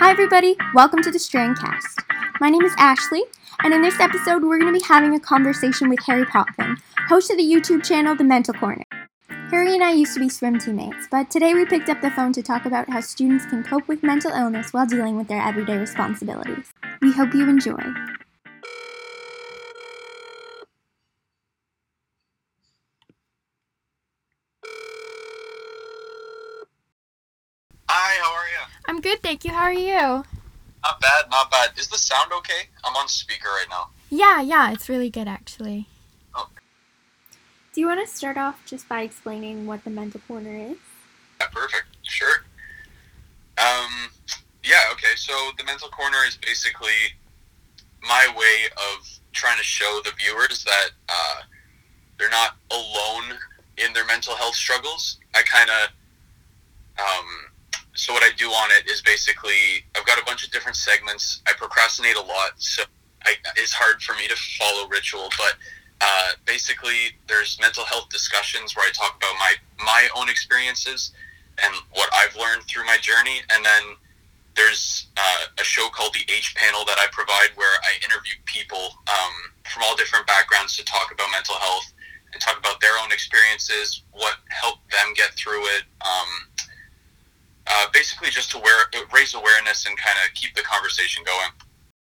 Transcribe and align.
Hi, 0.00 0.10
everybody. 0.10 0.56
Welcome 0.72 1.02
to 1.02 1.10
the 1.10 1.18
Strandcast. 1.18 2.04
My 2.40 2.48
name 2.48 2.62
is 2.62 2.72
Ashley, 2.78 3.22
and 3.62 3.74
in 3.74 3.82
this 3.82 4.00
episode, 4.00 4.42
we're 4.42 4.58
going 4.58 4.72
to 4.72 4.80
be 4.80 4.86
having 4.88 5.14
a 5.14 5.20
conversation 5.20 5.90
with 5.90 5.98
Harry 6.06 6.24
Potvin, 6.24 6.78
host 7.10 7.30
of 7.30 7.36
the 7.36 7.42
YouTube 7.42 7.84
channel 7.84 8.16
The 8.16 8.24
Mental 8.24 8.54
Corner. 8.54 8.86
Harry 9.50 9.74
and 9.74 9.84
I 9.84 9.92
used 9.92 10.14
to 10.14 10.20
be 10.20 10.30
swim 10.30 10.58
teammates, 10.58 11.06
but 11.10 11.30
today 11.30 11.52
we 11.52 11.66
picked 11.66 11.90
up 11.90 12.00
the 12.00 12.10
phone 12.10 12.32
to 12.32 12.42
talk 12.42 12.64
about 12.64 12.88
how 12.88 13.02
students 13.02 13.44
can 13.44 13.62
cope 13.62 13.86
with 13.88 14.02
mental 14.02 14.32
illness 14.32 14.72
while 14.72 14.86
dealing 14.86 15.18
with 15.18 15.28
their 15.28 15.42
everyday 15.42 15.76
responsibilities. 15.76 16.72
We 17.02 17.12
hope 17.12 17.34
you 17.34 17.46
enjoy. 17.46 17.76
Hi, 27.92 28.22
how 28.22 28.32
are 28.32 28.46
you? 28.46 28.60
I'm 28.86 29.00
good, 29.00 29.19
thank 29.30 29.44
you. 29.44 29.52
How 29.52 29.62
are 29.62 29.72
you? 29.72 30.24
Not 30.82 31.00
bad, 31.00 31.30
not 31.30 31.52
bad. 31.52 31.70
Is 31.78 31.86
the 31.86 31.98
sound 31.98 32.32
okay? 32.32 32.68
I'm 32.82 32.96
on 32.96 33.06
speaker 33.06 33.46
right 33.46 33.66
now. 33.70 33.90
Yeah, 34.10 34.40
yeah, 34.40 34.72
it's 34.72 34.88
really 34.88 35.08
good 35.08 35.28
actually. 35.28 35.86
Oh. 36.34 36.48
Do 37.72 37.80
you 37.80 37.86
want 37.86 38.04
to 38.04 38.12
start 38.12 38.36
off 38.36 38.66
just 38.66 38.88
by 38.88 39.02
explaining 39.02 39.66
what 39.66 39.84
the 39.84 39.90
Mental 39.90 40.20
Corner 40.26 40.72
is? 40.72 40.78
Yeah, 41.40 41.46
perfect. 41.52 41.84
Sure. 42.02 42.44
Um, 43.56 44.10
yeah, 44.64 44.90
okay. 44.94 45.14
So 45.14 45.32
the 45.56 45.64
mental 45.64 45.88
corner 45.90 46.18
is 46.26 46.36
basically 46.36 47.14
my 48.02 48.26
way 48.36 48.66
of 48.76 49.08
trying 49.32 49.58
to 49.58 49.64
show 49.64 50.00
the 50.04 50.10
viewers 50.18 50.64
that 50.64 50.88
uh, 51.08 51.42
they're 52.18 52.30
not 52.30 52.56
alone 52.72 53.38
in 53.76 53.92
their 53.92 54.06
mental 54.06 54.34
health 54.34 54.56
struggles. 54.56 55.18
I 55.36 55.42
kind 55.42 55.70
of, 55.70 55.88
um, 56.98 57.49
so 57.94 58.12
what 58.12 58.22
I 58.22 58.30
do 58.36 58.48
on 58.48 58.70
it 58.70 58.88
is 58.90 59.02
basically 59.02 59.84
I've 59.96 60.06
got 60.06 60.18
a 60.18 60.24
bunch 60.24 60.44
of 60.44 60.50
different 60.50 60.76
segments. 60.76 61.42
I 61.46 61.52
procrastinate 61.52 62.16
a 62.16 62.20
lot, 62.20 62.52
so 62.56 62.82
I, 63.24 63.34
it's 63.56 63.72
hard 63.72 64.02
for 64.02 64.14
me 64.14 64.28
to 64.28 64.36
follow 64.58 64.88
ritual, 64.88 65.28
but 65.36 65.54
uh, 66.00 66.30
basically 66.46 67.18
there's 67.28 67.58
mental 67.60 67.84
health 67.84 68.08
discussions 68.08 68.74
where 68.74 68.86
I 68.86 68.90
talk 68.92 69.16
about 69.16 69.34
my 69.38 69.54
my 69.84 70.08
own 70.16 70.28
experiences 70.28 71.12
and 71.62 71.74
what 71.92 72.08
I've 72.14 72.34
learned 72.36 72.62
through 72.64 72.86
my 72.86 72.96
journey, 72.98 73.42
and 73.52 73.64
then 73.64 73.82
there's 74.56 75.06
uh, 75.16 75.46
a 75.58 75.64
show 75.64 75.88
called 75.88 76.14
the 76.14 76.32
H 76.32 76.54
Panel 76.56 76.84
that 76.84 76.98
I 76.98 77.06
provide 77.12 77.50
where 77.54 77.78
I 77.82 77.96
interview 78.04 78.34
people 78.46 78.96
um, 79.08 79.32
from 79.64 79.82
all 79.84 79.96
different 79.96 80.26
backgrounds 80.26 80.76
to 80.76 80.84
talk 80.84 81.12
about 81.12 81.28
mental 81.30 81.54
health 81.56 81.92
and 82.32 82.40
talk 82.40 82.58
about 82.58 82.80
their 82.80 82.96
own 83.02 83.12
experiences, 83.12 84.02
what 84.12 84.36
helped 84.48 84.90
them 84.90 85.12
get 85.14 85.30
through 85.34 85.64
it. 85.76 85.84
Um, 86.00 86.49
uh, 87.70 87.86
basically, 87.92 88.30
just 88.30 88.50
to 88.50 88.58
wear, 88.58 88.86
raise 89.14 89.34
awareness 89.34 89.86
and 89.86 89.96
kind 89.96 90.18
of 90.26 90.34
keep 90.34 90.54
the 90.54 90.62
conversation 90.62 91.22
going 91.24 91.50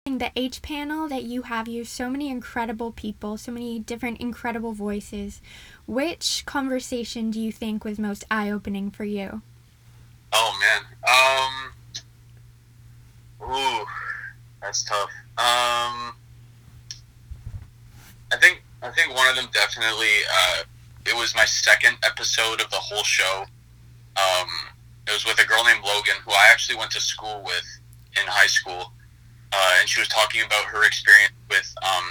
the 0.05 0.31
H 0.35 0.61
panel 0.61 1.07
that 1.07 1.23
you 1.23 1.41
have 1.43 1.67
you 1.67 1.79
have 1.79 1.87
so 1.87 2.11
many 2.11 2.29
incredible 2.29 2.91
people, 2.91 3.37
so 3.37 3.51
many 3.51 3.79
different 3.79 4.21
incredible 4.21 4.71
voices. 4.71 5.41
Which 5.87 6.43
conversation 6.45 7.31
do 7.31 7.39
you 7.39 7.51
think 7.51 7.83
was 7.83 7.97
most 7.97 8.23
eye 8.29 8.51
opening 8.51 8.91
for 8.91 9.03
you? 9.03 9.41
Oh 10.31 10.59
man. 10.61 10.81
Um 13.41 13.51
Ooh, 13.51 13.85
that's 14.61 14.83
tough. 14.83 15.09
Um 15.37 16.13
I 18.31 18.37
think 18.39 18.61
I 18.83 18.91
think 18.91 19.15
one 19.15 19.27
of 19.27 19.35
them 19.35 19.47
definitely 19.53 20.19
uh 20.31 20.63
it 21.07 21.15
was 21.15 21.33
my 21.35 21.45
second 21.45 21.97
episode 22.03 22.61
of 22.61 22.69
the 22.69 22.77
whole 22.77 23.03
show. 23.03 23.45
Um 24.17 24.74
it 25.07 25.11
was 25.13 25.25
with 25.25 25.39
a 25.39 25.45
girl 25.45 25.63
named 25.63 25.83
Logan 25.83 26.15
who 26.25 26.31
I 26.31 26.47
actually 26.51 26.77
went 26.77 26.91
to 26.91 27.01
school 27.01 27.43
with 27.45 27.65
in 28.17 28.27
high 28.27 28.47
school 28.47 28.93
uh, 29.55 29.71
and 29.79 29.87
she 29.87 30.01
was 30.01 30.07
talking 30.09 30.41
about 30.45 30.65
her 30.65 30.85
experience 30.85 31.33
with 31.49 31.73
um, 31.83 32.05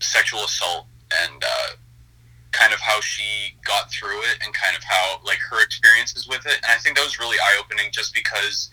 sexual 0.00 0.40
assault 0.40 0.86
and 1.22 1.42
uh, 1.42 1.70
kind 2.52 2.72
of 2.72 2.80
how 2.80 3.00
she 3.00 3.54
got 3.64 3.90
through 3.90 4.20
it 4.22 4.38
and 4.44 4.52
kind 4.52 4.76
of 4.76 4.82
how 4.82 5.20
like 5.24 5.38
her 5.50 5.62
experiences 5.62 6.28
with 6.28 6.44
it. 6.46 6.56
And 6.56 6.66
I 6.68 6.76
think 6.76 6.96
that 6.96 7.04
was 7.04 7.18
really 7.18 7.38
eye 7.38 7.60
opening, 7.60 7.86
just 7.92 8.14
because 8.14 8.70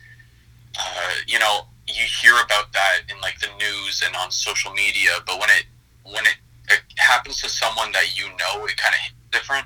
uh, 0.78 1.14
you 1.28 1.40
know 1.40 1.68
you 1.88 2.04
hear 2.22 2.34
about 2.44 2.74
that 2.74 3.02
in 3.10 3.20
like 3.22 3.40
the 3.40 3.50
news 3.58 4.04
and 4.06 4.16
on 4.16 4.32
social 4.32 4.74
media, 4.74 5.12
but 5.26 5.40
when 5.40 5.50
it 5.50 5.66
when 6.04 6.26
it, 6.26 6.38
it 6.70 6.82
happens 6.98 7.42
to 7.42 7.50
someone 7.50 7.92
that 7.94 8.18
you 8.18 8.26
know, 8.26 8.66
it 8.66 8.76
kind 8.78 8.94
of 8.94 9.02
hits 9.02 9.16
different. 9.32 9.66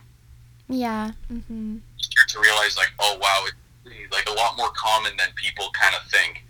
Yeah. 0.69 1.11
Mm-hmm. 1.31 1.75
You 1.75 2.03
start 2.03 2.29
to 2.29 2.39
realize 2.39 2.77
like, 2.77 2.91
oh 2.99 3.17
wow, 3.19 3.43
it's 3.45 3.55
like 4.11 4.27
a 4.29 4.33
lot 4.33 4.57
more 4.57 4.69
common 4.75 5.11
than 5.17 5.27
people 5.35 5.69
kind 5.73 5.95
of 5.95 6.09
think 6.11 6.43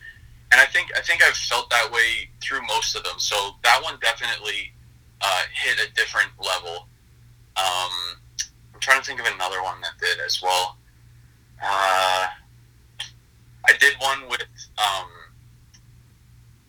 and 0.51 0.59
I 0.59 0.65
think 0.65 0.91
I 0.95 1.01
think 1.01 1.23
I've 1.23 1.35
felt 1.35 1.69
that 1.69 1.91
way 1.91 2.29
through 2.41 2.61
most 2.67 2.95
of 2.95 3.03
them. 3.03 3.17
So 3.17 3.55
that 3.63 3.81
one 3.81 3.97
definitely 4.01 4.73
uh, 5.21 5.43
hit 5.53 5.79
a 5.79 5.91
different 5.93 6.29
level. 6.39 6.87
Um, 7.55 8.19
I'm 8.73 8.79
trying 8.79 8.99
to 8.99 9.05
think 9.05 9.19
of 9.19 9.27
another 9.27 9.63
one 9.63 9.79
that 9.81 9.93
did 9.99 10.19
as 10.25 10.41
well. 10.41 10.77
Uh, 11.63 12.27
I 13.65 13.73
did 13.79 13.93
one 13.99 14.29
with 14.29 14.41
um, 14.77 15.07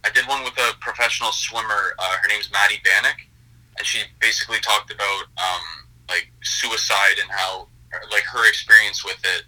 I 0.05 0.11
did 0.15 0.27
one 0.27 0.45
with 0.45 0.57
a 0.59 0.75
professional 0.81 1.33
swimmer. 1.33 1.95
Uh, 1.99 2.17
her 2.23 2.29
name's 2.29 2.53
Maddie 2.53 2.81
Bannock, 2.85 3.19
and 3.79 3.87
she 3.87 4.03
basically 4.21 4.61
talked 4.61 4.93
about 4.93 5.25
um, 5.39 5.89
like 6.09 6.31
suicide 6.43 7.19
and 7.21 7.31
how 7.31 7.67
like 8.13 8.25
her 8.25 8.49
experience 8.49 9.05
with 9.05 9.21
it. 9.25 9.43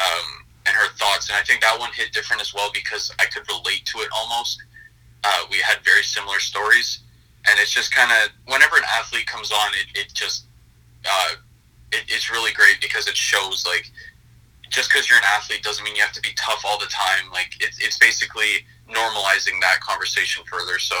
Um, 0.00 0.46
and 0.66 0.74
her 0.74 0.88
thoughts. 0.98 1.25
And 1.25 1.25
I 1.36 1.42
think 1.42 1.60
that 1.60 1.78
one 1.78 1.92
hit 1.92 2.12
different 2.12 2.42
as 2.42 2.54
well 2.54 2.70
because 2.72 3.12
I 3.20 3.26
could 3.26 3.46
relate 3.48 3.84
to 3.86 3.98
it 3.98 4.08
almost. 4.16 4.62
Uh, 5.24 5.44
we 5.50 5.58
had 5.58 5.84
very 5.84 6.02
similar 6.02 6.38
stories, 6.38 7.00
and 7.48 7.58
it's 7.60 7.72
just 7.72 7.94
kind 7.94 8.10
of 8.10 8.30
whenever 8.50 8.76
an 8.76 8.84
athlete 8.98 9.26
comes 9.26 9.50
on, 9.52 9.70
it, 9.74 9.98
it 9.98 10.14
just 10.14 10.46
uh, 11.04 11.34
it, 11.92 12.04
it's 12.08 12.30
really 12.30 12.52
great 12.52 12.80
because 12.80 13.06
it 13.08 13.16
shows 13.16 13.64
like 13.66 13.90
just 14.70 14.90
because 14.90 15.08
you're 15.08 15.18
an 15.18 15.24
athlete 15.36 15.62
doesn't 15.62 15.84
mean 15.84 15.94
you 15.94 16.02
have 16.02 16.12
to 16.12 16.20
be 16.20 16.32
tough 16.36 16.62
all 16.64 16.78
the 16.78 16.86
time. 16.86 17.30
Like 17.32 17.54
it, 17.60 17.76
it's 17.78 17.98
basically 17.98 18.66
normalizing 18.88 19.60
that 19.60 19.80
conversation 19.80 20.44
further. 20.50 20.78
So 20.78 20.96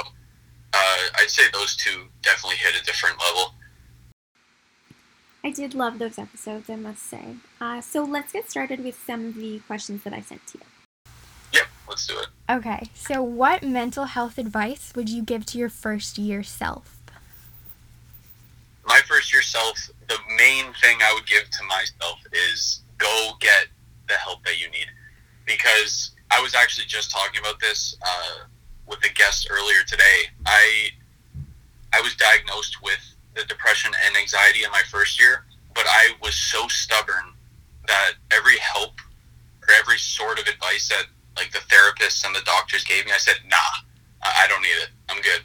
uh, 0.72 1.02
I'd 1.18 1.30
say 1.30 1.44
those 1.52 1.76
two 1.76 2.06
definitely 2.22 2.56
hit 2.56 2.80
a 2.80 2.84
different 2.84 3.18
level. 3.20 3.54
I 5.46 5.50
did 5.50 5.74
love 5.74 6.00
those 6.00 6.18
episodes, 6.18 6.68
I 6.68 6.74
must 6.74 7.04
say. 7.04 7.36
Uh, 7.60 7.80
so 7.80 8.02
let's 8.02 8.32
get 8.32 8.50
started 8.50 8.82
with 8.82 9.00
some 9.06 9.26
of 9.26 9.36
the 9.36 9.60
questions 9.60 10.02
that 10.02 10.12
I 10.12 10.20
sent 10.20 10.44
to 10.48 10.58
you. 10.58 10.64
Yep, 11.52 11.66
let's 11.88 12.04
do 12.04 12.18
it. 12.18 12.26
Okay, 12.50 12.90
so 12.94 13.22
what 13.22 13.62
mental 13.62 14.06
health 14.06 14.38
advice 14.38 14.92
would 14.96 15.08
you 15.08 15.22
give 15.22 15.46
to 15.46 15.58
your 15.58 15.68
first 15.68 16.18
year 16.18 16.42
self? 16.42 17.00
My 18.88 19.00
first 19.06 19.32
year 19.32 19.40
self, 19.40 19.88
the 20.08 20.18
main 20.36 20.64
thing 20.82 20.98
I 21.00 21.14
would 21.14 21.28
give 21.28 21.48
to 21.48 21.64
myself 21.68 22.18
is 22.32 22.80
go 22.98 23.34
get 23.38 23.68
the 24.08 24.14
help 24.14 24.44
that 24.46 24.60
you 24.60 24.68
need. 24.70 24.88
Because 25.44 26.10
I 26.32 26.42
was 26.42 26.56
actually 26.56 26.86
just 26.86 27.12
talking 27.12 27.38
about 27.38 27.60
this 27.60 27.96
uh, 28.04 28.46
with 28.88 28.98
a 29.04 29.14
guest 29.14 29.46
earlier 29.48 29.84
today. 29.86 30.22
I 30.44 30.88
I 31.92 32.00
was 32.00 32.16
diagnosed 32.16 32.82
with 32.82 33.15
the 33.36 33.44
depression 33.44 33.92
and 34.06 34.16
anxiety 34.16 34.64
in 34.64 34.70
my 34.70 34.82
first 34.90 35.20
year, 35.20 35.44
but 35.74 35.84
I 35.86 36.12
was 36.22 36.34
so 36.34 36.66
stubborn 36.68 37.34
that 37.86 38.12
every 38.32 38.58
help 38.58 38.94
or 39.62 39.68
every 39.78 39.98
sort 39.98 40.40
of 40.40 40.48
advice 40.48 40.88
that 40.88 41.04
like 41.36 41.52
the 41.52 41.60
therapists 41.68 42.24
and 42.24 42.34
the 42.34 42.40
doctors 42.44 42.82
gave 42.82 43.04
me, 43.04 43.12
I 43.12 43.18
said, 43.18 43.36
nah, 43.48 43.56
I 44.22 44.46
don't 44.48 44.62
need 44.62 44.68
it. 44.68 44.88
I'm 45.08 45.20
good. 45.20 45.42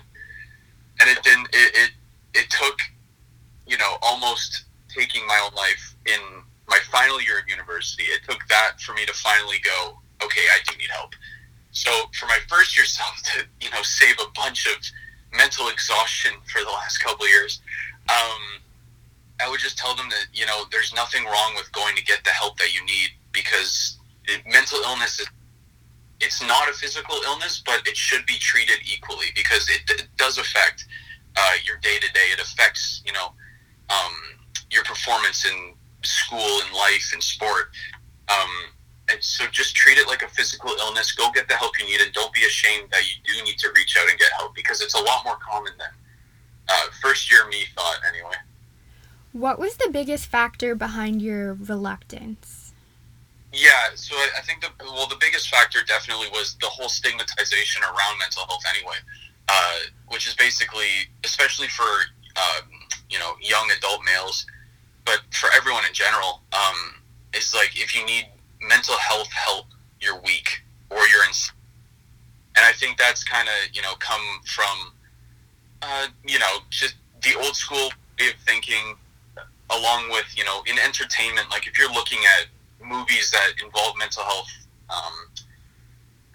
And 1.01 1.09
it 1.09 1.21
didn't, 1.21 1.47
it, 1.51 1.75
it, 1.75 1.91
it 2.33 2.49
took, 2.49 2.79
you 3.67 3.77
know, 3.77 3.97
almost 4.01 4.63
taking 4.87 5.27
my 5.27 5.41
own 5.45 5.53
life 5.53 5.95
in 6.05 6.19
my 6.69 6.79
final 6.91 7.21
year 7.21 7.39
of 7.39 7.49
university. 7.49 8.03
It 8.03 8.21
took 8.27 8.39
that 8.47 8.79
for 8.79 8.93
me 8.93 9.05
to 9.05 9.13
finally 9.13 9.57
go, 9.63 9.99
okay, 10.23 10.41
I 10.53 10.59
do 10.65 10.77
need 10.77 10.89
help. 10.89 11.13
So 11.71 11.91
for 12.17 12.25
my 12.27 12.37
first 12.47 12.77
year 12.77 12.85
self 12.97 13.15
to, 13.33 13.45
you 13.59 13.69
know, 13.71 13.81
save 13.81 14.15
a 14.19 14.31
bunch 14.33 14.65
of 14.65 14.77
mental 15.33 15.69
exhaustion 15.69 16.31
for 16.45 16.63
the 16.63 16.69
last 16.69 16.97
couple 16.99 17.27
years, 17.27 17.61
um, 18.09 18.61
I 19.39 19.49
would 19.49 19.59
just 19.59 19.77
tell 19.77 19.95
them 19.95 20.09
that 20.09 20.25
you 20.33 20.45
know 20.45 20.65
there's 20.71 20.93
nothing 20.93 21.25
wrong 21.25 21.53
with 21.55 21.71
going 21.71 21.95
to 21.95 22.03
get 22.03 22.23
the 22.23 22.31
help 22.31 22.57
that 22.57 22.73
you 22.73 22.85
need 22.85 23.09
because 23.31 23.97
it, 24.25 24.41
mental 24.45 24.79
illness 24.79 25.19
is 25.19 25.27
it's 26.19 26.41
not 26.43 26.69
a 26.69 26.73
physical 26.73 27.15
illness, 27.25 27.63
but 27.65 27.81
it 27.87 27.97
should 27.97 28.25
be 28.27 28.35
treated 28.35 28.77
equally 28.85 29.27
because 29.35 29.67
it, 29.69 29.81
it 29.89 30.07
does 30.17 30.37
affect 30.37 30.85
uh, 31.35 31.53
your 31.65 31.77
day 31.77 31.97
to 31.99 32.13
day. 32.13 32.27
It 32.31 32.39
affects 32.39 33.01
you 33.05 33.13
know 33.13 33.33
um, 33.89 34.13
your 34.71 34.83
performance 34.83 35.45
in 35.45 35.73
school 36.03 36.61
and 36.63 36.73
life 36.75 37.11
and 37.13 37.23
sport. 37.23 37.71
Um, 38.29 38.49
and 39.11 39.23
so 39.23 39.45
just 39.51 39.75
treat 39.75 39.97
it 39.97 40.07
like 40.07 40.21
a 40.21 40.27
physical 40.27 40.71
illness. 40.79 41.11
Go 41.11 41.31
get 41.31 41.47
the 41.47 41.55
help 41.55 41.77
you 41.79 41.85
need, 41.85 42.01
and 42.01 42.11
don't 42.13 42.33
be 42.33 42.43
ashamed 42.43 42.89
that 42.91 43.03
you 43.03 43.15
do 43.23 43.43
need 43.43 43.57
to 43.59 43.69
reach 43.75 43.97
out 43.97 44.09
and 44.09 44.17
get 44.17 44.31
help 44.37 44.55
because 44.55 44.81
it's 44.81 44.93
a 44.93 45.01
lot 45.01 45.23
more 45.25 45.37
common 45.37 45.73
than 45.77 45.89
uh, 46.69 46.87
first 47.01 47.31
year 47.31 47.47
me 47.47 47.65
thought 47.75 47.97
anyway. 48.07 48.35
What 49.33 49.59
was 49.59 49.77
the 49.77 49.89
biggest 49.91 50.27
factor 50.27 50.75
behind 50.75 51.21
your 51.21 51.53
reluctance? 51.53 52.73
Yeah, 53.53 53.89
so 53.95 54.15
I, 54.15 54.29
I 54.37 54.41
think 54.41 54.61
the 54.61 54.69
well, 54.79 55.07
the 55.07 55.17
biggest 55.19 55.49
factor 55.49 55.79
definitely 55.85 56.27
was 56.29 56.55
the 56.61 56.67
whole 56.67 56.89
stigmatization 56.89 57.83
around 57.83 58.19
mental 58.19 58.45
health, 58.47 58.63
anyway, 58.75 58.95
uh, 59.49 59.79
which 60.07 60.27
is 60.27 60.35
basically, 60.35 61.09
especially 61.23 61.67
for 61.67 61.83
um, 61.83 62.69
you 63.09 63.19
know 63.19 63.33
young 63.41 63.69
adult 63.77 64.01
males, 64.05 64.45
but 65.05 65.21
for 65.31 65.49
everyone 65.53 65.83
in 65.85 65.93
general, 65.93 66.41
um, 66.53 67.01
is 67.33 67.53
like 67.53 67.71
if 67.75 67.93
you 67.95 68.05
need 68.05 68.27
mental 68.67 68.95
health 68.95 69.31
help, 69.31 69.67
you're 69.99 70.19
weak 70.21 70.63
or 70.89 70.97
you're 71.07 71.23
in. 71.23 71.31
And 72.57 72.65
I 72.65 72.71
think 72.73 72.97
that's 72.97 73.23
kind 73.23 73.47
of 73.47 73.75
you 73.75 73.81
know 73.81 73.93
come 73.99 74.21
from, 74.45 74.93
uh, 75.81 76.07
you 76.27 76.39
know, 76.39 76.59
just 76.69 76.95
the 77.23 77.35
old 77.37 77.55
school 77.55 77.89
way 78.19 78.27
of 78.27 78.35
thinking, 78.45 78.95
along 79.69 80.09
with 80.11 80.25
you 80.35 80.43
know 80.43 80.63
in 80.67 80.77
entertainment. 80.79 81.49
Like 81.49 81.67
if 81.67 81.77
you're 81.77 81.91
looking 81.91 82.19
at 82.39 82.47
movies 82.83 83.31
that 83.31 83.53
involve 83.63 83.97
mental 83.97 84.23
health. 84.23 84.51
Um, 84.89 85.13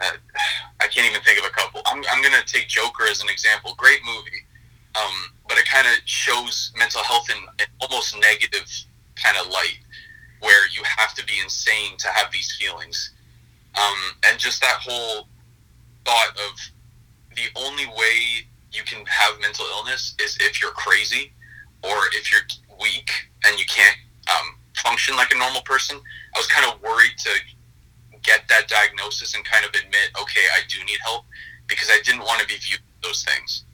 uh, 0.00 0.10
I 0.80 0.86
can't 0.88 1.08
even 1.08 1.22
think 1.22 1.38
of 1.38 1.44
a 1.44 1.50
couple. 1.50 1.82
I'm, 1.86 2.02
I'm 2.12 2.22
going 2.22 2.34
to 2.34 2.44
take 2.44 2.68
Joker 2.68 3.04
as 3.10 3.22
an 3.22 3.28
example. 3.28 3.74
Great 3.76 4.00
movie. 4.04 4.44
Um, 4.94 5.32
but 5.48 5.58
it 5.58 5.68
kind 5.68 5.86
of 5.86 5.92
shows 6.04 6.72
mental 6.78 7.02
health 7.02 7.28
in 7.30 7.36
an 7.60 7.66
almost 7.80 8.18
negative 8.18 8.66
kind 9.16 9.36
of 9.38 9.46
light 9.48 9.78
where 10.40 10.68
you 10.68 10.82
have 10.84 11.14
to 11.14 11.24
be 11.24 11.34
insane 11.42 11.96
to 11.98 12.08
have 12.08 12.30
these 12.32 12.54
feelings. 12.56 13.12
Um, 13.74 13.96
and 14.26 14.38
just 14.38 14.60
that 14.60 14.78
whole 14.80 15.28
thought 16.04 16.30
of 16.30 16.58
the 17.34 17.48
only 17.56 17.86
way 17.86 18.46
you 18.72 18.82
can 18.84 19.04
have 19.06 19.40
mental 19.40 19.66
illness 19.66 20.14
is 20.20 20.36
if 20.40 20.60
you're 20.60 20.70
crazy 20.72 21.32
or 21.82 21.96
if 22.12 22.32
you're 22.32 22.42
weak 22.80 23.10
and 23.44 23.58
you 23.58 23.66
can't 23.66 23.96
um, 24.30 24.56
function 24.76 25.16
like 25.16 25.32
a 25.32 25.38
normal 25.38 25.62
person. 25.62 25.98
I 26.34 26.38
was 26.38 26.46
kind 26.46 26.70
of 26.70 26.82
worried 26.82 27.16
to 27.18 27.30
get 28.22 28.48
that 28.48 28.68
diagnosis 28.68 29.34
and 29.34 29.44
kind 29.44 29.64
of 29.64 29.70
admit, 29.70 30.10
okay, 30.20 30.46
I 30.54 30.60
do 30.68 30.84
need 30.84 30.98
help 31.04 31.24
because 31.66 31.88
I 31.90 32.00
didn't 32.04 32.20
want 32.20 32.40
to 32.40 32.46
be 32.46 32.54
viewed 32.54 32.80
those 33.02 33.24
things. 33.24 33.64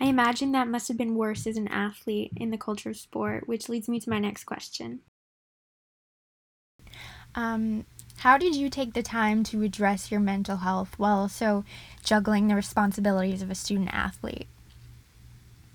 I 0.00 0.06
imagine 0.06 0.52
that 0.52 0.68
must 0.68 0.88
have 0.88 0.98
been 0.98 1.14
worse 1.14 1.46
as 1.46 1.56
an 1.56 1.68
athlete 1.68 2.32
in 2.36 2.50
the 2.50 2.58
culture 2.58 2.90
of 2.90 2.96
sport, 2.96 3.46
which 3.46 3.68
leads 3.68 3.88
me 3.88 4.00
to 4.00 4.10
my 4.10 4.18
next 4.18 4.44
question. 4.44 5.00
Um, 7.34 7.84
how 8.18 8.38
did 8.38 8.54
you 8.54 8.70
take 8.70 8.92
the 8.92 9.02
time 9.02 9.42
to 9.44 9.62
address 9.62 10.10
your 10.10 10.20
mental 10.20 10.58
health 10.58 10.94
while 10.96 11.18
also 11.18 11.64
juggling 12.04 12.48
the 12.48 12.54
responsibilities 12.54 13.42
of 13.42 13.50
a 13.50 13.54
student 13.54 13.90
athlete? 13.92 14.46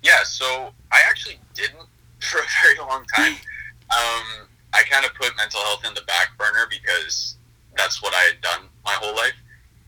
Yeah, 0.02 0.22
so 0.24 0.72
I 0.90 1.00
actually 1.08 1.38
didn't 1.54 1.88
for 2.20 2.38
a 2.38 2.46
very 2.62 2.78
long 2.78 3.04
time. 3.14 3.34
Um, 3.90 4.46
I 4.74 4.82
kind 4.82 5.06
of 5.06 5.14
put 5.14 5.34
mental 5.38 5.60
health 5.60 5.82
in 5.86 5.94
the 5.94 6.02
back 6.02 6.36
burner 6.36 6.66
because 6.68 7.36
that's 7.74 8.02
what 8.02 8.12
I 8.12 8.18
had 8.18 8.38
done 8.42 8.68
my 8.84 8.92
whole 8.92 9.16
life. 9.16 9.32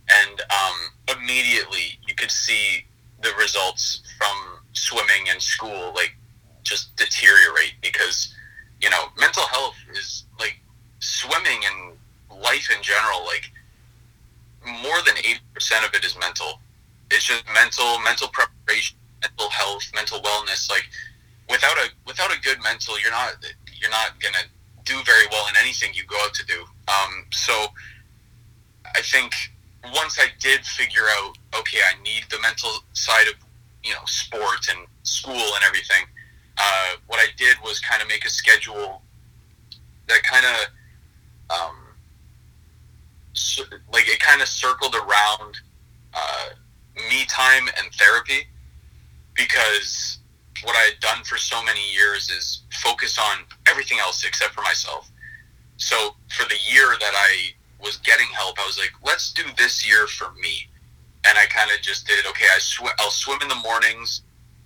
And 0.08 0.40
um, 0.40 1.18
immediately 1.18 1.98
you 2.08 2.14
could 2.14 2.30
see 2.30 2.86
the 3.22 3.30
results 3.38 4.00
from 4.16 4.64
swimming 4.72 5.28
and 5.28 5.42
school 5.42 5.92
like 5.94 6.16
just 6.62 6.96
deteriorate 6.96 7.74
because, 7.82 8.34
you 8.80 8.88
know, 8.88 9.08
mental 9.18 9.42
health 9.42 9.76
is 9.92 10.24
swimming 11.00 11.60
and 11.64 11.96
life 12.42 12.68
in 12.74 12.82
general, 12.82 13.24
like 13.24 13.50
more 14.64 15.00
than 15.04 15.16
80% 15.16 15.86
of 15.86 15.94
it 15.94 16.04
is 16.04 16.16
mental. 16.18 16.60
It's 17.10 17.24
just 17.24 17.44
mental, 17.52 17.98
mental 18.00 18.28
preparation, 18.28 18.96
mental 19.22 19.50
health, 19.50 19.90
mental 19.94 20.20
wellness. 20.20 20.70
Like 20.70 20.88
without 21.48 21.76
a, 21.78 21.88
without 22.06 22.32
a 22.32 22.40
good 22.40 22.62
mental, 22.62 22.98
you're 23.00 23.10
not, 23.10 23.34
you're 23.80 23.90
not 23.90 24.20
going 24.20 24.34
to 24.34 24.44
do 24.84 25.02
very 25.04 25.26
well 25.30 25.46
in 25.48 25.54
anything 25.60 25.90
you 25.94 26.04
go 26.06 26.16
out 26.24 26.34
to 26.34 26.46
do. 26.46 26.62
Um, 26.88 27.26
so 27.32 27.66
I 28.94 29.00
think 29.02 29.32
once 29.94 30.18
I 30.18 30.26
did 30.40 30.64
figure 30.64 31.06
out, 31.18 31.36
okay, 31.58 31.78
I 31.78 32.02
need 32.02 32.24
the 32.30 32.38
mental 32.40 32.70
side 32.92 33.28
of 33.28 33.34
you 33.82 33.92
know 33.92 34.00
sports 34.06 34.68
and 34.68 34.86
school 35.02 35.32
and 35.34 35.64
everything. 35.64 36.04
Uh, 36.58 36.96
what 37.06 37.18
I 37.18 37.26
did 37.36 37.56
was 37.64 37.80
kind 37.80 38.02
of 38.02 38.08
make 38.08 38.24
a 38.26 38.30
schedule 38.30 39.02
that 40.08 40.22
kind 40.24 40.44
of 40.44 40.66
um, 41.50 41.76
like 43.92 44.08
it 44.08 44.20
kind 44.20 44.42
of 44.42 44.48
circled 44.48 44.94
around 44.94 45.60
uh, 46.14 46.48
me 47.08 47.24
time 47.26 47.68
and 47.78 47.92
therapy 47.94 48.46
because 49.34 50.18
what 50.64 50.76
I 50.76 50.80
had 50.80 51.00
done 51.00 51.24
for 51.24 51.36
so 51.36 51.62
many 51.64 51.80
years 51.92 52.30
is 52.30 52.62
focus 52.82 53.18
on 53.18 53.44
everything 53.68 53.98
else 53.98 54.24
except 54.24 54.54
for 54.54 54.62
myself. 54.62 55.10
So 55.76 56.14
for 56.36 56.46
the 56.48 56.56
year 56.70 56.94
that 57.00 57.12
I 57.14 57.54
was 57.82 57.96
getting 57.98 58.26
help, 58.26 58.58
I 58.58 58.66
was 58.66 58.78
like, 58.78 58.92
let's 59.04 59.32
do 59.32 59.42
this 59.56 59.86
year 59.88 60.06
for 60.06 60.32
me. 60.34 60.68
And 61.26 61.38
I 61.38 61.46
kind 61.46 61.70
of 61.70 61.80
just 61.82 62.06
did, 62.06 62.26
okay, 62.26 62.46
I 62.54 62.58
sw- 62.58 62.94
I'll 62.98 63.10
swim 63.10 63.38
in 63.42 63.48
the 63.48 63.54
mornings. 63.56 64.22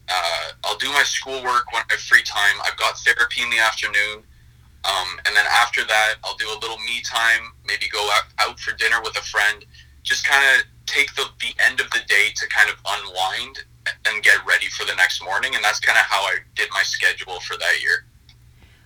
Uh, 0.09 0.51
I'll 0.65 0.79
do 0.79 0.89
my 0.89 1.03
schoolwork 1.05 1.73
when 1.73 1.83
I 1.83 1.95
have 1.95 2.01
free 2.01 2.23
time. 2.23 2.57
I've 2.65 2.77
got 2.77 2.99
therapy 2.99 3.43
in 3.43 3.51
the 3.51 3.59
afternoon. 3.59 4.25
Um, 4.85 5.19
and 5.27 5.35
then 5.35 5.47
after 5.51 5.85
that, 5.85 6.15
I'll 6.25 6.37
do 6.37 6.49
a 6.49 6.59
little 6.61 6.79
me 6.79 7.01
time, 7.03 7.53
maybe 7.67 7.87
go 7.89 8.07
out, 8.13 8.25
out 8.39 8.61
for 8.61 8.77
dinner 8.77 9.01
with 9.03 9.17
a 9.17 9.23
friend. 9.23 9.65
Just 10.03 10.27
kind 10.27 10.45
of 10.57 10.65
take 10.87 11.15
the, 11.15 11.25
the 11.41 11.55
end 11.65 11.81
of 11.81 11.91
the 11.91 12.01
day 12.07 12.29
to 12.37 12.49
kind 12.49 12.69
of 12.69 12.77
unwind 12.87 13.65
and 14.07 14.23
get 14.23 14.45
ready 14.47 14.67
for 14.67 14.85
the 14.85 14.95
next 14.95 15.23
morning. 15.25 15.55
And 15.55 15.65
that's 15.65 15.81
kind 15.81 15.99
of 15.99 16.05
how 16.05 16.21
I 16.21 16.39
did 16.55 16.69
my 16.73 16.83
schedule 16.83 17.41
for 17.41 17.57
that 17.57 17.81
year. 17.81 18.05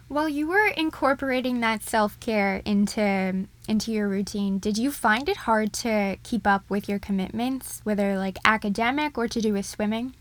While 0.08 0.28
you 0.28 0.48
were 0.48 0.68
incorporating 0.68 1.60
that 1.60 1.82
self 1.82 2.18
care 2.18 2.62
into 2.64 3.46
into 3.68 3.92
your 3.92 4.08
routine, 4.08 4.58
did 4.58 4.78
you 4.78 4.90
find 4.90 5.28
it 5.28 5.38
hard 5.38 5.74
to 5.74 6.16
keep 6.22 6.46
up 6.46 6.64
with 6.70 6.88
your 6.88 6.98
commitments, 6.98 7.82
whether 7.84 8.16
like 8.16 8.38
academic 8.42 9.18
or 9.18 9.28
to 9.28 9.40
do 9.40 9.52
with 9.52 9.66
swimming? 9.66 10.14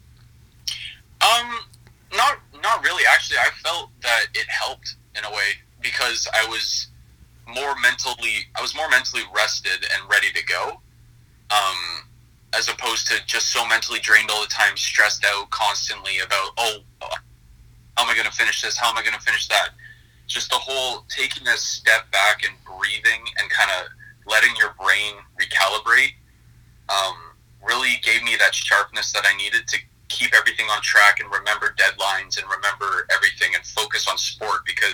Um, 1.22 1.60
not 2.14 2.40
not 2.62 2.84
really. 2.84 3.04
Actually, 3.10 3.38
I 3.38 3.50
felt 3.64 3.92
that 4.02 4.26
it 4.34 4.48
helped 4.50 4.96
in 5.16 5.24
a 5.24 5.30
way 5.30 5.56
because 5.82 6.28
I 6.34 6.46
was 6.48 6.88
more 7.48 7.76
mentally 7.82 8.48
I 8.56 8.62
was 8.62 8.76
more 8.76 8.90
mentally 8.90 9.24
rested 9.34 9.86
and 9.94 10.10
ready 10.10 10.32
to 10.34 10.46
go. 10.46 10.82
Um, 11.50 12.08
as 12.54 12.70
opposed 12.70 13.08
to 13.08 13.16
just 13.26 13.52
so 13.52 13.66
mentally 13.68 14.00
drained 14.00 14.30
all 14.32 14.42
the 14.42 14.48
time, 14.48 14.76
stressed 14.76 15.26
out 15.26 15.50
constantly 15.50 16.20
about, 16.20 16.52
oh, 16.58 16.80
how 17.02 18.04
am 18.04 18.10
I 18.10 18.14
going 18.14 18.26
to 18.26 18.36
finish 18.36 18.62
this? 18.62 18.78
How 18.78 18.90
am 18.90 18.98
I 18.98 19.02
going 19.02 19.14
to 19.14 19.22
finish 19.22 19.48
that? 19.48 19.70
Just 20.28 20.50
the 20.50 20.58
whole 20.58 21.06
taking 21.10 21.48
a 21.48 21.58
step 21.58 22.10
back 22.12 22.44
and 22.46 22.56
breathing 22.64 23.22
and 23.40 23.50
kind 23.50 23.70
of 23.80 23.88
letting 24.26 24.56
your 24.56 24.76
brain 24.82 25.16
recalibrate 25.40 26.14
um, 26.90 27.16
really 27.64 28.00
gave 28.04 28.24
me 28.24 28.36
that 28.40 28.54
sharpness 28.54 29.12
that 29.14 29.24
I 29.26 29.36
needed 29.38 29.68
to 29.68 29.78
keep 30.10 30.34
everything 30.34 30.68
on 30.68 30.82
track 30.82 31.20
and 31.20 31.32
remember 31.32 31.76
deadlines 31.78 32.38
and 32.38 32.46
remember 32.50 33.08
everything 33.14 33.56
and 33.56 33.66
focus 33.66 34.08
on 34.08 34.18
sport 34.18 34.62
because 34.66 34.94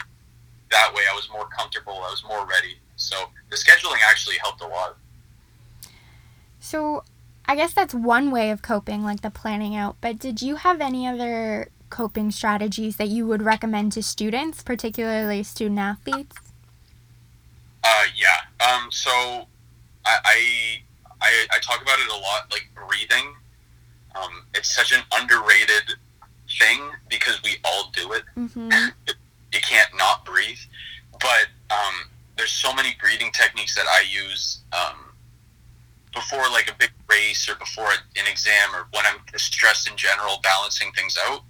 that 0.74 0.94
way 0.94 1.03
I 1.10 1.15
was 1.15 1.30
more 1.32 1.48
comfortable, 1.48 1.94
I 1.94 2.10
was 2.10 2.24
more 2.27 2.46
ready. 2.46 2.75
So 2.96 3.15
the 3.50 3.56
scheduling 3.56 4.00
actually 4.10 4.38
helped 4.42 4.62
a 4.62 4.68
lot. 4.68 4.98
So 6.60 7.03
I 7.46 7.56
guess 7.56 7.74
that's 7.74 7.94
one 7.94 8.32
way 8.32 8.51
of 8.51 8.62
coping, 8.62 9.03
like 9.03 9.22
the 9.22 9.30
planning 9.30 9.75
out. 9.75 9.98
But 10.01 10.20
did 10.20 10.42
you 10.42 10.56
have 10.56 10.82
any 10.82 11.08
other 11.08 11.70
coping 11.89 12.32
strategies 12.32 12.98
that 12.98 13.10
you 13.10 13.27
would 13.27 13.42
recommend 13.42 13.92
to 13.94 14.03
students, 14.03 14.63
particularly 14.63 15.44
student 15.44 15.80
athletes? 15.80 16.36
Uh, 17.84 18.06
yeah. 18.15 18.65
Um, 18.65 18.89
so 18.92 19.12
I, 20.06 20.18
I, 20.25 20.82
I, 21.22 21.46
I 21.53 21.60
talk 21.60 21.82
about 21.82 22.00
it 22.00 22.08
a 22.08 22.18
lot, 22.18 22.51
like 22.51 22.70
breathing. 22.74 23.36
Um, 24.15 24.46
it's 24.56 24.74
such 24.74 24.92
an 24.92 25.01
underrated 25.13 25.96
thing 26.60 26.80
because 27.10 27.42
we 27.44 27.58
all 27.63 27.92
do 27.94 28.13
it. 28.13 28.24
Mm-hmm. 28.38 28.70
you 29.53 29.62
can't 29.62 29.89
not 29.95 30.25
breathe. 30.25 30.60
But 31.12 31.48
um, 31.69 32.10
there's 32.38 32.51
so 32.51 32.74
many 32.74 32.95
breathing 33.00 33.31
techniques 33.31 33.75
that 33.75 33.86
I 33.88 34.03
use 34.10 34.63
um, 34.74 35.13
before 36.13 36.43
like 36.51 36.69
a 36.69 36.75
big 36.77 36.91
race 37.10 37.48
or 37.50 37.55
before 37.55 37.89
an 37.91 38.27
exam 38.29 38.74
or 38.74 38.88
when 38.93 39.05
I'm 39.05 39.19
stressed 39.36 39.89
in 39.89 39.95
general, 39.95 40.39
balancing 40.43 40.91
things 40.93 41.17
out. 41.27 41.41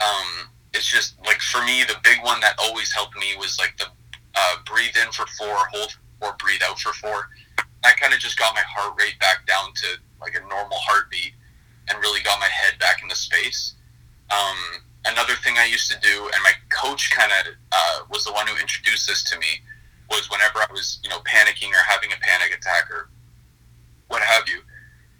Um, 0.00 0.48
it's 0.74 0.90
just 0.90 1.18
like 1.24 1.40
for 1.40 1.64
me, 1.64 1.84
the 1.84 1.96
big 2.04 2.22
one 2.22 2.40
that 2.40 2.54
always 2.58 2.92
helped 2.92 3.16
me 3.16 3.34
was 3.38 3.58
like 3.58 3.76
the 3.78 3.86
uh, 4.34 4.56
breathe 4.64 4.96
in 5.02 5.10
for 5.12 5.26
four, 5.38 5.56
hold 5.72 5.96
or 6.20 6.36
breathe 6.38 6.60
out 6.62 6.78
for 6.78 6.92
four. 6.92 7.30
That 7.82 7.98
kind 7.98 8.12
of 8.12 8.20
just 8.20 8.38
got 8.38 8.54
my 8.54 8.62
heart 8.62 9.00
rate 9.00 9.18
back 9.18 9.46
down 9.46 9.72
to 9.74 9.86
like 10.20 10.34
a 10.34 10.40
normal 10.48 10.78
heartbeat 10.78 11.32
and 11.88 11.98
really 12.00 12.22
got 12.22 12.38
my 12.38 12.46
head 12.48 12.78
back 12.78 13.02
into 13.02 13.16
space. 13.16 13.74
Um, 14.30 14.82
another 15.06 15.34
thing 15.44 15.56
I 15.58 15.66
used 15.66 15.90
to 15.90 15.98
do, 16.00 16.24
and 16.24 16.42
my 16.42 16.52
coach 16.70 17.10
kind 17.10 17.30
of 17.32 17.54
uh, 17.72 18.00
was 18.10 18.24
the 18.24 18.32
one 18.32 18.46
who 18.46 18.56
introduced 18.56 19.06
this 19.06 19.22
to 19.30 19.38
me, 19.38 19.62
was 20.10 20.30
whenever 20.30 20.58
I 20.58 20.66
was, 20.70 20.98
you 21.02 21.10
know, 21.10 21.20
panicking 21.20 21.70
or 21.70 21.82
having 21.86 22.12
a 22.12 22.16
panic 22.20 22.56
attack 22.56 22.90
or 22.90 23.08
what 24.08 24.22
have 24.22 24.48
you, 24.48 24.60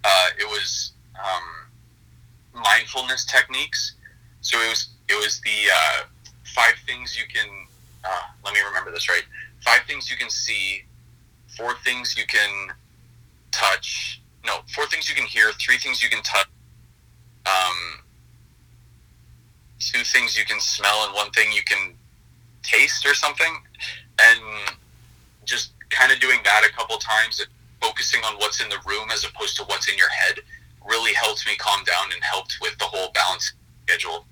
uh, 0.05 0.29
it 0.39 0.47
was 0.47 0.93
um, 1.17 2.63
mindfulness 2.63 3.25
techniques. 3.25 3.95
So 4.41 4.59
it 4.59 4.69
was 4.69 4.89
it 5.09 5.15
was 5.15 5.41
the 5.41 5.71
uh, 5.73 6.05
five 6.45 6.75
things 6.87 7.17
you 7.17 7.25
can. 7.33 7.49
Uh, 8.05 8.23
let 8.45 8.55
me 8.55 8.61
remember 8.67 8.91
this 8.91 9.09
right. 9.09 9.25
Five 9.61 9.83
things 9.87 10.11
you 10.11 10.17
can 10.17 10.31
see, 10.31 10.85
four 11.57 11.75
things 11.85 12.17
you 12.17 12.25
can 12.27 12.69
touch. 13.51 14.23
No, 14.47 14.61
four 14.75 14.87
things 14.87 15.09
you 15.09 15.15
can 15.15 15.27
hear, 15.27 15.51
three 15.61 15.77
things 15.77 16.03
you 16.03 16.09
can 16.09 16.23
touch, 16.23 16.47
um, 17.45 18.01
two 19.79 20.03
things 20.05 20.37
you 20.37 20.45
can 20.45 20.61
smell, 20.61 21.05
and 21.07 21.15
one 21.15 21.31
thing 21.31 21.53
you 21.53 21.63
can 21.63 21.95
taste 22.63 23.07
or 23.07 23.15
something. 23.15 23.63
And 24.21 24.41
just 25.45 25.73
kind 25.91 26.13
of 26.13 26.21
doing 26.21 26.41
that 26.45 26.69
a 26.69 26.73
couple 26.75 26.97
times, 26.99 27.45
focusing 27.81 28.23
on 28.25 28.35
what's 28.37 28.61
in 28.61 28.69
the 28.69 28.79
room 28.87 29.09
as 29.13 29.25
opposed 29.25 29.57
to 29.57 29.65
what's 29.65 29.89
in 29.89 29.97
your 29.97 30.11
head, 30.11 30.41
really 30.89 31.15
helped 31.15 31.47
me 31.47 31.57
calm 31.57 31.85
down 31.85 32.13
and 32.13 32.23
helped 32.23 32.59
with 32.61 32.77
the 32.79 32.85
whole 32.85 33.11
balance 33.13 33.53
schedule. 33.87 34.27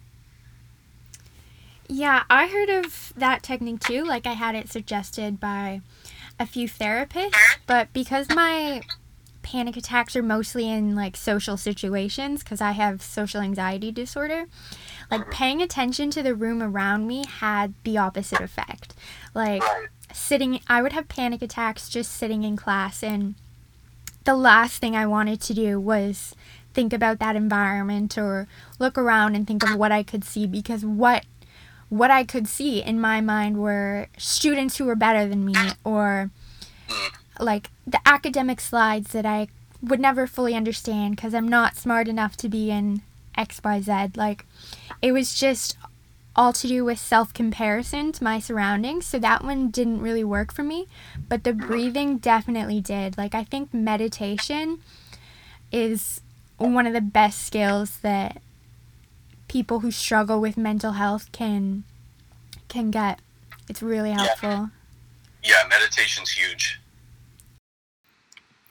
Yeah, 1.89 2.25
I 2.29 2.49
heard 2.49 2.69
of 2.69 3.13
that 3.17 3.43
technique 3.43 3.81
too. 3.81 4.05
Like 4.05 4.27
I 4.27 4.33
had 4.33 4.55
it 4.55 4.69
suggested 4.69 5.39
by 5.39 5.81
a 6.39 6.47
few 6.47 6.69
therapists, 6.69 7.37
but 7.67 7.93
because 7.93 8.29
my 8.29 8.83
panic 9.43 9.77
attacks 9.77 10.17
are 10.17 10.23
mostly 10.23 10.69
in 10.69 10.97
like 10.97 11.17
social 11.17 11.57
situations 11.57 12.43
because 12.43 12.61
I 12.61 12.73
have 12.73 13.01
social 13.01 13.41
anxiety 13.41 13.93
disorder, 13.93 14.47
like 15.11 15.23
mm-hmm. 15.23 15.31
paying 15.31 15.63
attention 15.63 16.11
to 16.11 16.23
the 16.23 16.35
room 16.35 16.63
around 16.63 17.07
me 17.07 17.25
had 17.27 17.75
the 17.85 17.99
opposite 17.99 18.41
effect. 18.41 18.95
Like 19.35 19.63
sitting 20.13 20.61
I 20.69 20.83
would 20.83 20.93
have 20.93 21.09
panic 21.09 21.43
attacks 21.43 21.89
just 21.89 22.13
sitting 22.13 22.43
in 22.43 22.57
class 22.57 23.03
and 23.03 23.35
the 24.25 24.35
last 24.35 24.81
thing 24.81 24.97
I 24.97 25.07
wanted 25.07 25.41
to 25.43 25.55
do 25.55 25.79
was 25.79 26.35
think 26.75 26.93
about 26.93 27.19
that 27.21 27.37
environment 27.37 28.19
or 28.19 28.47
look 28.79 28.99
around 28.99 29.35
and 29.35 29.47
think 29.47 29.63
of 29.63 29.77
what 29.77 29.93
I 29.93 30.03
could 30.03 30.25
see 30.25 30.47
because 30.47 30.85
what 30.85 31.25
what 31.89 32.11
I 32.11 32.25
could 32.25 32.49
see 32.49 32.83
in 32.83 33.01
my 33.01 33.21
mind 33.21 33.59
were 33.59 34.09
students 34.19 34.77
who 34.77 34.85
were 34.85 34.97
better 34.97 35.29
than 35.29 35.45
me 35.45 35.55
or 35.85 36.31
like 37.39 37.71
the 37.87 38.01
academic 38.05 38.61
slides 38.61 39.13
that 39.13 39.25
I 39.25 39.49
would 39.83 40.01
never 40.01 40.27
fully 40.27 40.55
understand 40.55 41.17
because 41.17 41.35
I'm 41.35 41.49
not 41.49 41.77
smart 41.77 42.09
enough 42.09 42.37
to 42.39 42.49
be 42.49 42.71
in 42.71 43.03
XYZ. 43.39 44.17
Like 44.17 44.45
it 45.03 45.13
was 45.13 45.39
just 45.39 45.77
all 46.35 46.53
to 46.53 46.69
do 46.69 46.85
with 46.85 46.99
self 46.99 47.33
comparison 47.33 48.13
to 48.13 48.25
my 48.25 48.39
surroundings. 48.39 49.07
So 49.07 49.19
that 49.19 49.43
one 49.43 49.71
didn't 49.71 50.01
really 50.01 50.25
work 50.25 50.53
for 50.53 50.63
me. 50.63 50.87
But 51.29 51.45
the 51.45 51.53
breathing 51.53 52.19
definitely 52.19 52.81
did. 52.81 53.17
Like 53.17 53.35
I 53.35 53.45
think 53.45 53.73
meditation 53.73 54.81
is 55.73 56.21
one 56.59 56.87
of 56.87 56.93
the 56.93 57.01
best 57.01 57.45
skills 57.45 57.99
that 57.99 58.41
people 59.49 59.81
who 59.81 59.91
struggle 59.91 60.41
with 60.41 60.57
mental 60.57 60.93
health 60.93 61.33
can 61.33 61.85
can 62.69 62.91
get. 62.91 63.21
It's 63.69 63.83
really 63.83 64.13
helpful. 64.13 64.71
Yeah, 65.43 65.63
yeah 65.63 65.69
meditation's 65.69 66.31
huge. 66.31 66.81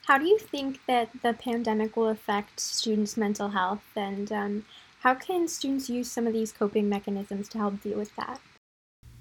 How 0.07 0.19
do 0.19 0.25
you 0.25 0.37
think 0.37 0.81
that 0.87 1.09
the 1.23 1.33
pandemic 1.33 1.97
will 1.97 2.09
affect 2.09 2.59
students' 2.59 3.17
mental 3.17 3.49
health, 3.49 3.83
and 3.95 4.31
um, 4.31 4.65
how 5.05 5.13
can 5.13 5.47
students 5.47 5.89
use 5.89 6.11
some 6.11 6.27
of 6.27 6.33
these 6.33 6.51
coping 6.51 6.89
mechanisms 6.89 7.47
to 7.49 7.57
help 7.57 7.81
deal 7.81 7.97
with 7.97 8.13
that? 8.17 8.41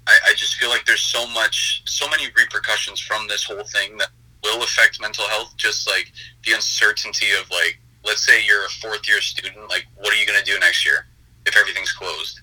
I, 0.07 0.17
I 0.27 0.33
just 0.35 0.55
feel 0.55 0.69
like 0.69 0.85
there's 0.85 1.01
so 1.01 1.25
much, 1.27 1.83
so 1.85 2.09
many 2.09 2.25
repercussions 2.35 2.99
from 2.99 3.27
this 3.29 3.43
whole 3.43 3.63
thing 3.63 3.97
that 3.99 4.09
will 4.43 4.61
affect 4.63 4.99
mental 4.99 5.25
health. 5.29 5.55
Just 5.55 5.87
like 5.87 6.11
the 6.43 6.51
uncertainty 6.51 7.27
of 7.39 7.49
like, 7.49 7.79
let's 8.03 8.25
say 8.25 8.45
you're 8.45 8.65
a 8.65 8.69
fourth 8.81 9.07
year 9.07 9.21
student, 9.21 9.69
like, 9.69 9.85
what 9.95 10.13
are 10.13 10.17
you 10.17 10.27
going 10.27 10.37
to 10.37 10.45
do 10.45 10.59
next 10.59 10.85
year? 10.85 11.07
if 11.45 11.57
everything's 11.57 11.91
closed, 11.91 12.41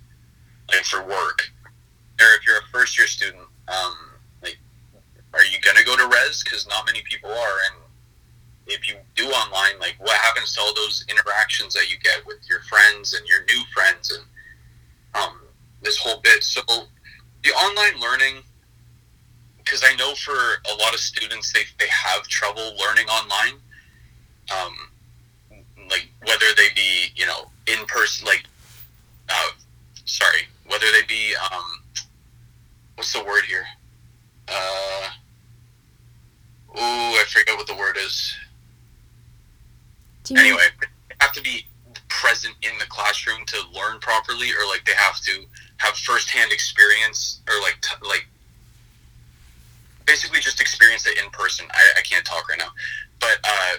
like 0.71 0.85
for 0.85 1.03
work, 1.03 1.51
or 2.21 2.27
if 2.39 2.47
you're 2.47 2.59
a 2.59 2.67
first 2.73 2.97
year 2.97 3.07
student, 3.07 3.43
um, 3.69 3.95
like, 4.43 4.59
are 5.35 5.45
you 5.45 5.59
gonna 5.61 5.85
go 5.85 5.97
to 5.97 6.07
res? 6.07 6.43
Because 6.43 6.67
not 6.69 6.87
many 6.87 7.03
people 7.03 7.31
are, 7.31 7.59
and 7.71 7.83
if 8.67 8.89
you 8.89 8.97
do 9.15 9.27
online, 9.27 9.79
like, 9.81 9.97
what 9.99 10.17
happens 10.19 10.55
to 10.55 10.61
all 10.61 10.75
those 10.75 11.05
interactions 11.09 11.75
that 11.75 11.91
you 11.91 11.99
get 11.99 12.27
with 12.27 12.39
your 12.49 12.61
friends 12.61 13.15
and 13.15 13.27
your 13.27 13.45
new 13.45 13.63
friends 13.75 14.11
and 14.11 14.25
um, 15.23 15.41
this 15.83 15.99
whole 15.99 16.21
bit? 16.21 16.43
So 16.45 16.63
the 17.43 17.51
online 17.51 18.01
learning, 18.01 18.43
because 19.59 19.83
I 19.85 19.95
know 19.97 20.15
for 20.15 20.33
a 20.33 20.75
lot 20.77 20.95
of 20.95 21.01
students, 21.01 21.53
they 21.53 21.63
they 21.79 21.89
have 21.89 22.23
trouble 22.29 22.75
learning 22.79 23.07
online. 23.07 23.55
Um, 24.51 24.75
like 25.91 26.09
whether 26.25 26.47
they 26.57 26.69
be 26.75 27.13
you 27.15 27.27
know 27.27 27.51
in 27.67 27.85
person 27.87 28.27
like 28.27 28.45
uh, 29.29 29.51
sorry, 30.05 30.43
whether 30.67 30.87
they 30.93 31.03
be 31.07 31.35
um, 31.37 31.83
what's 32.97 33.13
the 33.13 33.25
word 33.25 33.45
here? 33.45 33.65
Uh, 34.49 35.09
oh, 36.77 37.21
I 37.21 37.25
forget 37.29 37.57
what 37.57 37.67
the 37.67 37.75
word 37.75 37.97
is. 37.97 38.35
Anyway, 40.31 40.63
mean- 40.81 40.91
they 41.09 41.17
have 41.21 41.33
to 41.33 41.43
be 41.43 41.67
present 42.09 42.55
in 42.63 42.71
the 42.79 42.87
classroom 42.87 43.45
to 43.47 43.57
learn 43.75 43.99
properly, 44.01 44.51
or 44.51 44.67
like 44.69 44.85
they 44.85 44.95
have 44.95 45.21
to 45.21 45.45
have 45.79 45.97
firsthand 45.97 46.53
experience, 46.53 47.41
or 47.49 47.61
like 47.63 47.79
t- 47.81 48.07
like 48.07 48.27
basically 50.07 50.41
just 50.41 50.61
experience 50.61 51.07
it 51.07 51.19
in 51.19 51.31
person. 51.31 51.67
I, 51.73 51.99
I 51.99 52.03
can't 52.03 52.25
talk 52.25 52.49
right 52.49 52.59
now, 52.59 52.71
but 53.21 53.39
uh, 53.45 53.77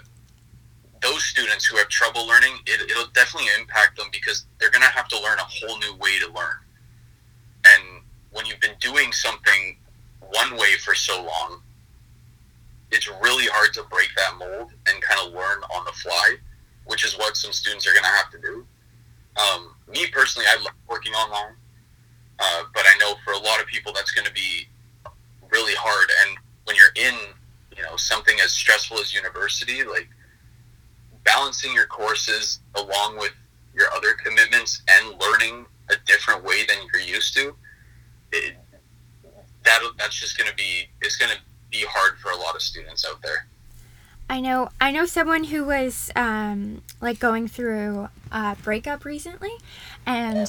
those 1.01 1.23
students 1.23 1.65
who 1.65 1.77
have 1.77 1.89
trouble 1.89 2.25
learning, 2.25 2.53
it, 2.65 2.89
it'll 2.89 3.11
definitely 3.13 3.49
impact 3.59 3.97
them 3.97 4.07
because 4.11 4.45
they're 4.59 4.71
to 4.71 4.79
have 4.87 5.07
to 5.09 5.19
learn 5.19 5.37
a 5.37 5.43
whole 5.43 5.77
new 5.79 5.95
way 5.97 6.17
to 6.19 6.27
learn. 6.27 6.55
And 7.65 8.01
when 8.31 8.45
you've 8.45 8.61
been 8.61 8.75
doing 8.79 9.11
something 9.11 9.77
one 10.19 10.57
way 10.57 10.75
for 10.79 10.95
so 10.95 11.23
long, 11.23 11.61
it's 12.93 13.09
really 13.09 13.47
hard 13.47 13.73
to 13.73 13.83
break 13.89 14.09
that 14.15 14.37
mold 14.37 14.71
and 14.87 15.01
kind 15.01 15.19
of 15.25 15.33
learn 15.33 15.63
on 15.75 15.83
the 15.85 15.91
fly, 15.93 16.35
which 16.85 17.03
is 17.03 17.17
what 17.17 17.35
some 17.35 17.51
students 17.51 17.87
are 17.87 17.91
going 17.91 18.03
to 18.03 18.09
have 18.09 18.29
to 18.29 18.39
do. 18.39 18.65
Um, 19.35 19.73
me 19.87 20.05
personally, 20.11 20.45
I 20.47 20.61
love 20.61 20.75
working 20.87 21.11
online, 21.13 21.55
uh, 22.39 22.63
but 22.73 22.83
I 22.85 22.95
know 22.99 23.15
for 23.25 23.33
a 23.33 23.39
lot 23.39 23.59
of 23.59 23.65
people 23.65 23.91
that's 23.93 24.11
going 24.11 24.27
to 24.27 24.33
be 24.33 24.67
really 25.51 25.73
hard. 25.75 26.09
And 26.21 26.37
when 26.65 26.75
you're 26.75 26.93
in, 26.95 27.15
you 27.75 27.81
know, 27.81 27.95
something 27.97 28.37
as 28.43 28.51
stressful 28.51 28.99
as 28.99 29.11
university, 29.11 29.83
like 29.83 30.07
balancing 31.23 31.73
your 31.73 31.87
courses 31.87 32.59
along 32.75 33.17
with 33.17 33.33
your 33.73 33.87
other 33.95 34.13
commitments 34.23 34.83
and 34.87 35.19
learning 35.19 35.65
a 35.89 35.95
different 36.05 36.43
way 36.43 36.63
than 36.67 36.77
you're 36.93 37.01
used 37.01 37.33
to, 37.37 37.55
it, 38.31 38.53
that 39.63 39.81
that's 39.97 40.19
just 40.19 40.37
going 40.37 40.49
to 40.49 40.55
be 40.55 40.89
it's 41.01 41.15
going 41.15 41.31
to 41.31 41.37
be 41.73 41.85
hard 41.89 42.17
for 42.19 42.31
a 42.31 42.37
lot 42.37 42.55
of 42.55 42.61
students 42.61 43.05
out 43.05 43.21
there. 43.21 43.47
I 44.29 44.39
know 44.39 44.69
I 44.79 44.91
know 44.91 45.05
someone 45.05 45.43
who 45.43 45.65
was 45.65 46.09
um, 46.15 46.81
like 47.01 47.19
going 47.19 47.49
through 47.49 48.07
a 48.31 48.55
breakup 48.63 49.03
recently, 49.03 49.51
and 50.05 50.47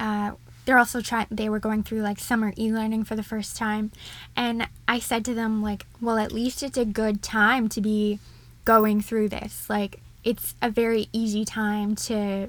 uh, 0.00 0.32
they're 0.64 0.78
also 0.78 1.00
trying. 1.00 1.28
They 1.30 1.48
were 1.48 1.60
going 1.60 1.84
through 1.84 2.00
like 2.00 2.18
summer 2.18 2.52
e-learning 2.58 3.04
for 3.04 3.14
the 3.14 3.22
first 3.22 3.56
time, 3.56 3.92
and 4.34 4.68
I 4.88 4.98
said 4.98 5.24
to 5.26 5.34
them 5.34 5.62
like, 5.62 5.86
"Well, 6.00 6.18
at 6.18 6.32
least 6.32 6.64
it's 6.64 6.76
a 6.76 6.84
good 6.84 7.22
time 7.22 7.68
to 7.68 7.80
be 7.80 8.18
going 8.66 9.00
through 9.00 9.30
this. 9.30 9.70
Like, 9.70 10.00
it's 10.22 10.54
a 10.60 10.68
very 10.68 11.08
easy 11.14 11.46
time 11.46 11.94
to 11.96 12.48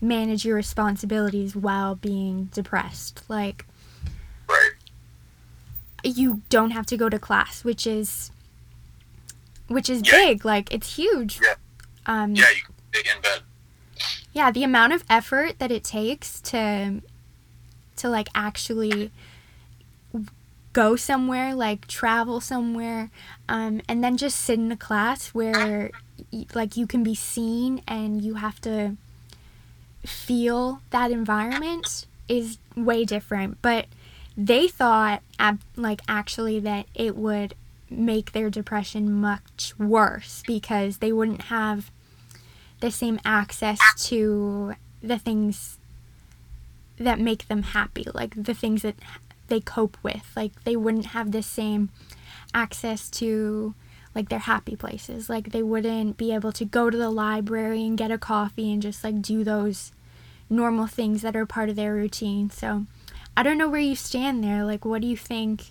manage 0.00 0.44
your 0.44 0.56
responsibilities 0.56 1.54
while 1.54 1.94
being 1.94 2.46
depressed. 2.46 3.22
Like, 3.28 3.66
right. 4.48 4.72
You 6.04 6.42
don't 6.48 6.70
have 6.70 6.86
to 6.86 6.96
go 6.96 7.08
to 7.08 7.18
class, 7.18 7.64
which 7.64 7.86
is 7.86 8.30
which 9.68 9.90
is 9.90 10.02
yeah. 10.04 10.12
big. 10.12 10.44
Like, 10.44 10.72
it's 10.72 10.96
huge. 10.96 11.40
Yeah. 11.42 11.54
Um, 12.06 12.34
yeah, 12.34 12.44
you 12.54 12.62
can 12.92 13.16
in 13.16 13.22
bed. 13.22 13.40
Yeah, 14.32 14.50
the 14.50 14.62
amount 14.62 14.92
of 14.92 15.04
effort 15.08 15.58
that 15.58 15.72
it 15.72 15.82
takes 15.82 16.40
to 16.42 17.00
to 17.96 18.08
like 18.08 18.28
actually 18.34 19.10
go 20.72 20.94
somewhere, 20.94 21.54
like 21.54 21.86
travel 21.86 22.40
somewhere, 22.40 23.10
um, 23.48 23.80
and 23.88 24.04
then 24.04 24.16
just 24.16 24.38
sit 24.38 24.58
in 24.58 24.70
a 24.70 24.76
class 24.76 25.28
where 25.28 25.90
like 26.54 26.76
you 26.76 26.86
can 26.86 27.02
be 27.02 27.14
seen 27.14 27.82
and 27.88 28.22
you 28.22 28.34
have 28.34 28.60
to 28.60 28.96
feel 30.04 30.80
that 30.90 31.10
environment 31.10 32.06
is 32.28 32.58
way 32.76 33.04
different. 33.04 33.60
But 33.62 33.86
they 34.36 34.68
thought, 34.68 35.22
like, 35.76 36.00
actually, 36.08 36.60
that 36.60 36.86
it 36.94 37.16
would 37.16 37.54
make 37.88 38.32
their 38.32 38.50
depression 38.50 39.12
much 39.12 39.72
worse 39.78 40.42
because 40.46 40.98
they 40.98 41.12
wouldn't 41.12 41.42
have 41.42 41.90
the 42.80 42.90
same 42.90 43.18
access 43.24 43.78
to 43.96 44.74
the 45.02 45.18
things 45.18 45.78
that 46.98 47.20
make 47.20 47.48
them 47.48 47.62
happy, 47.62 48.04
like 48.12 48.34
the 48.42 48.54
things 48.54 48.82
that 48.82 48.96
they 49.48 49.60
cope 49.60 49.96
with. 50.02 50.30
Like 50.34 50.64
they 50.64 50.76
wouldn't 50.76 51.06
have 51.06 51.32
the 51.32 51.42
same 51.42 51.90
access 52.54 53.08
to 53.10 53.74
like 54.14 54.28
their 54.28 54.40
happy 54.40 54.76
places. 54.76 55.28
Like 55.28 55.52
they 55.52 55.62
wouldn't 55.62 56.16
be 56.16 56.32
able 56.32 56.52
to 56.52 56.64
go 56.64 56.90
to 56.90 56.96
the 56.96 57.10
library 57.10 57.84
and 57.84 57.98
get 57.98 58.10
a 58.10 58.18
coffee 58.18 58.72
and 58.72 58.82
just 58.82 59.04
like 59.04 59.22
do 59.22 59.44
those 59.44 59.92
normal 60.48 60.86
things 60.86 61.22
that 61.22 61.36
are 61.36 61.46
part 61.46 61.68
of 61.68 61.76
their 61.76 61.94
routine. 61.94 62.50
So 62.50 62.86
I 63.36 63.42
don't 63.42 63.58
know 63.58 63.68
where 63.68 63.80
you 63.80 63.96
stand 63.96 64.42
there. 64.42 64.64
Like 64.64 64.84
what 64.84 65.02
do 65.02 65.06
you 65.06 65.16
think 65.16 65.64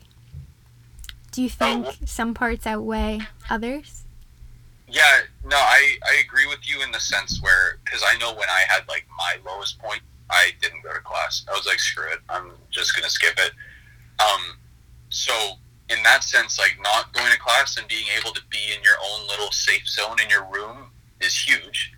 Do 1.31 1.41
you 1.41 1.49
think 1.49 1.85
oh, 1.87 1.93
some 2.05 2.33
parts 2.33 2.65
outweigh 2.67 3.19
others? 3.49 4.03
Yeah, 4.87 5.21
no, 5.43 5.57
I, 5.57 5.97
I 6.03 6.21
agree 6.23 6.45
with 6.45 6.59
you 6.69 6.83
in 6.83 6.91
the 6.91 6.99
sense 6.99 7.41
where, 7.41 7.79
because 7.83 8.03
I 8.07 8.17
know 8.19 8.33
when 8.33 8.49
I 8.49 8.61
had 8.69 8.87
like 8.87 9.07
my 9.17 9.37
lowest 9.49 9.79
point, 9.79 10.01
I 10.29 10.51
didn't 10.61 10.83
go 10.83 10.93
to 10.93 10.99
class. 10.99 11.43
I 11.49 11.53
was 11.53 11.65
like, 11.65 11.79
screw 11.79 12.11
it, 12.11 12.19
I'm 12.29 12.51
just 12.69 12.95
gonna 12.95 13.09
skip 13.09 13.33
it. 13.37 13.51
Um, 14.19 14.57
so 15.09 15.33
in 15.89 16.01
that 16.03 16.23
sense, 16.23 16.57
like 16.59 16.77
not 16.81 17.13
going 17.13 17.31
to 17.31 17.39
class 17.39 17.77
and 17.77 17.87
being 17.87 18.05
able 18.19 18.31
to 18.31 18.41
be 18.49 18.73
in 18.75 18.81
your 18.83 18.95
own 19.11 19.27
little 19.27 19.51
safe 19.51 19.87
zone 19.87 20.17
in 20.23 20.29
your 20.29 20.45
room 20.45 20.89
is 21.21 21.37
huge. 21.37 21.93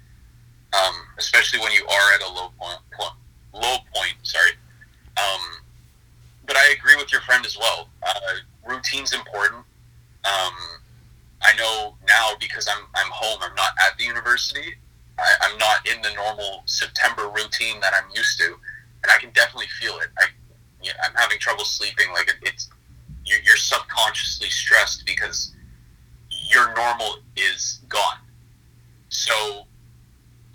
Um, 0.74 0.93
especially 1.17 1.59
when 1.59 1.71
you 1.71 1.86
are 1.86 2.13
at 2.13 2.21
a 2.21 2.27
low 2.27 2.51
point 2.59 2.79
low 3.53 3.77
point. 3.95 4.15
Sorry. 4.24 4.51
Um, 5.17 5.41
but 6.45 6.55
I 6.55 6.74
agree 6.77 6.95
with 6.95 7.12
your 7.12 7.21
friend 7.21 7.45
as 7.45 7.57
well. 7.57 7.89
Uh, 8.05 8.69
routine's 8.69 9.13
important. 9.13 9.63
Um, 10.25 10.53
I 11.41 11.55
know 11.57 11.95
now 12.07 12.31
because 12.39 12.67
I'm 12.67 12.86
I'm 12.95 13.12
home. 13.12 13.39
I'm 13.41 13.55
not 13.55 13.71
at 13.88 13.97
the 13.97 14.05
university. 14.05 14.75
I, 15.19 15.50
am 15.51 15.57
not 15.57 15.88
in 15.88 16.01
the 16.01 16.13
normal 16.13 16.63
September 16.65 17.29
routine 17.29 17.79
that 17.81 17.93
I'm 17.93 18.09
used 18.15 18.38
to, 18.39 18.45
and 19.03 19.12
I 19.12 19.17
can 19.17 19.31
definitely 19.31 19.67
feel 19.79 19.97
it. 19.97 20.09
I, 20.19 20.25
you 20.83 20.89
know, 20.89 20.95
I'm 21.03 21.15
having 21.15 21.39
trouble 21.39 21.65
sleeping. 21.65 22.07
Like 22.13 22.27
it, 22.27 22.36
it's 22.43 22.69
you're, 23.25 23.39
you're 23.41 23.57
subconsciously 23.57 24.50
stressed 24.50 25.05
because 25.05 25.53
your 26.50 26.74
normal 26.75 27.17
is 27.36 27.79
gone. 27.89 28.19
So 29.09 29.65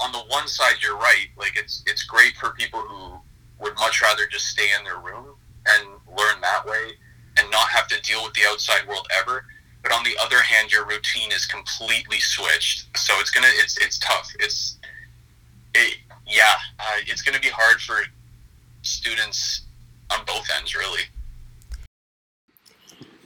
on 0.00 0.12
the 0.12 0.22
one 0.28 0.48
side, 0.48 0.76
you're 0.82 0.96
right. 0.96 1.28
Like 1.36 1.56
it's 1.56 1.82
it's 1.86 2.04
great 2.04 2.36
for 2.36 2.50
people 2.50 2.80
who 2.80 3.20
would 3.62 3.74
much 3.78 4.02
rather 4.02 4.26
just 4.26 4.46
stay 4.46 4.68
in 4.78 4.84
their 4.84 4.98
room 4.98 5.36
and 5.66 5.88
learn 6.08 6.40
that 6.40 6.66
way 6.66 6.92
and 7.38 7.50
not 7.50 7.68
have 7.68 7.86
to 7.88 8.00
deal 8.02 8.22
with 8.24 8.34
the 8.34 8.42
outside 8.48 8.86
world 8.86 9.06
ever. 9.18 9.44
But 9.82 9.92
on 9.92 10.04
the 10.04 10.16
other 10.22 10.42
hand, 10.42 10.70
your 10.70 10.86
routine 10.86 11.32
is 11.32 11.46
completely 11.46 12.20
switched. 12.20 12.96
So 12.96 13.14
it's 13.18 13.30
gonna 13.30 13.48
it's 13.50 13.76
it's 13.78 13.98
tough. 13.98 14.30
It's 14.38 14.78
it, 15.74 15.98
yeah, 16.26 16.56
uh, 16.78 16.98
it's 17.06 17.22
gonna 17.22 17.40
be 17.40 17.48
hard 17.48 17.80
for 17.80 18.00
students 18.82 19.62
on 20.10 20.24
both 20.26 20.48
ends, 20.56 20.74
really. 20.74 21.02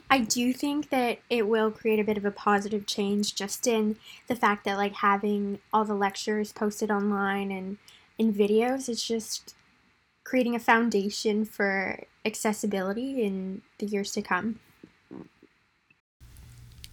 I 0.09 0.21
do 0.21 0.53
think 0.53 0.91
that 0.91 1.19
it 1.29 1.49
will 1.49 1.71
create 1.71 1.99
a 1.99 2.05
bit 2.05 2.17
of 2.17 2.25
a 2.25 2.31
positive 2.31 2.87
change 2.87 3.35
just 3.35 3.67
in 3.67 3.97
the 4.29 4.37
fact 4.37 4.65
that 4.65 4.77
like 4.77 4.95
having 4.95 5.59
all 5.73 5.85
the 5.85 5.95
lectures 5.95 6.53
posted 6.53 6.91
online 6.91 7.51
and 7.51 7.79
in 8.17 8.33
videos, 8.33 8.89
it's 8.89 9.07
just 9.07 9.55
creating 10.27 10.57
a 10.57 10.59
foundation 10.59 11.45
for 11.45 12.03
accessibility 12.25 13.23
in 13.23 13.63
the 13.79 13.87
years 13.87 14.11
to 14.11 14.21
come. 14.21 14.59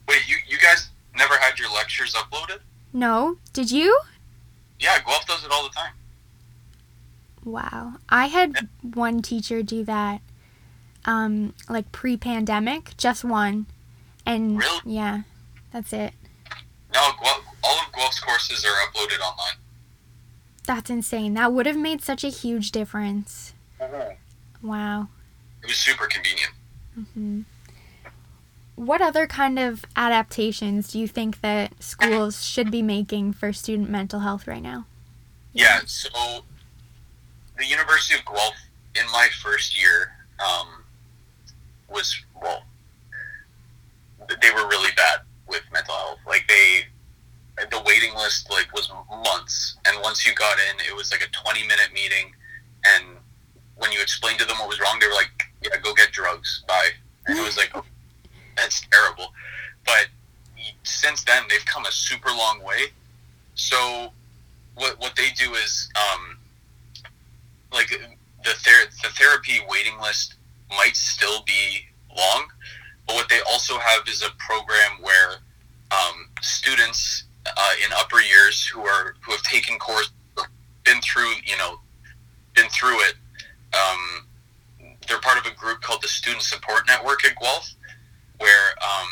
Wait, 0.08 0.28
you, 0.28 0.36
you 0.48 0.58
guys 0.60 0.90
never 1.18 1.36
had 1.38 1.58
your 1.58 1.74
lectures 1.74 2.14
uploaded? 2.14 2.60
No. 2.94 3.38
Did 3.52 3.72
you? 3.72 4.00
Yeah, 4.80 5.00
Guelph 5.04 5.26
does 5.26 5.44
it 5.44 5.50
all 5.52 5.64
the 5.64 5.70
time. 5.70 5.94
Wow. 7.44 7.94
I 8.08 8.28
had 8.28 8.52
yeah. 8.54 8.62
one 8.94 9.24
teacher 9.24 9.64
do 9.64 9.84
that 9.86 10.22
um 11.06 11.54
like 11.68 11.92
pre-pandemic, 11.92 12.96
just 12.98 13.24
one. 13.24 13.66
And 14.28 14.60
really? 14.60 14.82
yeah, 14.86 15.24
that's 15.72 15.92
it. 15.92 16.14
No, 16.94 17.10
Guelph, 17.22 17.46
all 17.64 17.80
of 17.80 17.92
Guelph's 17.94 18.20
courses 18.20 18.64
are 18.64 18.88
uploaded 18.88 19.20
online. 19.20 19.58
That's 20.66 20.90
insane. 20.90 21.34
That 21.34 21.52
would 21.52 21.66
have 21.66 21.78
made 21.78 22.02
such 22.02 22.24
a 22.24 22.30
huge 22.30 22.72
difference. 22.72 23.54
Mm-hmm. 23.82 24.68
Wow. 24.68 25.10
It 25.62 25.68
was 25.68 25.76
super 25.76 26.08
convenient. 26.08 26.52
Mm-hmm. 26.98 27.42
What 28.76 29.02
other 29.02 29.28
kind 29.28 29.60
of 29.60 29.86
adaptations 29.96 30.92
do 30.92 31.00
you 31.00 31.08
think 31.08 31.42
that 31.42 31.84
schools 31.84 32.46
should 32.46 32.72
be 32.72 32.82
making 32.82 33.34
for 33.34 33.54
student 33.54 33.90
mental 33.90 34.22
health 34.22 34.48
right 34.48 34.64
now? 34.64 34.86
Yeah, 35.54 35.82
so 35.86 36.10
the 37.58 37.66
University 37.66 38.16
of 38.16 38.26
Guelph, 38.26 38.56
in 39.00 39.06
my 39.12 39.28
first 39.42 39.80
year, 39.80 40.14
um, 40.40 40.68
was, 41.88 42.20
well, 42.42 42.64
they 44.42 44.50
were 44.50 44.68
really 44.68 44.92
bad 44.96 45.20
with 45.48 45.62
mental 45.72 45.94
health. 45.94 46.20
Like, 46.26 46.48
they, 46.48 46.86
the 47.58 47.82
waiting 47.86 48.14
list, 48.16 48.50
like, 48.50 48.74
was 48.74 48.92
months. 49.10 49.78
And 49.86 49.98
once 50.02 50.26
you 50.26 50.34
got 50.34 50.58
in, 50.70 50.80
it 50.86 50.96
was 50.96 51.12
like 51.12 51.22
a 51.22 51.30
20 51.32 51.62
minute 51.62 51.90
meeting. 51.94 52.34
And 52.86 53.18
when 53.76 53.92
you 53.92 54.02
explained 54.02 54.40
to 54.40 54.46
them 54.46 54.58
what 54.60 54.70
was 54.70 54.80
wrong, 54.80 54.98
they 55.00 55.08
were 55.08 55.14
like, 55.14 55.32
yeah, 55.62 55.78
go 55.82 55.94
get 55.94 56.12
drugs. 56.12 56.64
Bye. 56.68 56.90
And 57.28 57.38
it 57.38 57.44
was 57.44 57.58
like, 57.58 57.72
oh, 57.76 57.84
that's 58.58 58.86
terrible. 58.92 59.34
But 59.86 60.08
since 60.84 61.24
then, 61.24 61.44
they've 61.50 61.66
come 61.66 61.86
a 61.86 61.92
super 61.92 62.30
long 62.30 62.64
way. 62.64 62.92
So 63.56 64.12
what 64.76 65.00
what 65.00 65.16
they 65.16 65.30
do 65.38 65.54
is 65.54 65.90
um, 65.96 66.38
like 67.72 67.90
the 67.90 68.52
ther- 68.52 68.90
the 69.04 69.10
therapy 69.10 69.60
waiting 69.70 70.00
list 70.02 70.36
might 70.70 70.96
still 70.96 71.44
be 71.44 71.86
long, 72.16 72.48
but 73.08 73.16
what 73.16 73.30
they 73.30 73.40
also 73.52 73.78
have 73.78 74.08
is 74.08 74.24
a 74.24 74.30
program 74.40 75.02
where 75.02 75.23
in 77.86 77.92
upper 77.94 78.22
years 78.22 78.66
who 78.66 78.82
are 78.82 79.16
who 79.22 79.32
have 79.32 79.42
taken 79.44 79.78
course, 79.78 80.12
been 80.84 81.02
through 81.02 81.32
you 81.46 81.58
know, 81.58 81.80
been 82.56 82.70
through 82.70 83.00
it. 83.02 83.16
Um, 83.74 84.28
they're 85.08 85.20
part 85.20 85.38
of 85.38 85.52
a 85.52 85.56
group 85.56 85.82
called 85.82 86.02
the 86.02 86.08
Student 86.08 86.44
Support 86.44 86.88
Network 86.88 87.26
at 87.26 87.36
Guelph, 87.40 87.74
where 88.38 88.70
um, 88.82 89.08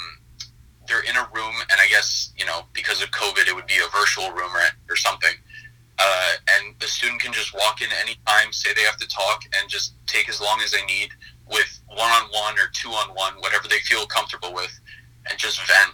they're 0.88 1.04
in 1.04 1.16
a 1.16 1.28
room, 1.34 1.56
and 1.70 1.80
I 1.80 1.88
guess 1.90 2.32
you 2.38 2.46
know 2.46 2.66
because 2.74 3.02
of 3.02 3.12
COVID, 3.12 3.48
it 3.48 3.56
would 3.56 3.68
be 3.68 3.78
a 3.78 3.98
virtual 3.98 4.32
room 4.32 4.52
or, 4.56 4.94
or 4.94 4.96
something. 4.96 5.34
Uh, 6.00 6.32
and 6.50 6.74
the 6.80 6.88
student 6.88 7.22
can 7.22 7.32
just 7.32 7.54
walk 7.54 7.82
in 7.82 7.88
anytime, 8.02 8.52
say 8.52 8.74
they 8.74 8.82
have 8.82 8.98
to 8.98 9.08
talk, 9.08 9.44
and 9.60 9.70
just 9.70 9.94
take 10.08 10.30
as 10.30 10.42
long 10.42 10.60
as 10.64 10.72
they 10.72 10.84
need 10.86 11.10
with 11.48 11.80
one-on-one 11.88 12.56
or 12.56 12.72
two-on-one, 12.74 13.34
whatever 13.36 13.68
they 13.68 13.78
feel 13.80 14.08
comfortable 14.08 14.52
with, 14.52 14.80
and 15.30 15.38
just 15.38 15.60
vent 15.68 15.94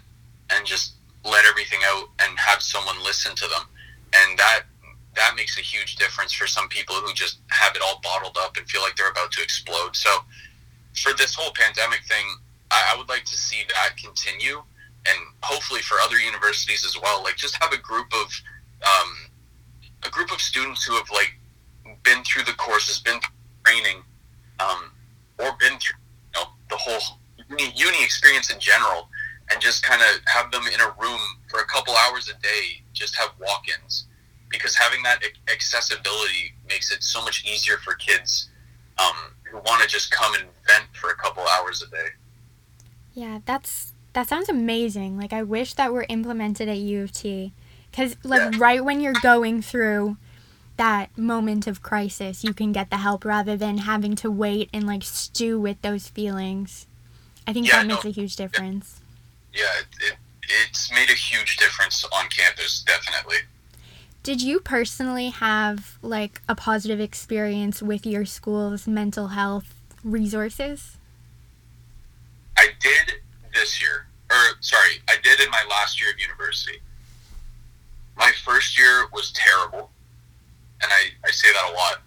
and 0.51 0.65
just 0.65 0.96
let 1.29 1.45
everything 1.45 1.79
out 1.85 2.09
and 2.21 2.37
have 2.37 2.61
someone 2.61 2.95
listen 3.03 3.35
to 3.35 3.47
them. 3.47 3.67
And 4.13 4.37
that 4.39 4.63
that 5.15 5.33
makes 5.35 5.57
a 5.57 5.61
huge 5.61 5.95
difference 5.95 6.31
for 6.31 6.45
some 6.45 6.69
people 6.69 6.95
who 6.95 7.11
just 7.13 7.39
have 7.49 7.75
it 7.75 7.81
all 7.81 7.99
bottled 8.03 8.37
up 8.39 8.55
and 8.55 8.69
feel 8.69 8.81
like 8.81 8.95
they're 8.95 9.09
about 9.09 9.31
to 9.31 9.41
explode. 9.41 9.95
So 9.95 10.09
for 10.95 11.11
this 11.13 11.33
whole 11.33 11.51
pandemic 11.53 12.03
thing, 12.07 12.25
I, 12.71 12.93
I 12.93 12.97
would 12.97 13.09
like 13.09 13.25
to 13.25 13.35
see 13.35 13.63
that 13.67 13.97
continue, 13.97 14.61
and 15.07 15.17
hopefully 15.41 15.81
for 15.81 15.97
other 15.99 16.17
universities 16.17 16.85
as 16.85 16.99
well. 17.01 17.23
Like 17.23 17.35
just 17.35 17.57
have 17.61 17.73
a 17.73 17.77
group 17.77 18.07
of 18.13 18.31
um, 18.85 19.09
a 20.03 20.09
group 20.09 20.31
of 20.31 20.41
students 20.41 20.83
who 20.83 20.93
have 20.95 21.09
like 21.11 21.33
been 22.03 22.23
through 22.23 22.43
the 22.43 22.53
courses, 22.53 22.99
been 22.99 23.19
training, 23.65 24.03
um, 24.59 24.91
or 25.39 25.51
been 25.59 25.77
through 25.79 25.97
you 26.35 26.41
know 26.41 26.47
the 26.69 26.77
whole 26.77 27.19
uni, 27.49 27.71
uni 27.75 28.03
experience 28.03 28.51
in 28.51 28.59
general, 28.59 29.09
and 29.51 29.61
just 29.61 29.83
kind 29.83 30.01
of 30.01 30.21
have 30.25 30.51
them 30.51 30.63
in 30.73 30.79
a 30.81 30.93
room 30.99 31.19
for 31.47 31.59
a 31.59 31.65
couple 31.65 31.93
hours 31.95 32.29
a 32.29 32.41
day. 32.41 32.81
Just 32.93 33.15
have 33.15 33.31
walk-ins 33.39 34.05
because 34.49 34.75
having 34.75 35.03
that 35.03 35.21
accessibility 35.51 36.53
makes 36.67 36.91
it 36.91 37.03
so 37.03 37.21
much 37.21 37.45
easier 37.45 37.77
for 37.77 37.93
kids 37.95 38.49
um, 38.97 39.15
who 39.43 39.57
want 39.57 39.81
to 39.81 39.87
just 39.87 40.11
come 40.11 40.33
and 40.35 40.43
vent 40.65 40.85
for 40.93 41.09
a 41.09 41.15
couple 41.15 41.43
hours 41.43 41.81
a 41.81 41.89
day. 41.89 42.09
Yeah, 43.13 43.39
that's 43.45 43.93
that 44.13 44.27
sounds 44.27 44.49
amazing. 44.49 45.17
Like 45.17 45.33
I 45.33 45.43
wish 45.43 45.73
that 45.75 45.93
were 45.93 46.05
implemented 46.09 46.67
at 46.69 46.77
U 46.77 47.03
of 47.03 47.11
T, 47.11 47.53
because 47.91 48.15
like 48.23 48.53
yeah. 48.53 48.59
right 48.59 48.83
when 48.83 49.01
you're 49.01 49.13
going 49.21 49.61
through 49.61 50.17
that 50.77 51.15
moment 51.17 51.67
of 51.67 51.81
crisis, 51.81 52.43
you 52.43 52.53
can 52.53 52.71
get 52.71 52.89
the 52.89 52.97
help 52.97 53.25
rather 53.25 53.57
than 53.57 53.79
having 53.79 54.15
to 54.17 54.29
wait 54.29 54.69
and 54.73 54.85
like 54.85 55.03
stew 55.03 55.59
with 55.59 55.81
those 55.81 56.07
feelings. 56.07 56.87
I 57.47 57.53
think 57.53 57.67
yeah, 57.67 57.77
that 57.77 57.87
makes 57.87 58.03
no, 58.03 58.09
a 58.09 58.13
huge 58.13 58.35
difference. 58.35 59.01
Yeah, 59.57 59.63
it, 59.79 59.87
it, 60.11 60.17
it's 60.69 60.91
made 60.91 61.09
a 61.09 61.13
huge 61.13 61.57
difference 61.57 62.05
on 62.05 62.27
campus, 62.29 62.83
definitely. 62.85 63.37
Did 64.21 64.41
you 64.41 64.59
personally 64.59 65.29
have 65.29 65.97
like 66.01 66.41
a 66.47 66.53
positive 66.53 66.99
experience 66.99 67.81
with 67.81 68.05
your 68.05 68.25
school's 68.25 68.87
mental 68.87 69.29
health 69.29 69.73
resources? 70.03 70.97
I 72.57 72.67
did 72.79 73.15
this 73.53 73.81
year, 73.81 74.07
or 74.29 74.37
sorry, 74.59 75.01
I 75.09 75.15
did 75.23 75.39
in 75.39 75.49
my 75.49 75.63
last 75.69 75.99
year 76.01 76.11
of 76.11 76.19
university. 76.19 76.79
My 78.15 78.31
first 78.45 78.77
year 78.77 79.07
was 79.13 79.31
terrible, 79.31 79.89
and 80.81 80.91
I, 80.91 81.09
I 81.25 81.31
say 81.31 81.47
that 81.51 81.71
a 81.71 81.73
lot 81.73 82.01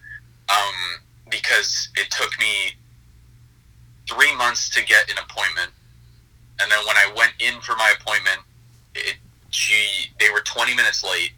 um, 0.50 1.02
because 1.30 1.88
it 1.96 2.10
took 2.10 2.38
me 2.38 2.76
three 4.08 4.34
months 4.36 4.68
to 4.70 4.84
get 4.84 5.10
an 5.10 5.16
appointment, 5.18 5.70
and 6.62 6.70
then 6.70 6.78
when 6.86 6.96
I 6.96 7.12
went 7.16 7.32
in 7.38 7.60
for 7.60 7.76
my 7.76 7.94
appointment, 8.00 8.38
it 8.94 9.16
she 9.50 10.10
they 10.18 10.30
were 10.30 10.40
20 10.40 10.74
minutes 10.74 11.02
late, 11.02 11.32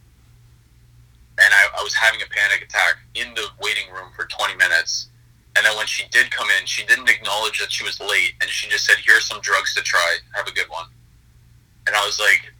and 1.38 1.52
I, 1.54 1.78
I 1.78 1.82
was 1.82 1.94
having 1.94 2.20
a 2.22 2.26
panic 2.26 2.62
attack 2.62 2.96
in 3.14 3.34
the 3.34 3.48
waiting 3.60 3.90
room 3.92 4.10
for 4.14 4.26
20 4.26 4.56
minutes 4.56 5.08
And 5.54 5.66
then 5.66 5.76
when 5.76 5.86
she 5.86 6.04
did 6.08 6.30
come 6.30 6.48
in, 6.58 6.66
she 6.66 6.84
didn't 6.86 7.10
acknowledge 7.10 7.58
that 7.60 7.70
she 7.70 7.84
was 7.84 8.00
late, 8.00 8.32
and 8.40 8.48
she 8.48 8.68
just 8.68 8.86
said, 8.86 8.96
"Here's 9.04 9.26
some 9.26 9.40
drugs 9.40 9.74
to 9.74 9.82
try. 9.82 10.16
Have 10.34 10.46
a 10.48 10.52
good 10.52 10.68
one." 10.68 10.86
And 11.86 11.94
I 11.94 12.04
was 12.06 12.18
like, 12.18 12.52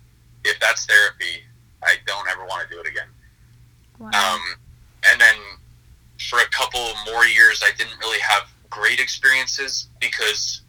"If 0.45 0.61
that's 0.61 0.85
therapy, 0.85 1.45
I 1.83 1.97
don't 2.07 2.29
ever 2.29 2.45
want 2.45 2.69
to 2.69 2.75
do 2.75 2.81
it 2.81 2.87
again." 2.87 3.09
Wow. 3.99 4.11
Um, 4.13 4.41
and 5.11 5.21
then 5.21 5.37
for 6.29 6.41
a 6.41 6.49
couple 6.49 6.95
more 7.07 7.25
years, 7.25 7.63
I 7.65 7.73
didn't 7.77 7.99
really 7.99 8.21
have 8.21 8.53
great 8.69 9.01
experiences 9.01 9.89
because 10.01 10.63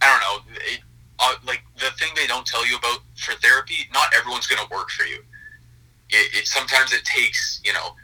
I 0.00 0.10
don't 0.10 0.20
know. 0.20 0.54
It, 0.60 0.80
uh, 1.18 1.34
like 1.46 1.62
the 1.76 1.90
thing 1.98 2.10
they 2.16 2.26
don't 2.26 2.46
tell 2.46 2.66
you 2.66 2.76
about 2.76 2.98
for 3.16 3.32
therapy, 3.34 3.88
not 3.92 4.12
everyone's 4.16 4.46
going 4.46 4.64
to 4.66 4.74
work 4.74 4.90
for 4.90 5.04
you. 5.04 5.22
It, 6.10 6.34
it 6.34 6.46
sometimes 6.46 6.92
it 6.92 7.04
takes 7.04 7.60
you 7.64 7.72
know 7.72 7.94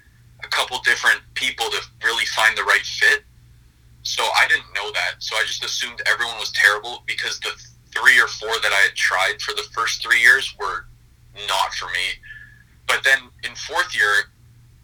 a 0.44 0.48
couple 0.48 0.78
different 0.80 1.20
people 1.34 1.66
to 1.66 1.80
really 2.04 2.26
find 2.26 2.56
the 2.56 2.64
right 2.64 2.84
fit. 2.84 3.24
So 4.02 4.22
I 4.22 4.46
didn't 4.48 4.72
know 4.74 4.90
that. 4.92 5.16
So 5.18 5.36
I 5.36 5.42
just 5.44 5.62
assumed 5.64 6.00
everyone 6.06 6.36
was 6.38 6.52
terrible 6.52 7.02
because 7.06 7.38
the 7.40 7.52
three 7.94 8.18
or 8.20 8.28
four 8.28 8.48
that 8.62 8.72
I 8.72 8.80
had 8.88 8.94
tried 8.94 9.40
for 9.40 9.52
the 9.54 9.66
first 9.74 10.02
three 10.02 10.20
years 10.20 10.54
were 10.58 10.86
not 11.48 11.74
for 11.74 11.86
me. 11.86 12.16
But 12.86 13.04
then 13.04 13.18
in 13.44 13.54
fourth 13.54 13.94
year, 13.94 14.32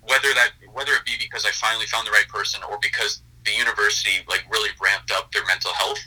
whether 0.03 0.33
that 0.35 0.51
whether 0.73 0.93
it 0.93 1.05
be 1.05 1.13
because 1.19 1.45
I 1.45 1.51
finally 1.51 1.87
found 1.87 2.07
the 2.07 2.13
right 2.13 2.29
person 2.29 2.61
or 2.71 2.79
because 2.81 3.23
the 3.45 3.53
university 3.53 4.25
like 4.29 4.45
really 4.51 4.71
ramped 4.81 5.11
up 5.11 5.33
their 5.33 5.45
mental 5.47 5.73
health 5.73 5.99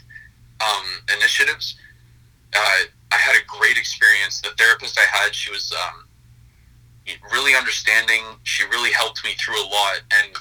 um, 0.60 0.84
initiatives, 1.16 1.76
uh, 2.54 2.82
I 3.12 3.16
had 3.16 3.36
a 3.36 3.44
great 3.46 3.76
experience. 3.76 4.40
The 4.40 4.50
therapist 4.58 4.98
I 4.98 5.04
had, 5.04 5.34
she 5.34 5.50
was 5.50 5.72
um, 5.72 6.04
really 7.32 7.54
understanding. 7.54 8.22
She 8.44 8.64
really 8.64 8.92
helped 8.92 9.24
me 9.24 9.32
through 9.32 9.60
a 9.60 9.66
lot, 9.66 10.00
and 10.20 10.36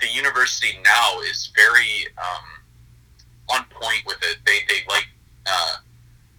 the 0.00 0.08
university 0.08 0.78
now 0.84 1.20
is 1.20 1.52
very 1.54 2.06
um, 2.18 3.56
on 3.56 3.64
point 3.70 4.02
with 4.06 4.18
it. 4.22 4.38
They 4.44 4.60
they 4.68 4.80
like 4.88 5.08
uh, 5.46 5.76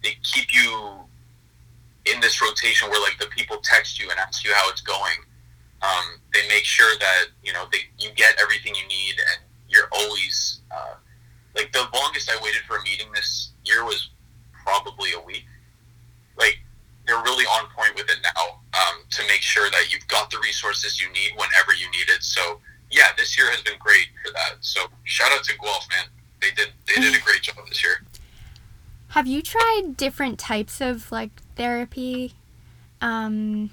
they 0.04 0.18
keep 0.24 0.54
you 0.54 1.00
in 2.06 2.20
this 2.20 2.42
rotation 2.42 2.90
where 2.90 3.02
like 3.02 3.18
the 3.20 3.28
people 3.28 3.58
text 3.64 4.00
you 4.00 4.10
and 4.10 4.20
ask 4.20 4.44
you 4.44 4.54
how 4.54 4.70
it's 4.70 4.82
going. 4.82 5.18
Um, 5.82 6.20
they 6.34 6.48
make 6.48 6.66
sure 6.66 6.98
that 7.00 7.26
you 7.44 7.54
know 7.54 7.66
they 7.72 7.80
you 8.00 8.12
get 8.16 8.36
everything 8.42 8.76
you 8.76 8.88
need, 8.88 9.16
and 9.20 9.44
you're 9.68 9.90
always 9.92 10.62
uh, 10.72 10.96
like 11.56 11.72
the 11.72 11.86
longest 11.94 12.30
I 12.30 12.42
waited 12.44 12.62
for 12.68 12.78
a 12.78 12.84
meeting 12.84 13.08
this 13.14 13.52
year 13.66 13.84
was 13.84 14.10
probably 14.66 15.12
a 15.14 15.20
week. 15.20 15.46
Like 16.38 16.60
they're 17.06 17.22
really 17.22 17.46
on 17.46 17.68
point 17.76 17.96
with 17.96 18.10
it 18.10 18.18
now 18.24 18.60
um, 18.74 19.04
to 19.12 19.24
make 19.28 19.42
sure 19.42 19.70
that 19.70 19.92
you've 19.92 20.08
got 20.08 20.32
the 20.32 20.40
resources 20.40 21.02
you 21.02 21.12
need 21.12 21.32
whenever 21.36 21.74
you 21.74 21.90
need 21.92 22.10
it. 22.10 22.24
So 22.24 22.60
yeah, 22.92 23.08
this 23.18 23.38
year 23.38 23.50
has 23.52 23.62
been 23.62 23.78
great 23.80 24.08
for 24.24 24.32
that. 24.34 24.58
So 24.62 24.82
shout 25.04 25.32
out 25.32 25.44
to 25.46 25.58
Guelph, 25.58 25.88
man. 25.90 26.06
They 26.42 26.52
did 26.52 26.70
they 26.88 27.02
did 27.02 27.16
a 27.16 27.24
great 27.24 27.42
job 27.42 27.56
this 27.68 27.84
year. 27.84 28.04
Have 29.10 29.28
you 29.28 29.42
tried 29.42 29.96
different 29.96 30.40
types 30.40 30.82
of 30.82 31.12
like 31.12 31.32
therapy? 31.56 32.34
Um, 33.02 33.70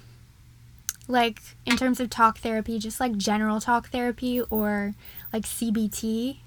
like 1.07 1.41
in 1.65 1.77
terms 1.77 1.99
of 1.99 2.09
talk 2.09 2.39
therapy, 2.39 2.79
just 2.79 2.99
like 2.99 3.17
general 3.17 3.59
talk 3.59 3.89
therapy 3.89 4.41
or 4.49 4.95
like 5.33 5.43
CBT? 5.43 6.37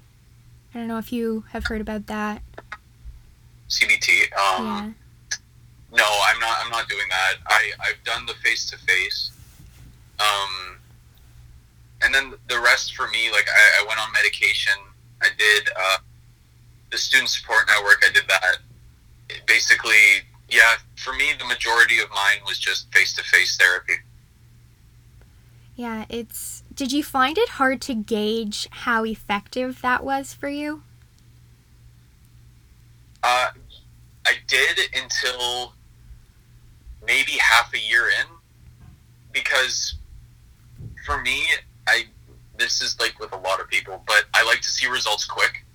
I 0.73 0.77
don't 0.77 0.87
know 0.87 0.97
if 0.97 1.13
you 1.13 1.45
have 1.51 1.67
heard 1.67 1.81
about 1.81 2.07
that. 2.07 2.41
CBT. 3.69 4.31
Um, 4.37 4.65
yeah. 4.65 4.91
No, 5.91 6.19
I'm 6.27 6.39
not. 6.39 6.57
I'm 6.63 6.71
not 6.71 6.87
doing 6.89 7.07
that. 7.09 7.35
I 7.47 7.71
I've 7.79 8.03
done 8.03 8.25
the 8.25 8.33
face 8.35 8.69
to 8.69 8.77
face. 8.77 9.31
Um, 10.19 10.77
and 12.01 12.13
then 12.13 12.33
the 12.47 12.59
rest 12.59 12.95
for 12.95 13.07
me, 13.07 13.31
like 13.31 13.47
I, 13.49 13.81
I 13.81 13.85
went 13.87 13.99
on 13.99 14.11
medication. 14.13 14.73
I 15.21 15.29
did 15.37 15.69
uh, 15.75 15.97
the 16.91 16.97
student 16.97 17.29
support 17.29 17.67
network. 17.67 18.03
I 18.07 18.11
did 18.11 18.27
that. 18.27 18.57
Basically, 19.47 20.23
yeah. 20.49 20.75
For 20.97 21.13
me, 21.13 21.31
the 21.37 21.45
majority 21.45 21.99
of 21.99 22.09
mine 22.09 22.39
was 22.47 22.59
just 22.59 22.91
face 22.93 23.13
to 23.15 23.23
face 23.23 23.57
therapy. 23.57 23.95
Yeah, 25.75 26.05
it's. 26.09 26.63
Did 26.73 26.91
you 26.91 27.03
find 27.03 27.37
it 27.37 27.49
hard 27.49 27.81
to 27.81 27.95
gauge 27.95 28.67
how 28.71 29.05
effective 29.05 29.81
that 29.81 30.03
was 30.03 30.33
for 30.33 30.49
you? 30.49 30.83
Uh, 33.27 33.47
I 34.27 34.33
did 34.45 34.77
until 34.93 35.73
maybe 37.07 37.31
half 37.31 37.73
a 37.73 37.79
year 37.79 38.03
in, 38.21 38.27
because 39.33 39.95
for 41.07 41.19
me, 41.23 41.41
I 41.87 42.03
this 42.59 42.83
is 42.83 42.99
like 42.99 43.19
with 43.19 43.33
a 43.33 43.37
lot 43.37 43.59
of 43.59 43.67
people, 43.67 44.03
but 44.05 44.25
I 44.35 44.45
like 44.45 44.61
to 44.61 44.69
see 44.69 44.87
results 44.87 45.25
quick, 45.25 45.65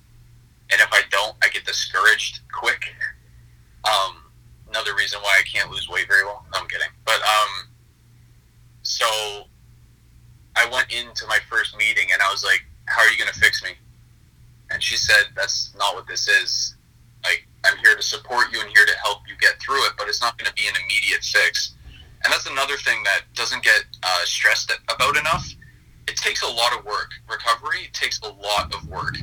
and 0.71 0.79
if 0.79 0.87
I 0.93 1.01
don't, 1.11 1.35
I 1.43 1.49
get 1.49 1.65
discouraged 1.65 2.39
quick. 2.51 2.81
Um, 3.83 4.17
another 4.69 4.93
reason 4.93 5.19
why 5.23 5.39
I 5.39 5.41
can't 5.41 5.71
lose 5.71 5.89
weight 5.89 6.07
very 6.07 6.23
well. 6.23 6.45
No, 6.53 6.59
I'm 6.59 6.67
kidding, 6.67 6.87
but 7.03 7.15
um, 7.15 7.67
so 8.83 9.07
I 10.55 10.69
went 10.71 10.93
into 10.93 11.25
my 11.25 11.39
first 11.49 11.75
meeting 11.75 12.09
and 12.13 12.21
I 12.21 12.29
was 12.29 12.43
like, 12.43 12.63
"How 12.85 13.01
are 13.01 13.09
you 13.09 13.17
going 13.17 13.33
to 13.33 13.39
fix 13.39 13.63
me?" 13.63 13.71
And 14.69 14.83
she 14.83 14.97
said, 14.97 15.29
"That's 15.35 15.73
not 15.75 15.95
what 15.95 16.05
this 16.05 16.27
is. 16.27 16.75
I'm 17.65 17.77
here 17.77 17.95
to 17.95 18.01
support 18.01 18.47
you 18.51 18.61
and 18.61 18.69
here 18.69 18.85
to 18.85 18.93
help 19.03 19.19
you 19.27 19.35
get 19.39 19.59
through 19.61 19.85
it, 19.85 19.93
but 19.97 20.07
it's 20.07 20.21
not 20.21 20.37
going 20.37 20.47
to 20.47 20.53
be 20.53 20.67
an 20.67 20.73
immediate 20.83 21.23
fix." 21.23 21.75
And 22.23 22.31
that's 22.31 22.47
another 22.47 22.77
thing 22.77 23.03
that 23.03 23.21
doesn't 23.33 23.63
get 23.63 23.83
uh, 24.03 24.25
stressed 24.25 24.71
about 24.89 25.17
enough. 25.17 25.47
It 26.07 26.17
takes 26.17 26.43
a 26.43 26.47
lot 26.47 26.77
of 26.77 26.85
work. 26.85 27.11
Recovery 27.29 27.89
takes 27.93 28.19
a 28.21 28.29
lot 28.29 28.73
of 28.73 28.87
work. 28.87 29.17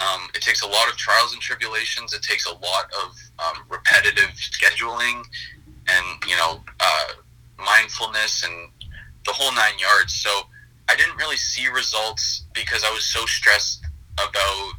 Um, 0.00 0.28
it 0.34 0.42
takes 0.42 0.62
a 0.62 0.66
lot 0.66 0.88
of 0.88 0.96
trials 0.96 1.32
and 1.32 1.40
tribulations. 1.40 2.12
It 2.12 2.22
takes 2.22 2.46
a 2.46 2.52
lot 2.52 2.90
of 3.02 3.16
um, 3.38 3.64
repetitive 3.68 4.30
scheduling 4.36 5.24
and 5.88 6.24
you 6.26 6.36
know 6.36 6.62
uh, 6.80 7.08
mindfulness 7.58 8.44
and 8.44 8.70
the 9.24 9.32
whole 9.32 9.54
nine 9.54 9.78
yards. 9.78 10.12
So 10.12 10.30
I 10.88 10.96
didn't 10.96 11.16
really 11.16 11.36
see 11.36 11.68
results 11.68 12.44
because 12.52 12.84
I 12.84 12.90
was 12.90 13.04
so 13.04 13.24
stressed 13.26 13.84
about 14.14 14.72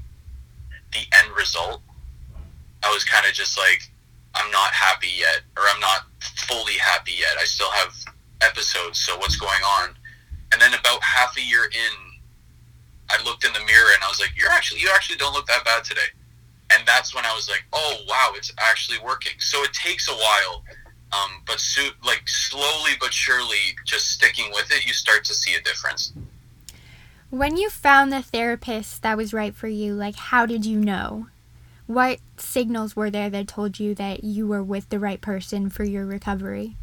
the 0.94 1.00
end 1.24 1.36
result. 1.36 1.82
I 2.84 2.92
was 2.94 3.04
kind 3.04 3.26
of 3.26 3.34
just 3.34 3.58
like, 3.58 3.90
I'm 4.36 4.52
not 4.52 4.72
happy 4.74 5.10
yet, 5.18 5.42
or 5.58 5.64
I'm 5.74 5.80
not 5.80 6.02
fully 6.48 6.74
happy 6.74 7.14
yet. 7.18 7.38
I 7.40 7.46
still 7.46 7.72
have 7.72 7.94
episodes, 8.42 9.00
so 9.00 9.18
what's 9.18 9.38
going 9.38 9.64
on? 9.64 9.96
And 10.52 10.62
then 10.62 10.74
about 10.74 11.02
half 11.02 11.38
a 11.38 11.42
year 11.42 11.66
in, 11.66 11.94
I 13.10 13.22
looked 13.24 13.46
in 13.46 13.54
the 13.54 13.60
mirror 13.60 13.92
and 13.94 14.04
I 14.04 14.08
was 14.08 14.20
like, 14.20 14.32
"You're 14.36 14.52
actually, 14.52 14.82
you 14.82 14.90
actually 14.94 15.18
don't 15.18 15.34
look 15.34 15.48
that 15.48 15.64
bad 15.64 15.84
today." 15.84 16.10
And 16.74 16.86
that's 16.86 17.16
when 17.16 17.26
I 17.26 17.34
was 17.34 17.50
like, 17.50 17.64
"Oh 17.74 17.98
wow, 18.08 18.34
it's 18.36 18.52
actually 18.58 19.00
working." 19.00 19.34
So 19.40 19.64
it 19.64 19.74
takes 19.74 20.08
a 20.10 20.14
while, 20.14 20.64
um, 21.12 21.42
but 21.46 21.60
so, 21.60 21.90
like 22.04 22.24
slowly 22.28 22.92
but 23.00 23.14
surely, 23.14 23.76
just 23.86 24.12
sticking 24.12 24.52
with 24.52 24.72
it, 24.72 24.86
you 24.86 24.94
start 24.94 25.24
to 25.26 25.34
see 25.34 25.56
a 25.56 25.62
difference. 25.62 26.14
When 27.30 27.58
you 27.58 27.70
found 27.70 28.12
the 28.12 28.22
therapist 28.22 29.02
that 29.04 29.18
was 29.18 29.34
right 29.34 29.56
for 29.56 29.68
you, 29.68 29.94
like 29.94 30.16
how 30.16 30.46
did 30.46 30.66
you 30.66 30.80
know? 30.80 31.28
What 31.88 32.20
signals 32.38 32.96
were 32.96 33.12
there 33.12 33.30
that 33.30 33.48
told 33.48 33.80
you 33.80 33.94
that 33.96 34.24
you 34.24 34.48
were 34.48 34.64
with 34.64 34.90
the 34.90 35.00
right 35.00 35.22
person 35.22 35.70
for 35.70 35.84
your 35.84 36.06
recovery? 36.06 36.76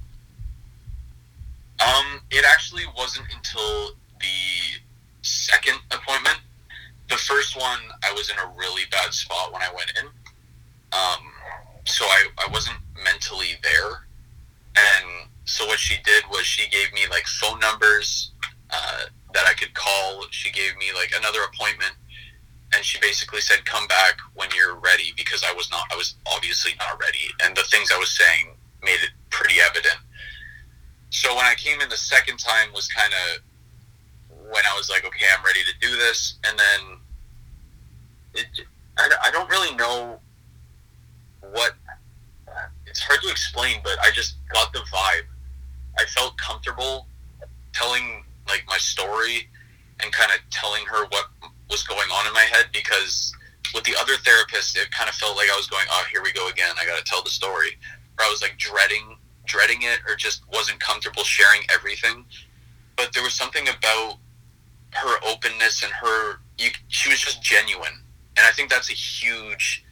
Um, 1.85 2.21
it 2.31 2.45
actually 2.49 2.85
wasn't 2.97 3.27
until 3.35 3.97
the 4.21 4.81
second 5.23 5.79
appointment. 5.91 6.39
The 7.09 7.17
first 7.17 7.59
one, 7.59 7.81
I 8.05 8.13
was 8.13 8.31
in 8.31 8.37
a 8.39 8.53
really 8.57 8.83
bad 8.91 9.13
spot 9.13 9.53
when 9.53 9.63
I 9.63 9.69
went 9.75 9.93
in. 10.01 10.07
Um, 10.07 11.33
so 11.85 12.05
I, 12.05 12.27
I 12.39 12.49
wasn't 12.53 12.77
mentally 13.03 13.59
there. 13.63 14.07
And 14.77 15.29
so 15.45 15.67
what 15.67 15.79
she 15.79 15.97
did 16.05 16.25
was 16.31 16.47
she 16.47 16.69
gave 16.71 16.93
me 16.93 17.01
like 17.11 17.27
phone 17.27 17.59
numbers 17.59 18.31
uh, 18.71 19.07
that 19.35 19.47
I 19.47 19.55
could 19.55 19.75
call. 19.75 20.27
She 20.31 20.51
gave 20.53 20.77
me 20.77 20.87
like 20.95 21.13
another 21.17 21.41
appointment. 21.43 21.93
And 22.75 22.85
she 22.85 22.99
basically 23.01 23.41
said, 23.41 23.65
come 23.65 23.87
back 23.87 24.19
when 24.35 24.49
you're 24.57 24.77
ready 24.77 25.13
because 25.17 25.45
I 25.47 25.53
was 25.53 25.71
not, 25.71 25.85
I 25.93 25.97
was 25.97 26.15
obviously 26.35 26.73
not 26.79 27.01
ready. 27.01 27.29
And 27.45 27.57
the 27.57 27.63
things 27.65 27.91
I 27.93 27.99
was 27.99 28.11
saying 28.11 28.55
made 28.83 29.01
it 29.03 29.11
pretty 29.31 29.57
evident. 29.61 29.99
So 31.11 31.35
when 31.37 31.45
I 31.45 31.55
came 31.55 31.81
in 31.81 31.89
the 31.89 31.97
second 31.97 32.39
time 32.39 32.73
was 32.75 32.89
kind 32.89 33.13
of 33.13 33.43
when 34.51 34.65
I 34.71 34.75
was 34.77 34.89
like, 34.89 35.05
okay, 35.05 35.27
I'm 35.37 35.45
ready 35.45 35.61
to 35.61 35.87
do 35.87 35.97
this. 35.97 36.39
And 36.49 36.59
then 36.59 36.99
it, 38.35 38.47
I, 38.97 39.11
I 39.27 39.31
don't 39.31 39.49
really 39.51 39.77
know 39.77 40.19
what, 41.53 41.75
it's 42.87 43.01
hard 43.01 43.21
to 43.23 43.29
explain, 43.29 43.81
but 43.85 43.99
I 44.03 44.11
just 44.11 44.37
got 44.53 44.73
the 44.73 44.81
vibe. 44.81 45.27
I 45.99 46.05
felt 46.07 46.37
comfortable 46.39 47.07
telling 47.75 48.25
like 48.49 48.65
my 48.67 48.79
story 48.79 49.49
and 50.03 50.13
kind 50.13 50.31
of 50.33 50.39
telling 50.51 50.85
her 50.87 51.07
what 51.07 51.27
was 51.71 51.83
going 51.83 52.09
on 52.11 52.27
in 52.27 52.33
my 52.33 52.47
head 52.51 52.67
because 52.73 53.33
with 53.75 53.85
the 53.85 53.95
other 54.01 54.15
therapist, 54.25 54.77
it 54.77 54.91
kind 54.91 55.09
of 55.09 55.15
felt 55.15 55.37
like 55.37 55.49
I 55.51 55.57
was 55.57 55.67
going, 55.67 55.87
oh, 55.91 56.05
here 56.11 56.23
we 56.23 56.33
go 56.33 56.49
again. 56.49 56.75
I 56.81 56.87
got 56.87 56.99
to 56.99 57.05
tell 57.05 57.23
the 57.23 57.31
story. 57.31 57.79
Or 58.19 58.25
I 58.25 58.29
was 58.29 58.43
like 58.43 58.59
dreading, 58.59 59.17
dreading 59.47 59.83
it, 59.83 60.01
or 60.09 60.17
just 60.17 60.43
wasn't 60.53 60.81
comfortable 60.81 61.25
sharing 61.25 61.63
everything. 61.73 62.25
But 62.97 63.13
there 63.15 63.23
was 63.23 63.35
something 63.35 63.67
about 63.69 64.19
her 64.93 65.17
openness 65.27 65.83
and 65.83 65.93
her 65.93 66.39
you, 66.59 66.71
she 66.89 67.11
was 67.11 67.21
just 67.21 67.43
genuine, 67.43 68.03
and 68.37 68.47
I 68.47 68.51
think 68.51 68.71
that's 68.71 68.91
a 68.91 68.95
huge, 68.95 69.85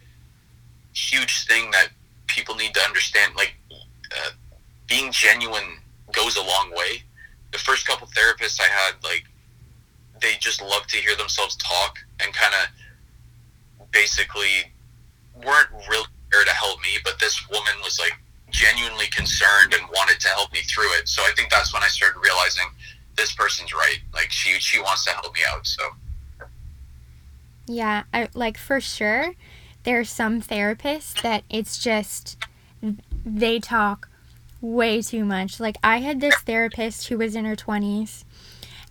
huge 0.94 1.46
thing 1.46 1.70
that 1.72 1.88
people 2.26 2.54
need 2.54 2.74
to 2.74 2.80
understand. 2.80 3.34
Like, 3.36 3.54
uh, 3.72 4.30
being 4.86 5.12
genuine 5.12 5.78
goes 6.12 6.36
a 6.36 6.42
long 6.42 6.70
way. 6.74 7.02
The 7.52 7.58
first 7.58 7.86
couple 7.86 8.06
therapists 8.08 8.60
I 8.60 8.68
had, 8.68 8.94
like, 9.02 9.24
they 10.20 10.34
just 10.40 10.60
love 10.62 10.86
to 10.88 10.96
hear 10.98 11.16
themselves 11.16 11.56
talk 11.56 11.98
and 12.22 12.32
kind 12.32 12.54
of 12.54 13.90
basically 13.92 14.72
weren't 15.44 15.70
really 15.88 16.06
there 16.30 16.44
to 16.44 16.50
help 16.50 16.80
me, 16.80 16.98
but 17.04 17.18
this 17.18 17.48
woman 17.48 17.72
was 17.82 17.98
like 17.98 18.16
genuinely 18.50 19.06
concerned 19.06 19.74
and 19.74 19.82
wanted 19.88 20.20
to 20.20 20.28
help 20.28 20.52
me 20.52 20.60
through 20.60 20.92
it. 20.98 21.08
So 21.08 21.22
I 21.22 21.32
think 21.36 21.50
that's 21.50 21.72
when 21.72 21.82
I 21.82 21.88
started 21.88 22.18
realizing 22.20 22.66
this 23.16 23.32
person's 23.32 23.72
right. 23.72 23.98
Like 24.14 24.30
she 24.30 24.58
she 24.60 24.80
wants 24.80 25.04
to 25.04 25.10
help 25.12 25.34
me 25.34 25.40
out. 25.48 25.66
So 25.66 25.82
yeah, 27.66 28.04
I 28.12 28.28
like 28.34 28.58
for 28.58 28.80
sure. 28.80 29.34
There 29.84 30.00
are 30.00 30.04
some 30.04 30.42
therapists 30.42 31.20
that 31.22 31.44
it's 31.48 31.78
just 31.78 32.44
they 33.24 33.58
talk 33.58 34.08
way 34.60 35.00
too 35.02 35.24
much. 35.24 35.60
Like 35.60 35.76
I 35.82 35.98
had 35.98 36.20
this 36.20 36.36
therapist 36.36 37.08
who 37.08 37.18
was 37.18 37.34
in 37.34 37.44
her 37.44 37.56
20s 37.56 38.24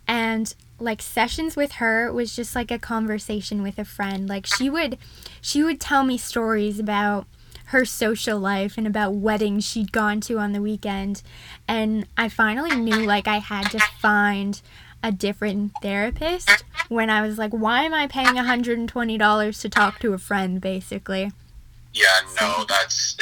and 0.08 0.52
like 0.80 1.02
sessions 1.02 1.56
with 1.56 1.72
her 1.72 2.12
was 2.12 2.34
just 2.34 2.54
like 2.54 2.70
a 2.70 2.78
conversation 2.78 3.62
with 3.62 3.78
a 3.78 3.84
friend. 3.84 4.28
Like 4.28 4.46
she 4.46 4.70
would 4.70 4.98
she 5.40 5.62
would 5.62 5.80
tell 5.80 6.04
me 6.04 6.16
stories 6.18 6.78
about 6.78 7.26
her 7.66 7.84
social 7.84 8.38
life 8.38 8.76
and 8.76 8.86
about 8.86 9.14
weddings 9.14 9.64
she'd 9.64 9.92
gone 9.92 10.20
to 10.22 10.38
on 10.38 10.52
the 10.52 10.62
weekend. 10.62 11.22
And 11.68 12.06
I 12.16 12.28
finally 12.28 12.74
knew 12.74 13.06
like 13.06 13.28
I 13.28 13.38
had 13.38 13.70
to 13.70 13.78
find 14.00 14.60
a 15.02 15.12
different 15.12 15.72
therapist 15.82 16.64
when 16.88 17.10
I 17.10 17.22
was 17.22 17.38
like, 17.38 17.52
why 17.52 17.84
am 17.84 17.94
I 17.94 18.06
paying 18.06 18.34
$120 18.34 19.60
to 19.60 19.68
talk 19.68 19.98
to 20.00 20.12
a 20.12 20.18
friend, 20.18 20.60
basically? 20.60 21.32
Yeah, 21.92 22.06
no, 22.40 22.64
that's. 22.68 23.16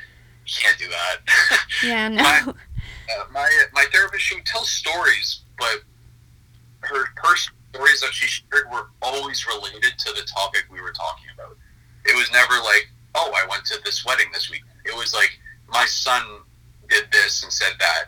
you 0.46 0.52
can't 0.60 0.78
do 0.78 0.88
that. 0.88 1.64
Yeah, 1.82 2.08
no. 2.08 2.22
my, 2.22 2.42
uh, 2.46 3.24
my, 3.32 3.62
my 3.72 3.86
therapist, 3.90 4.24
she 4.24 4.36
would 4.36 4.46
tell 4.46 4.64
stories, 4.64 5.40
but 5.58 5.82
her 6.86 7.06
personal 7.16 7.58
stories 7.74 8.00
that 8.00 8.12
she 8.12 8.26
shared 8.26 8.70
were 8.70 8.88
always 9.02 9.46
related 9.46 9.98
to 9.98 10.12
the 10.12 10.22
topic 10.22 10.64
we 10.70 10.80
were 10.80 10.92
talking 10.92 11.26
about. 11.34 11.56
It 12.04 12.16
was 12.16 12.30
never 12.32 12.54
like, 12.62 12.90
oh, 13.14 13.32
I 13.34 13.46
went 13.48 13.64
to 13.66 13.80
this 13.84 14.04
wedding 14.04 14.26
this 14.32 14.50
week. 14.50 14.62
It 14.84 14.94
was 14.96 15.14
like, 15.14 15.30
my 15.68 15.84
son 15.86 16.22
did 16.88 17.04
this 17.10 17.42
and 17.42 17.52
said 17.52 17.72
that, 17.78 18.04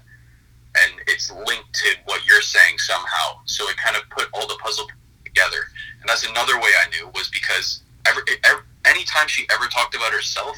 and 0.79 1.01
it's 1.07 1.31
linked 1.31 1.73
to 1.73 1.97
what 2.05 2.27
you're 2.27 2.43
saying 2.43 2.79
somehow. 2.79 3.41
So 3.47 3.69
it 3.69 3.77
kind 3.79 3.97
of 3.97 4.09
put 4.11 4.29
all 4.35 4.47
the 4.47 4.59
puzzle 4.63 4.87
together. 5.25 5.69
And 6.01 6.09
that's 6.09 6.29
another 6.29 6.57
way 6.59 6.71
I 6.85 6.89
knew 6.91 7.09
was 7.15 7.29
because 7.29 7.83
every, 8.07 8.23
every 8.45 8.63
anytime 8.87 9.29
she 9.29 9.47
ever 9.51 9.67
talked 9.67 9.95
about 9.95 10.13
herself, 10.13 10.57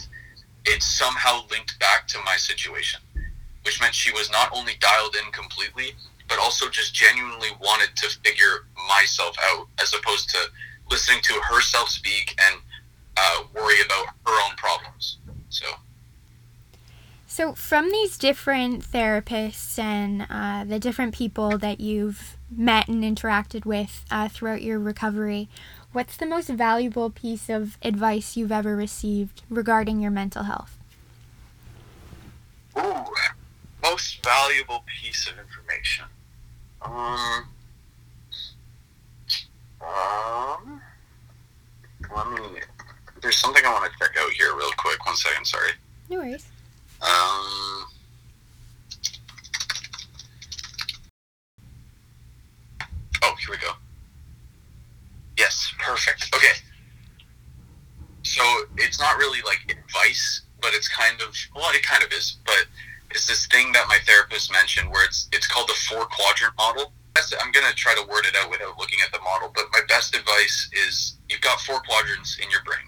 it 0.64 0.82
somehow 0.82 1.46
linked 1.50 1.78
back 1.78 2.06
to 2.08 2.18
my 2.24 2.36
situation, 2.36 3.00
which 3.64 3.80
meant 3.80 3.94
she 3.94 4.12
was 4.12 4.30
not 4.30 4.50
only 4.52 4.74
dialed 4.80 5.16
in 5.16 5.32
completely, 5.32 5.94
but 6.28 6.38
also 6.38 6.68
just 6.68 6.94
genuinely 6.94 7.48
wanted 7.60 7.94
to 7.96 8.08
figure 8.24 8.66
myself 8.88 9.36
out 9.50 9.66
as 9.80 9.92
opposed 9.94 10.28
to 10.30 10.38
listening 10.90 11.20
to 11.22 11.34
herself 11.50 11.88
speak 11.88 12.38
and 12.40 12.60
uh, 13.16 13.42
worry 13.54 13.80
about 13.84 14.06
her 14.26 14.32
own 14.44 14.56
problems. 14.56 15.18
So. 15.48 15.66
So, 17.26 17.54
from 17.54 17.90
these 17.90 18.18
different 18.18 18.82
therapists 18.82 19.78
and 19.78 20.26
uh, 20.30 20.64
the 20.64 20.78
different 20.78 21.14
people 21.14 21.58
that 21.58 21.78
you've 21.78 22.36
met 22.50 22.88
and 22.88 23.04
interacted 23.04 23.64
with 23.64 24.04
uh, 24.10 24.28
throughout 24.28 24.62
your 24.62 24.78
recovery, 24.78 25.48
what's 25.92 26.16
the 26.16 26.26
most 26.26 26.48
valuable 26.48 27.10
piece 27.10 27.48
of 27.48 27.76
advice 27.82 28.36
you've 28.36 28.50
ever 28.50 28.74
received 28.74 29.42
regarding 29.50 30.00
your 30.00 30.10
mental 30.10 30.44
health? 30.44 30.78
Ooh, 32.78 33.04
most 33.82 34.24
valuable 34.24 34.84
piece 35.00 35.28
of 35.28 35.38
information. 35.38 36.06
Um, 36.82 37.44
um, 39.80 40.82
let 42.14 42.30
me. 42.30 42.60
There's 43.20 43.38
something 43.38 43.64
I 43.64 43.72
want 43.72 43.90
to 43.90 43.98
check 43.98 44.16
out 44.18 44.30
here 44.32 44.54
real 44.54 44.70
quick. 44.76 45.04
One 45.04 45.16
second, 45.16 45.44
sorry. 45.44 45.72
No 46.08 46.18
worries. 46.18 46.46
Um. 47.02 47.84
Oh, 53.22 53.34
here 53.40 53.50
we 53.50 53.56
go. 53.58 53.72
Yes, 55.36 55.72
perfect. 55.78 56.30
Okay. 56.34 56.58
So 58.22 58.42
it's 58.76 59.00
not 59.00 59.16
really 59.16 59.40
like 59.42 59.60
advice, 59.68 60.42
but 60.60 60.72
it's 60.74 60.88
kind 60.88 61.20
of 61.20 61.34
well, 61.54 61.70
it 61.70 61.82
kind 61.82 62.02
of 62.04 62.12
is, 62.12 62.36
but 62.44 62.66
it's 63.10 63.26
this 63.26 63.46
thing 63.46 63.72
that 63.72 63.86
my 63.88 63.98
therapist 64.06 64.52
mentioned 64.52 64.90
where 64.90 65.04
it's 65.04 65.28
it's 65.32 65.46
called 65.46 65.68
the 65.68 65.78
four 65.88 66.06
quadrant 66.06 66.54
model. 66.56 66.92
I'm 67.40 67.50
gonna 67.50 67.72
try 67.74 67.94
to 67.94 68.06
word 68.08 68.26
it 68.26 68.36
out 68.36 68.48
without 68.48 68.78
looking 68.78 69.00
at 69.04 69.12
the 69.12 69.18
model, 69.20 69.50
but 69.54 69.64
my 69.72 69.80
best 69.88 70.14
advice 70.14 70.70
is 70.72 71.16
you've 71.28 71.40
got 71.40 71.60
four 71.60 71.80
quadrants 71.80 72.38
in 72.38 72.48
your 72.50 72.62
brain, 72.62 72.86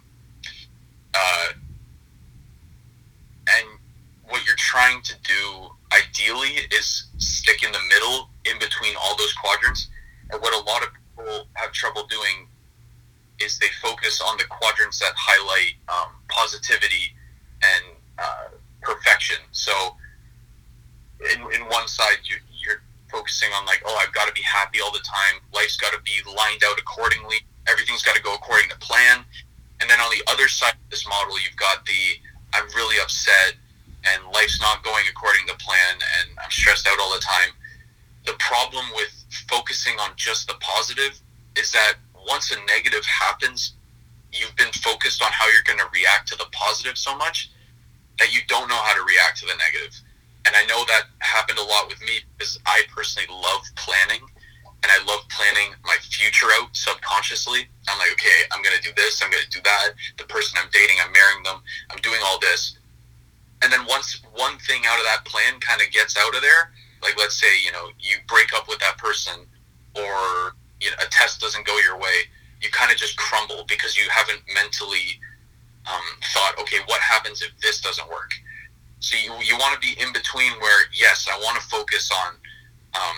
uh, 1.14 1.48
and 3.48 3.66
what 4.28 4.46
you're 4.46 4.56
trying 4.56 5.02
to 5.02 5.14
do 5.24 5.70
ideally 5.92 6.54
is 6.70 7.09
stick 7.18 7.64
in 7.64 7.72
the 7.72 7.80
middle 7.88 8.30
in 8.44 8.59
between 8.59 8.94
all 9.02 9.16
those 9.16 9.33
quadrants. 9.35 9.88
And 10.30 10.40
what 10.40 10.54
a 10.54 10.64
lot 10.64 10.83
of 10.85 10.90
people 10.94 11.48
have 11.54 11.72
trouble 11.72 12.06
doing 12.06 12.46
is 13.40 13.59
they 13.59 13.68
focus 13.83 14.20
on 14.20 14.37
the 14.37 14.44
quadrants 14.44 15.00
that 15.00 15.12
highlight 15.16 15.74
um, 15.88 16.12
positivity 16.28 17.14
and 17.62 17.85
uh, 18.18 18.48
perfection. 18.83 19.38
So 19.50 19.96
in, 21.35 21.40
in 21.52 21.62
one 21.68 21.88
side, 21.88 22.24
you, 22.24 22.37
you're 22.64 22.83
focusing 23.11 23.50
on 23.52 23.66
like, 23.66 23.83
oh, 23.87 23.96
I've 24.00 24.12
got 24.12 24.26
to 24.26 24.33
be 24.33 24.42
happy 24.42 24.80
all 24.80 24.92
the 24.92 25.04
time. 25.04 25.40
Life's 25.52 25.76
got 25.76 25.92
to 25.92 26.00
be 26.02 26.22
lined 26.26 26.62
out 26.64 26.78
accordingly. 26.78 27.44
Everything's 27.68 28.02
got 28.02 28.16
to 28.16 28.22
go 28.22 28.35
according 28.35 28.70
to 28.70 28.78
plan. 28.78 29.24
And 29.80 29.88
then 29.88 30.00
on 30.00 30.11
the 30.11 30.22
other 30.30 30.48
side 30.48 30.74
of 30.74 30.90
this 30.90 31.06
model, 31.06 31.38
you've 31.40 31.56
got 31.56 31.85
the 31.87 32.20
I'm 32.52 32.66
really 32.74 32.96
upset 33.00 33.54
and 34.04 34.22
life's 34.33 34.61
not 34.61 34.83
going 34.83 35.04
according 35.09 35.46
to 35.46 35.54
plan 35.56 35.94
and 36.18 36.30
I'm 36.42 36.50
stressed 36.50 36.87
out 36.88 36.98
all 37.00 37.12
the 37.12 37.20
time. 37.20 37.50
The 38.26 38.35
problem 38.38 38.85
with 38.96 39.24
focusing 39.48 39.98
on 40.00 40.11
just 40.16 40.48
the 40.48 40.54
positive 40.61 41.20
is 41.56 41.70
that 41.72 41.94
once 42.28 42.50
a 42.50 42.56
negative 42.66 43.04
happens, 43.04 43.74
you've 44.33 44.54
been 44.56 44.72
focused 44.72 45.22
on 45.22 45.30
how 45.33 45.46
you're 45.46 45.64
going 45.64 45.78
to 45.78 45.88
react 45.94 46.28
to 46.28 46.37
the 46.37 46.46
positive 46.52 46.96
so 46.98 47.16
much 47.16 47.50
that 48.18 48.35
you 48.35 48.40
don't 48.48 48.68
know 48.68 48.76
how 48.83 48.94
to 48.94 49.02
react 49.02 49.40
to 49.40 49.46
the 49.46 49.54
negative. 49.56 50.00
And 50.50 50.58
I 50.58 50.66
know 50.66 50.82
that 50.90 51.06
happened 51.22 51.62
a 51.62 51.62
lot 51.62 51.86
with 51.86 52.02
me 52.02 52.26
because 52.34 52.58
I 52.66 52.82
personally 52.90 53.30
love 53.30 53.62
planning 53.78 54.18
and 54.82 54.90
I 54.90 54.98
love 55.06 55.22
planning 55.30 55.70
my 55.86 55.94
future 56.02 56.50
out 56.58 56.74
subconsciously. 56.74 57.70
I'm 57.86 57.98
like, 58.02 58.10
okay, 58.18 58.50
I'm 58.50 58.62
going 58.66 58.74
to 58.74 58.82
do 58.82 58.90
this, 58.96 59.22
I'm 59.22 59.30
going 59.30 59.44
to 59.46 59.50
do 59.54 59.62
that. 59.62 59.94
The 60.18 60.24
person 60.26 60.58
I'm 60.58 60.70
dating, 60.74 60.96
I'm 60.98 61.12
marrying 61.12 61.44
them, 61.44 61.62
I'm 61.90 62.02
doing 62.02 62.18
all 62.26 62.40
this 62.40 62.80
and 63.62 63.72
then 63.72 63.84
once 63.86 64.20
one 64.34 64.56
thing 64.58 64.82
out 64.88 64.98
of 64.98 65.04
that 65.04 65.24
plan 65.24 65.60
kind 65.60 65.80
of 65.82 65.90
gets 65.90 66.16
out 66.16 66.34
of 66.34 66.40
there, 66.40 66.72
like 67.02 67.18
let's 67.18 67.38
say 67.38 67.48
you 67.64 67.72
know 67.72 67.88
you 67.98 68.16
break 68.26 68.52
up 68.54 68.68
with 68.68 68.78
that 68.80 68.96
person, 68.98 69.34
or 69.94 70.54
you 70.80 70.90
know, 70.90 70.96
a 71.04 71.08
test 71.10 71.40
doesn't 71.40 71.66
go 71.66 71.78
your 71.80 71.98
way, 71.98 72.24
you 72.62 72.70
kind 72.70 72.90
of 72.90 72.96
just 72.96 73.16
crumble 73.16 73.64
because 73.68 73.96
you 73.96 74.04
haven't 74.10 74.40
mentally 74.54 75.20
um, 75.90 76.00
thought, 76.32 76.54
okay, 76.60 76.78
what 76.86 77.00
happens 77.00 77.42
if 77.42 77.56
this 77.60 77.80
doesn't 77.80 78.08
work? 78.08 78.30
So 79.00 79.16
you 79.16 79.32
you 79.42 79.56
want 79.58 79.74
to 79.74 79.80
be 79.80 80.00
in 80.00 80.12
between 80.12 80.52
where 80.60 80.86
yes, 80.92 81.26
I 81.30 81.36
want 81.38 81.60
to 81.60 81.66
focus 81.68 82.10
on 82.12 82.34
um, 82.94 83.16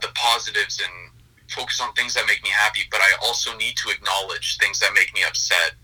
the 0.00 0.08
positives 0.14 0.80
and 0.80 1.10
focus 1.50 1.80
on 1.80 1.92
things 1.94 2.14
that 2.14 2.24
make 2.26 2.42
me 2.42 2.50
happy, 2.50 2.82
but 2.90 3.00
I 3.00 3.12
also 3.22 3.56
need 3.56 3.76
to 3.84 3.90
acknowledge 3.90 4.58
things 4.58 4.80
that 4.80 4.92
make 4.94 5.12
me 5.14 5.22
upset 5.26 5.74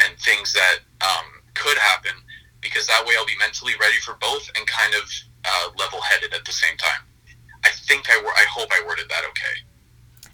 and 0.00 0.18
things 0.18 0.52
that 0.52 0.78
um, 1.00 1.26
could 1.54 1.76
happen 1.78 2.12
because 2.60 2.86
that 2.86 3.04
way 3.04 3.14
I'll 3.18 3.26
be 3.26 3.36
mentally 3.38 3.74
ready 3.80 3.98
for 3.98 4.14
both 4.20 4.48
and 4.56 4.66
kind 4.66 4.94
of 4.94 5.02
uh, 5.44 5.68
level 5.78 6.00
headed 6.00 6.32
at 6.32 6.44
the 6.44 6.52
same 6.52 6.76
time. 6.76 7.02
I 7.64 7.70
think 7.70 8.06
I, 8.08 8.14
I 8.14 8.46
hope 8.50 8.68
I 8.72 8.82
worded 8.86 9.08
that 9.08 9.22
okay. 9.30 9.62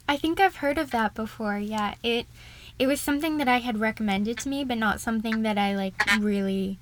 I 0.09 0.17
think 0.17 0.41
I've 0.41 0.57
heard 0.57 0.79
of 0.79 0.91
that 0.91 1.15
before. 1.15 1.59
Yeah, 1.59 1.95
it 2.03 2.27
it 2.79 2.87
was 2.87 3.01
something 3.01 3.39
that 3.39 3.49
I 3.49 3.59
had 3.59 3.79
recommended 3.79 4.39
to 4.39 4.49
me, 4.49 4.65
but 4.65 4.79
not 4.79 5.01
something 5.01 5.43
that 5.43 5.59
I 5.59 5.75
like 5.75 6.03
really 6.21 6.79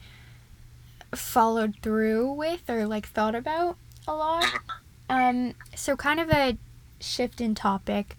followed 1.14 1.76
through 1.82 2.32
with 2.32 2.68
or 2.68 2.86
like 2.86 3.06
thought 3.06 3.34
about 3.34 3.76
a 4.06 4.14
lot. 4.14 4.44
Mm-hmm. 4.44 4.68
Um, 5.08 5.54
so 5.74 5.96
kind 5.96 6.18
of 6.18 6.30
a 6.30 6.56
shift 7.00 7.40
in 7.40 7.54
topic 7.54 8.16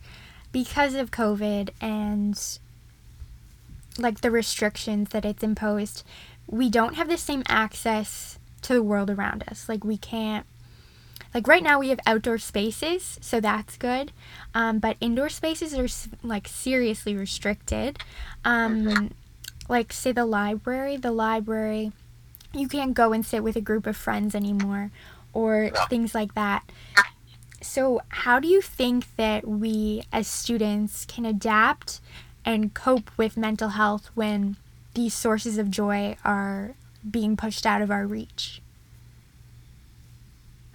because 0.52 0.96
of 0.96 1.12
COVID 1.12 1.70
and 1.82 2.60
like 4.00 4.22
the 4.22 4.32
restrictions 4.32 5.10
that 5.10 5.26
it's 5.26 5.44
imposed 5.44 6.04
we 6.48 6.70
don't 6.70 6.96
have 6.96 7.10
the 7.10 7.18
same 7.18 7.44
access 7.48 8.40
to 8.62 8.74
the 8.74 8.84
world 8.84 9.10
around 9.10 9.44
us. 9.48 9.70
Like 9.70 9.84
we 9.84 9.98
can't 9.98 10.46
like 11.34 11.48
right 11.48 11.62
now 11.62 11.80
we 11.80 11.90
have 11.90 12.00
outdoor 12.08 12.38
spaces, 12.38 13.20
so 13.22 13.40
that's 13.40 13.78
good. 13.78 14.12
Um, 14.56 14.80
but 14.80 14.98
indoor 15.02 15.30
spaces 15.30 15.74
are 15.76 15.88
like 16.26 16.48
seriously 16.48 17.16
restricted. 17.16 18.00
Um, 18.46 19.14
like 19.68 19.92
say 19.92 20.14
the 20.14 20.26
library, 20.26 20.96
the 20.98 21.12
library, 21.12 21.92
you 22.54 22.68
can't 22.68 22.94
go 22.94 23.14
and 23.14 23.26
sit 23.26 23.44
with 23.44 23.56
a 23.56 23.62
group 23.62 23.86
of 23.88 23.96
friends 23.96 24.36
anymore, 24.36 24.92
or 25.34 25.72
things 25.90 26.16
like 26.16 26.34
that. 26.36 26.70
So, 27.62 28.02
how 28.10 28.40
do 28.40 28.48
you 28.48 28.62
think 28.62 29.16
that 29.18 29.48
we 29.48 30.04
as 30.12 30.28
students 30.28 31.06
can 31.06 31.26
adapt 31.26 32.00
and 32.46 32.74
cope 32.74 33.12
with 33.18 33.36
mental 33.36 33.70
health 33.70 34.10
when 34.14 34.58
these 34.94 35.14
sources 35.14 35.58
of 35.58 35.70
joy 35.70 36.16
are 36.24 36.76
being 37.10 37.36
pushed 37.36 37.66
out 37.66 37.82
of 37.82 37.92
our 37.92 38.06
reach? 38.06 38.62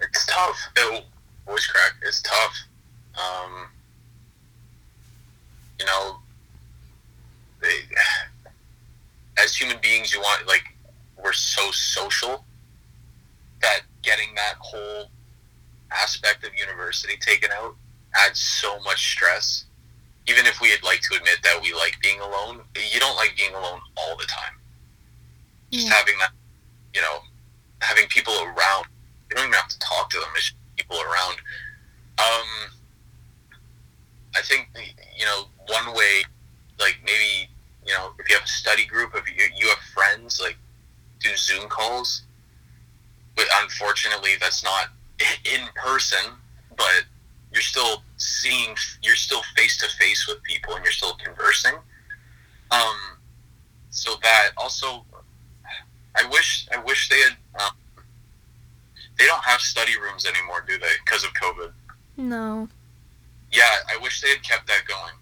It's 0.00 0.26
tough. 0.26 0.58
It, 0.76 1.04
voice 1.46 1.66
crack. 1.66 1.94
It's 2.04 2.20
tough. 2.22 2.56
Um, 3.14 3.68
you 5.78 5.87
know, 5.87 6.18
they, 7.61 7.78
as 9.42 9.54
human 9.54 9.78
beings, 9.80 10.12
you 10.12 10.20
want 10.20 10.46
like 10.46 10.71
we're 11.22 11.32
so 11.32 11.70
social 11.70 12.44
that 13.61 13.80
getting 14.02 14.35
that 14.35 14.54
whole 14.58 15.11
aspect 15.92 16.44
of 16.44 16.50
university 16.54 17.16
taken 17.18 17.50
out 17.52 17.76
adds 18.14 18.40
so 18.40 18.78
much 18.80 19.12
stress. 19.12 19.64
Even 20.28 20.46
if 20.46 20.61
we'd 20.61 20.82
like 20.85 21.00
to 21.02 21.16
admit 21.16 21.38
that 21.42 21.61
we 21.62 21.72
like 21.74 21.96
being 22.02 22.20
alone, 22.20 22.61
you 22.92 23.00
don't 23.00 23.16
like 23.16 23.35
being 23.37 23.54
alone 23.54 23.80
all 23.96 24.16
the 24.16 24.26
time. 24.26 24.54
Just 25.70 25.88
having 25.88 26.14
that, 26.18 26.30
you 26.94 27.00
know, 27.00 27.18
having 27.80 28.06
people 28.08 28.35
around. 28.35 28.87
You 29.30 29.37
don't 29.37 29.46
even 29.46 29.54
have 29.54 29.68
to 29.68 29.78
talk 29.78 30.11
to 30.11 30.18
them. 30.18 30.28
It's 30.37 30.52
people 30.76 30.96
around. 30.96 31.37
Um, 32.18 32.70
I 34.37 34.42
think 34.42 34.68
you 35.16 35.24
know 35.24 35.44
one 35.66 35.94
way, 35.96 36.22
like 36.78 36.98
maybe 37.04 37.48
you 37.87 37.94
know 37.94 38.12
if 38.18 38.28
you 38.28 38.37
have 38.37 38.44
a 38.44 38.48
study 38.48 38.85
group, 38.85 39.12
if 39.14 39.28
you 39.28 39.48
you 39.56 39.68
have 39.68 39.78
friends, 39.94 40.40
like 40.40 40.56
do 41.22 41.37
Zoom 41.37 41.68
calls. 41.68 42.22
But 43.35 43.46
unfortunately, 43.62 44.32
that's 44.40 44.62
not 44.62 44.88
in 45.44 45.66
person, 45.74 46.32
but 46.76 47.04
you're 47.52 47.62
still 47.62 48.02
seeing, 48.16 48.74
you're 49.02 49.16
still 49.16 49.42
face 49.56 49.76
to 49.78 49.88
face 49.96 50.26
with 50.26 50.42
people, 50.42 50.74
and 50.74 50.85
you're 50.85 50.92
still 50.92 51.14
conversing. 51.14 51.74
Um, 52.70 52.96
so 53.90 54.14
that 54.22 54.50
also, 54.56 55.04
I 56.16 56.26
wish, 56.30 56.66
I 56.74 56.78
wish 56.82 57.08
they 57.08 57.20
had. 57.20 57.32
Um, 57.61 57.70
they 59.18 59.26
don't 59.26 59.44
have 59.44 59.61
study 59.61 59.92
rooms 60.00 60.24
anymore, 60.24 60.64
do 60.66 60.78
they? 60.78 60.88
Because 61.04 61.22
of 61.22 61.35
COVID. 61.35 61.70
No. 62.16 62.68
Yeah, 63.52 63.68
I 63.90 63.98
wish 64.02 64.22
they 64.22 64.30
had 64.30 64.42
kept 64.42 64.66
that 64.68 64.87
going. 64.88 65.12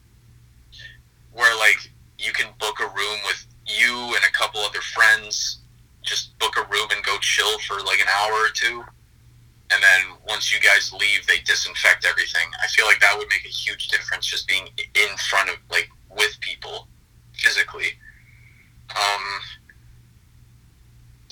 Where 1.32 1.56
like 1.58 1.90
you 2.18 2.32
can 2.32 2.46
book 2.58 2.78
a 2.80 2.86
room 2.86 3.18
with 3.26 3.46
you 3.66 4.14
and 4.14 4.24
a 4.28 4.32
couple 4.32 4.60
other 4.60 4.80
friends, 4.80 5.59
just 6.02 6.38
book 6.38 6.56
a 6.56 6.62
room 6.72 6.88
and 6.94 7.04
go 7.04 7.16
chill 7.18 7.58
for 7.60 7.80
like 7.80 8.00
an 8.00 8.08
hour 8.08 8.32
or 8.32 8.50
two 8.52 8.84
and 9.72 9.82
then 9.82 10.16
once 10.28 10.52
you 10.52 10.60
guys 10.60 10.92
leave, 10.92 11.26
they 11.26 11.38
disinfect 11.44 12.04
everything. 12.04 12.48
I 12.62 12.66
feel 12.68 12.86
like 12.86 13.00
that 13.00 13.16
would 13.16 13.28
make 13.28 13.44
a 13.44 13.48
huge 13.48 13.88
difference 13.88 14.26
just 14.26 14.48
being 14.48 14.68
in 14.78 15.16
front 15.28 15.48
of 15.48 15.56
like 15.70 15.88
with 16.10 16.36
people 16.40 16.88
physically. 17.34 17.98
Um, 18.90 19.40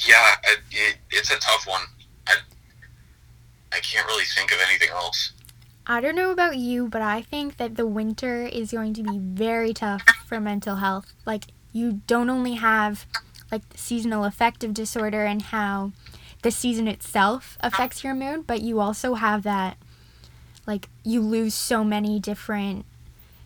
yeah, 0.07 0.37
it, 0.71 0.99
it's 1.11 1.33
a 1.33 1.39
tough 1.39 1.67
one. 1.67 1.83
I 2.29 2.37
I 3.73 3.81
can't 3.81 4.07
really 4.07 4.25
think 4.25 4.53
of 4.53 4.59
anything 4.69 4.91
else. 4.91 5.33
I 5.85 6.01
don't 6.01 6.15
know 6.15 6.31
about 6.31 6.59
you, 6.59 6.87
but 6.87 7.03
I 7.03 7.23
think 7.23 7.57
that 7.57 7.77
the 7.77 7.87
winter 7.87 8.43
is 8.43 8.71
going 8.71 8.95
to 8.95 9.03
be 9.03 9.19
very 9.19 9.73
tough 9.73 10.03
for 10.27 10.39
mental 10.39 10.77
health. 10.77 11.13
Like 11.27 11.45
you 11.73 12.03
don't 12.07 12.31
only 12.31 12.55
have 12.55 13.05
like 13.51 13.63
seasonal 13.75 14.25
affective 14.25 14.75
disorder 14.75 15.25
and 15.25 15.43
how 15.43 15.93
the 16.43 16.51
season 16.51 16.87
itself 16.87 17.59
affects 17.61 18.05
your 18.05 18.15
mood, 18.15 18.47
but 18.47 18.61
you 18.61 18.81
also 18.81 19.15
have 19.15 19.43
that 19.43 19.77
like 20.67 20.89
you 21.03 21.21
lose 21.21 21.55
so 21.55 21.83
many 21.83 22.21
different 22.21 22.85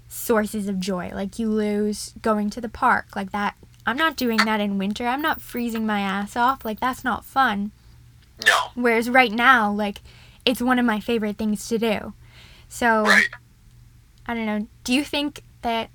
sources 0.09 0.69
of 0.69 0.81
joy. 0.81 1.11
Like 1.15 1.38
you 1.38 1.49
lose 1.49 2.12
going 2.21 2.51
to 2.51 2.61
the 2.61 2.69
park, 2.69 3.17
like 3.17 3.33
that. 3.33 3.57
I'm 3.87 3.97
not 3.97 4.17
doing 4.17 4.38
that 4.38 4.61
in 4.61 4.79
winter. 4.79 5.07
I'm 5.07 5.23
not 5.23 5.41
freezing 5.41 5.87
my 5.87 6.01
ass 6.01 6.37
off. 6.37 6.65
Like 6.65 6.81
that's 6.81 7.05
not 7.05 7.25
fun. 7.25 7.73
No. 8.47 8.71
Whereas 8.75 9.09
right 9.09 9.33
now, 9.33 9.73
like 9.73 10.01
it's 10.45 10.61
one 10.61 10.79
of 10.79 10.85
my 10.85 11.01
favorite 11.01 11.38
things 11.38 11.69
to 11.69 11.79
do. 11.79 12.12
So 12.69 13.05
right. 13.05 13.29
I 14.27 14.35
don't 14.35 14.47
know. 14.47 14.67
Do 14.85 14.93
you 14.93 15.05
think 15.05 15.43
that 15.62 15.91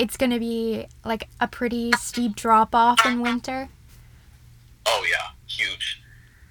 it's 0.00 0.16
going 0.16 0.30
to 0.30 0.40
be 0.40 0.86
like 1.04 1.28
a 1.40 1.46
pretty 1.46 1.92
steep 1.98 2.34
drop 2.34 2.74
off 2.74 3.04
in 3.04 3.20
winter? 3.20 3.68
Oh 4.86 5.04
yeah, 5.08 5.28
huge 5.46 6.00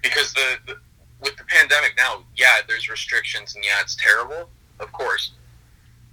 because 0.02 0.32
the, 0.34 0.56
the 0.66 0.76
with 1.20 1.36
the 1.36 1.44
pandemic 1.44 1.94
now, 1.96 2.24
yeah, 2.36 2.64
there's 2.66 2.88
restrictions 2.88 3.54
and 3.54 3.64
yeah, 3.64 3.80
it's 3.80 3.96
terrible, 3.96 4.48
of 4.78 4.90
course, 4.92 5.32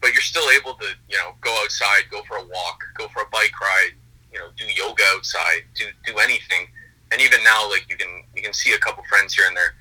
but 0.02 0.12
you're 0.12 0.22
still 0.22 0.50
able 0.52 0.74
to 0.76 0.88
you 1.10 1.18
know 1.18 1.34
go 1.42 1.56
outside, 1.64 2.04
go 2.10 2.22
for 2.24 2.38
a 2.38 2.44
walk, 2.44 2.82
go 2.98 3.08
for 3.10 3.22
a 3.22 3.30
bike 3.32 3.60
ride, 3.62 3.92
you 4.34 4.40
know, 4.40 4.48
do 4.58 4.66
yoga 4.66 5.04
outside, 5.16 5.62
do 5.76 5.86
do 6.06 6.18
anything, 6.18 6.68
and 7.12 7.22
even 7.22 7.44
now, 7.44 7.70
like 7.70 7.86
you 7.90 7.98
can 7.98 8.24
you 8.36 8.42
can 8.42 8.54
see 8.54 8.74
a 8.74 8.80
couple 8.80 9.04
friends 9.04 9.36
here 9.36 9.46
and 9.48 9.56
there. 9.56 9.76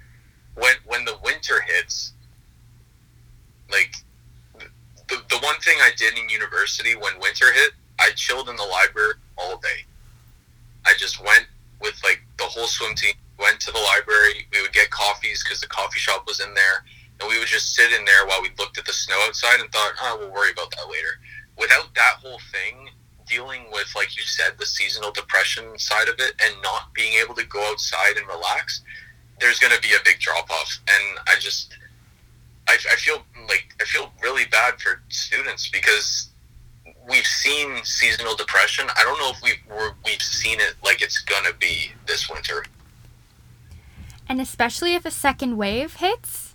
When 0.54 0.74
when 0.84 1.04
the 1.04 1.18
winter 1.24 1.60
hits, 1.60 2.12
like 3.70 3.94
the, 5.08 5.22
the 5.28 5.38
one 5.38 5.58
thing 5.60 5.76
I 5.80 5.90
did 5.96 6.18
in 6.18 6.28
university 6.28 6.94
when 6.94 7.18
winter 7.20 7.52
hit, 7.52 7.72
I 7.98 8.10
chilled 8.14 8.48
in 8.48 8.56
the 8.56 8.64
library 8.64 9.14
all 9.36 9.58
day. 9.58 9.84
I 10.86 10.94
just 10.98 11.22
went 11.22 11.46
with 11.80 12.00
like 12.04 12.22
the 12.38 12.44
whole 12.44 12.66
swim 12.66 12.94
team 12.94 13.14
went 13.38 13.60
to 13.60 13.72
the 13.72 13.78
library. 13.78 14.46
We 14.52 14.62
would 14.62 14.72
get 14.72 14.90
coffees 14.90 15.42
because 15.44 15.60
the 15.60 15.66
coffee 15.66 15.98
shop 15.98 16.24
was 16.26 16.40
in 16.40 16.52
there, 16.54 16.84
and 17.20 17.28
we 17.28 17.38
would 17.38 17.48
just 17.48 17.74
sit 17.74 17.92
in 17.92 18.04
there 18.04 18.26
while 18.26 18.42
we 18.42 18.50
looked 18.58 18.78
at 18.78 18.86
the 18.86 18.92
snow 18.92 19.18
outside 19.26 19.60
and 19.60 19.70
thought, 19.70 19.92
"Oh, 20.00 20.16
we'll 20.20 20.30
worry 20.32 20.50
about 20.52 20.70
that 20.70 20.88
later." 20.88 21.20
Without 21.58 21.94
that 21.94 22.20
whole 22.20 22.40
thing, 22.52 22.90
dealing 23.26 23.62
with, 23.72 23.92
like 23.94 24.16
you 24.16 24.22
said, 24.22 24.52
the 24.58 24.66
seasonal 24.66 25.10
depression 25.10 25.78
side 25.78 26.08
of 26.08 26.16
it, 26.18 26.34
and 26.42 26.54
not 26.62 26.92
being 26.94 27.14
able 27.14 27.34
to 27.34 27.44
go 27.44 27.62
outside 27.70 28.16
and 28.16 28.26
relax, 28.26 28.82
there's 29.40 29.58
going 29.58 29.74
to 29.74 29.80
be 29.80 29.94
a 29.94 30.04
big 30.04 30.18
drop 30.20 30.50
off. 30.50 30.80
And 30.88 31.18
I 31.26 31.38
just, 31.38 31.76
I, 32.68 32.74
I 32.74 32.96
feel 32.96 33.22
like 33.48 33.74
I 33.80 33.84
feel 33.84 34.12
really 34.22 34.44
bad 34.46 34.80
for 34.80 35.02
students 35.08 35.68
because 35.68 36.30
we've 37.08 37.26
seen 37.26 37.84
seasonal 37.84 38.34
depression. 38.34 38.86
I 38.96 39.02
don't 39.04 39.18
know 39.18 39.30
if 39.30 39.42
we've 39.42 39.94
we've 40.04 40.22
seen 40.22 40.60
it 40.60 40.74
like 40.84 41.02
it's 41.02 41.20
gonna 41.20 41.52
be 41.58 41.92
this 42.06 42.28
winter 42.28 42.64
and 44.28 44.40
especially 44.40 44.94
if 44.94 45.04
a 45.04 45.10
second 45.10 45.56
wave 45.56 45.94
hits, 45.94 46.54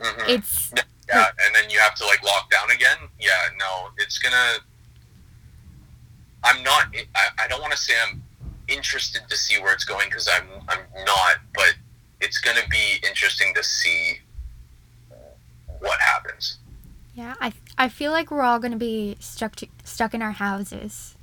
mm-hmm. 0.00 0.28
it's 0.28 0.72
yeah, 1.08 1.18
like, 1.18 1.34
and 1.46 1.54
then 1.54 1.70
you 1.70 1.78
have 1.78 1.94
to 1.96 2.06
like 2.06 2.22
lock 2.24 2.50
down 2.50 2.70
again. 2.70 2.96
Yeah, 3.20 3.30
no, 3.58 3.88
it's 3.98 4.18
gonna. 4.18 4.58
I'm 6.42 6.62
not. 6.62 6.94
I, 7.14 7.44
I 7.44 7.48
don't 7.48 7.60
want 7.60 7.72
to 7.72 7.78
say 7.78 7.94
I'm 8.06 8.22
interested 8.68 9.22
to 9.28 9.36
see 9.36 9.60
where 9.60 9.72
it's 9.72 9.84
going 9.84 10.08
because 10.08 10.28
I'm 10.28 10.48
I'm 10.68 11.04
not, 11.04 11.36
but 11.54 11.74
it's 12.20 12.38
gonna 12.38 12.66
be 12.70 12.98
interesting 13.06 13.54
to 13.54 13.62
see 13.62 14.20
what 15.84 16.00
happens. 16.00 16.58
Yeah, 17.14 17.34
I 17.40 17.52
I 17.78 17.88
feel 17.88 18.10
like 18.10 18.30
we're 18.30 18.42
all 18.42 18.58
gonna 18.58 18.76
be 18.76 19.16
stuck 19.20 19.56
to, 19.56 19.68
stuck 19.84 20.14
in 20.14 20.22
our 20.22 20.32
houses. 20.32 21.14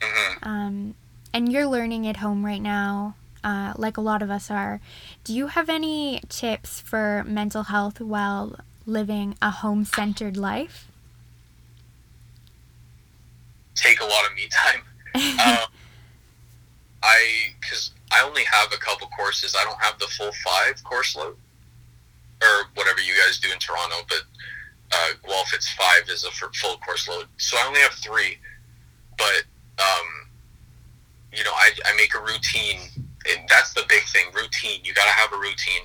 Mm-hmm. 0.00 0.48
Um, 0.48 0.94
and 1.32 1.52
you're 1.52 1.66
learning 1.66 2.06
at 2.08 2.16
home 2.16 2.44
right 2.44 2.62
now 2.62 3.14
uh, 3.42 3.72
like 3.76 3.96
a 3.96 4.00
lot 4.00 4.22
of 4.22 4.30
us 4.30 4.50
are. 4.50 4.80
Do 5.24 5.34
you 5.34 5.48
have 5.48 5.68
any 5.68 6.20
tips 6.28 6.80
for 6.80 7.24
mental 7.26 7.64
health 7.64 8.00
while 8.00 8.56
living 8.86 9.36
a 9.40 9.50
home 9.50 9.84
centered 9.84 10.36
life? 10.36 10.88
Take 13.74 14.00
a 14.00 14.04
lot 14.04 14.26
of 14.28 14.34
me 14.34 14.48
time. 14.50 14.82
um, 15.14 15.68
I, 17.02 17.54
because 17.60 17.92
I 18.12 18.22
only 18.22 18.44
have 18.44 18.72
a 18.72 18.76
couple 18.76 19.08
courses. 19.08 19.56
I 19.58 19.64
don't 19.64 19.80
have 19.80 19.98
the 19.98 20.06
full 20.06 20.32
five 20.44 20.82
course 20.84 21.16
load, 21.16 21.36
or 22.42 22.70
whatever 22.74 23.00
you 23.00 23.12
guys 23.24 23.38
do 23.38 23.52
in 23.52 23.58
Toronto, 23.58 23.96
but 24.08 24.22
uh, 24.92 25.12
Guelph, 25.26 25.54
it's 25.54 25.70
five 25.72 26.08
is 26.08 26.24
a 26.24 26.30
full 26.30 26.76
course 26.78 27.08
load. 27.08 27.26
So 27.36 27.56
I 27.58 27.66
only 27.66 27.80
have 27.80 27.92
three, 27.92 28.38
but 29.16 29.44
um, 29.78 30.30
you 31.32 31.44
know, 31.44 31.52
I, 31.52 31.70
I 31.86 31.96
make 31.96 32.14
a 32.14 32.20
routine 32.20 33.10
and 33.28 33.48
that's 33.48 33.74
the 33.74 33.84
big 33.88 34.02
thing 34.04 34.26
routine 34.34 34.80
you 34.84 34.94
got 34.94 35.04
to 35.04 35.10
have 35.10 35.32
a 35.32 35.36
routine 35.36 35.84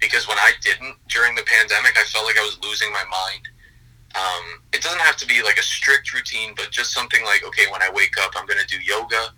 because 0.00 0.28
when 0.28 0.38
i 0.38 0.52
didn't 0.62 0.94
during 1.08 1.34
the 1.34 1.42
pandemic 1.42 1.96
i 1.98 2.04
felt 2.04 2.24
like 2.24 2.38
i 2.38 2.42
was 2.42 2.58
losing 2.62 2.92
my 2.92 3.04
mind 3.10 3.48
um, 4.16 4.62
it 4.72 4.82
doesn't 4.82 5.00
have 5.00 5.16
to 5.16 5.26
be 5.26 5.42
like 5.42 5.58
a 5.58 5.62
strict 5.62 6.14
routine 6.14 6.54
but 6.56 6.70
just 6.70 6.92
something 6.92 7.24
like 7.24 7.44
okay 7.44 7.70
when 7.70 7.82
i 7.82 7.90
wake 7.92 8.14
up 8.20 8.32
i'm 8.36 8.46
going 8.46 8.58
to 8.58 8.66
do 8.66 8.80
yoga 8.82 9.28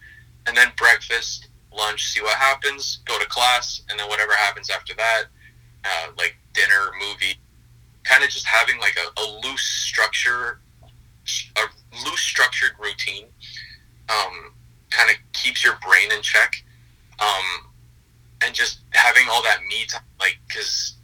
and 0.47 0.57
then 0.57 0.69
breakfast 0.77 1.49
lunch 1.77 2.09
see 2.09 2.21
what 2.21 2.37
happens 2.37 3.01
go 3.07 3.19
to 3.19 3.27
class 3.27 3.83
and 3.89 3.99
then 3.99 4.09
whatever 4.09 4.33
happens 4.33 4.71
after 4.71 4.95
that 4.95 5.25
uh, 5.85 6.11
like 6.19 6.37
dinner, 6.53 6.91
movie, 6.99 7.39
kind 8.05 8.25
of 8.25 8.31
just 8.31 8.47
having 8.47 8.79
like 8.81 8.97
a, 8.97 9.21
a 9.21 9.27
loose 9.45 9.63
structure, 9.63 10.61
a 11.57 11.63
loose 12.05 12.21
structured 12.21 12.73
routine, 12.79 13.27
um, 14.09 14.53
kind 14.91 15.11
of 15.11 15.17
keeps 15.33 15.65
your 15.65 15.79
brain 15.87 16.11
in 16.13 16.23
check. 16.23 16.65
Um, 17.19 17.73
and 18.43 18.55
just 18.55 18.81
having 18.93 19.25
all 19.31 19.43
that 19.43 19.61
me 19.69 19.85
time, 19.87 20.03
like, 20.19 20.39
cause 20.53 20.95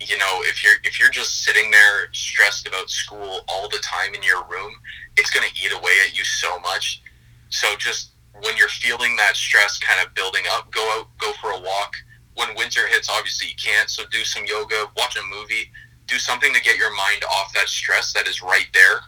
you 0.00 0.16
know, 0.16 0.40
if 0.44 0.64
you're 0.64 0.76
if 0.82 0.98
you're 0.98 1.10
just 1.10 1.44
sitting 1.44 1.70
there 1.70 2.08
stressed 2.12 2.66
about 2.66 2.88
school 2.88 3.40
all 3.48 3.68
the 3.68 3.78
time 3.78 4.14
in 4.14 4.22
your 4.22 4.42
room, 4.46 4.72
it's 5.16 5.30
going 5.30 5.46
to 5.46 5.62
eat 5.62 5.72
away 5.72 5.92
at 6.06 6.16
you 6.16 6.24
so 6.24 6.58
much. 6.60 7.02
So 7.50 7.76
just 7.76 8.12
when 8.42 8.56
you're 8.56 8.68
feeling 8.68 9.16
that 9.16 9.36
stress 9.36 9.78
kind 9.78 10.04
of 10.04 10.14
building 10.14 10.44
up, 10.52 10.72
go 10.72 10.80
out, 10.98 11.08
go 11.18 11.32
for 11.40 11.50
a 11.50 11.60
walk. 11.60 11.94
When 12.34 12.54
winter 12.56 12.86
hits, 12.86 13.08
obviously 13.10 13.48
you 13.48 13.54
can't, 13.62 13.90
so 13.90 14.04
do 14.10 14.24
some 14.24 14.44
yoga, 14.46 14.86
watch 14.96 15.16
a 15.16 15.22
movie, 15.34 15.70
do 16.06 16.18
something 16.18 16.52
to 16.54 16.60
get 16.60 16.76
your 16.76 16.94
mind 16.96 17.22
off 17.24 17.52
that 17.54 17.68
stress 17.68 18.12
that 18.12 18.26
is 18.26 18.42
right 18.42 18.68
there. 18.72 19.00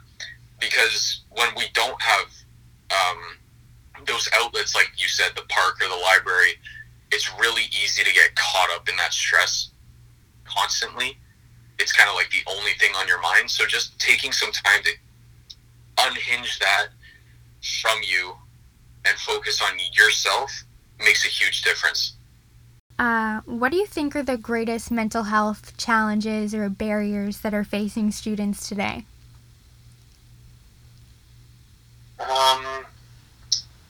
Because 0.61 1.23
when 1.31 1.49
we 1.57 1.65
don't 1.75 2.01
have 2.01 2.27
um, 2.91 3.19
those 4.07 4.29
outlets, 4.35 4.75
like 4.75 4.91
you 4.97 5.09
said, 5.09 5.33
the 5.35 5.43
park 5.49 5.81
or 5.83 5.89
the 5.89 5.97
library, 5.97 6.55
it's 7.11 7.31
really 7.39 7.65
easy 7.83 8.05
to 8.05 8.13
get 8.13 8.35
caught 8.37 8.71
up 8.75 8.89
in 8.89 8.97
that 8.97 9.13
stress 9.13 9.71
constantly. 10.45 11.19
It's 11.79 11.93
kind 11.93 12.09
of 12.09 12.15
like 12.15 12.31
the 12.31 12.49
only 12.51 12.73
thing 12.79 12.93
on 12.97 13.09
your 13.09 13.21
mind. 13.21 13.51
So 13.51 13.67
just 13.67 13.99
taking 13.99 14.33
some 14.33 14.53
time 14.53 14.83
to 14.85 14.91
unhinge 15.99 16.59
that 16.61 16.89
from 17.81 17.99
you 18.03 18.35
and 19.05 19.17
focus 19.19 19.61
on 19.63 19.79
yourself 19.93 20.65
makes 20.99 21.25
a 21.25 21.29
huge 21.29 21.63
difference. 21.63 22.17
Uh, 22.99 23.41
what 23.47 23.73
do 23.73 23.79
you 23.79 23.87
think 23.87 24.15
are 24.15 24.23
the 24.23 24.37
greatest 24.37 24.91
mental 24.91 25.25
health 25.25 25.77
challenges 25.77 26.55
or 26.55 26.69
barriers 26.69 27.41
that 27.41 27.55
are 27.55 27.65
facing 27.65 28.11
students 28.11 28.69
today? 28.69 29.05
Um, 32.21 32.85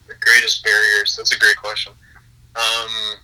the 0.07 0.15
greatest 0.19 0.63
barriers. 0.63 1.15
That's 1.15 1.35
a 1.35 1.39
great 1.39 1.57
question. 1.57 1.93
Um, 2.55 3.17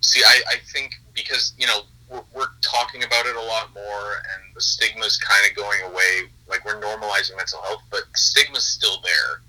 see, 0.00 0.22
I, 0.24 0.40
I 0.48 0.56
think 0.72 0.94
because 1.14 1.52
you 1.58 1.66
know 1.66 1.82
we're, 2.10 2.22
we're 2.34 2.48
talking 2.62 3.04
about 3.04 3.26
it 3.26 3.36
a 3.36 3.40
lot 3.40 3.72
more, 3.74 4.14
and 4.34 4.54
the 4.54 4.60
stigma 4.60 5.04
is 5.04 5.16
kind 5.16 5.48
of 5.48 5.56
going 5.56 5.80
away. 5.82 6.28
Like 6.48 6.64
we're 6.64 6.80
normalizing 6.80 7.36
mental 7.36 7.60
health, 7.62 7.82
but 7.90 8.02
stigma's 8.14 8.64
still 8.64 9.00
there. 9.02 9.40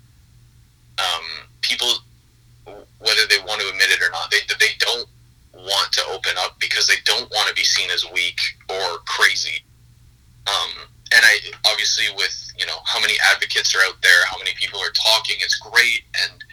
Um, 0.98 1.48
people, 1.60 1.88
whether 2.98 3.24
they 3.28 3.38
want 3.46 3.60
to 3.60 3.68
admit 3.68 3.90
it 3.90 4.02
or 4.02 4.10
not, 4.10 4.30
they 4.30 4.40
they 4.58 4.74
don't 4.78 5.08
want 5.54 5.92
to 5.92 6.02
open 6.10 6.32
up 6.38 6.58
because 6.60 6.86
they 6.86 7.00
don't 7.04 7.30
want 7.30 7.48
to 7.48 7.54
be 7.54 7.64
seen 7.64 7.90
as 7.90 8.04
weak 8.12 8.38
or 8.68 8.98
crazy. 9.06 9.62
Um, 10.46 10.86
and 11.14 11.22
I 11.24 11.38
obviously 11.70 12.06
with 12.16 12.52
you 12.58 12.66
know 12.66 12.78
how 12.84 13.00
many 13.00 13.14
advocates 13.32 13.74
are 13.74 13.80
out 13.86 14.00
there, 14.02 14.26
how 14.26 14.38
many 14.38 14.52
people 14.54 14.80
are 14.80 14.92
talking, 14.92 15.36
it's 15.40 15.56
great, 15.56 16.02
and 16.22 16.44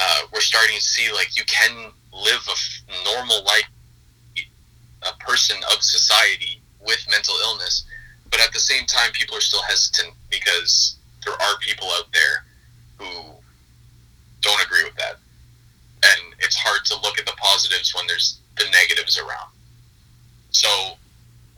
uh, 0.00 0.20
we're 0.32 0.40
starting 0.40 0.76
to 0.76 0.82
see 0.82 1.12
like 1.12 1.36
you 1.36 1.44
can 1.44 1.90
live 2.12 2.42
a 2.48 3.04
normal 3.04 3.44
life, 3.44 3.68
a 5.02 5.12
person 5.18 5.56
of 5.72 5.82
society 5.82 6.60
with 6.80 7.04
mental 7.10 7.34
illness, 7.44 7.84
but 8.30 8.40
at 8.40 8.52
the 8.52 8.58
same 8.58 8.84
time, 8.86 9.10
people 9.12 9.36
are 9.36 9.40
still 9.40 9.62
hesitant 9.62 10.14
because 10.30 10.96
there 11.24 11.34
are 11.34 11.58
people 11.60 11.88
out 11.98 12.06
there 12.12 12.44
who 12.98 13.32
don't 14.40 14.64
agree 14.64 14.84
with 14.84 14.94
that, 14.96 15.16
and 16.04 16.34
it's 16.40 16.56
hard 16.56 16.84
to 16.86 16.94
look 17.02 17.18
at 17.18 17.26
the 17.26 17.36
positives 17.36 17.94
when 17.94 18.06
there's 18.06 18.38
the 18.56 18.64
negatives 18.70 19.18
around. 19.18 19.50
So 20.50 20.68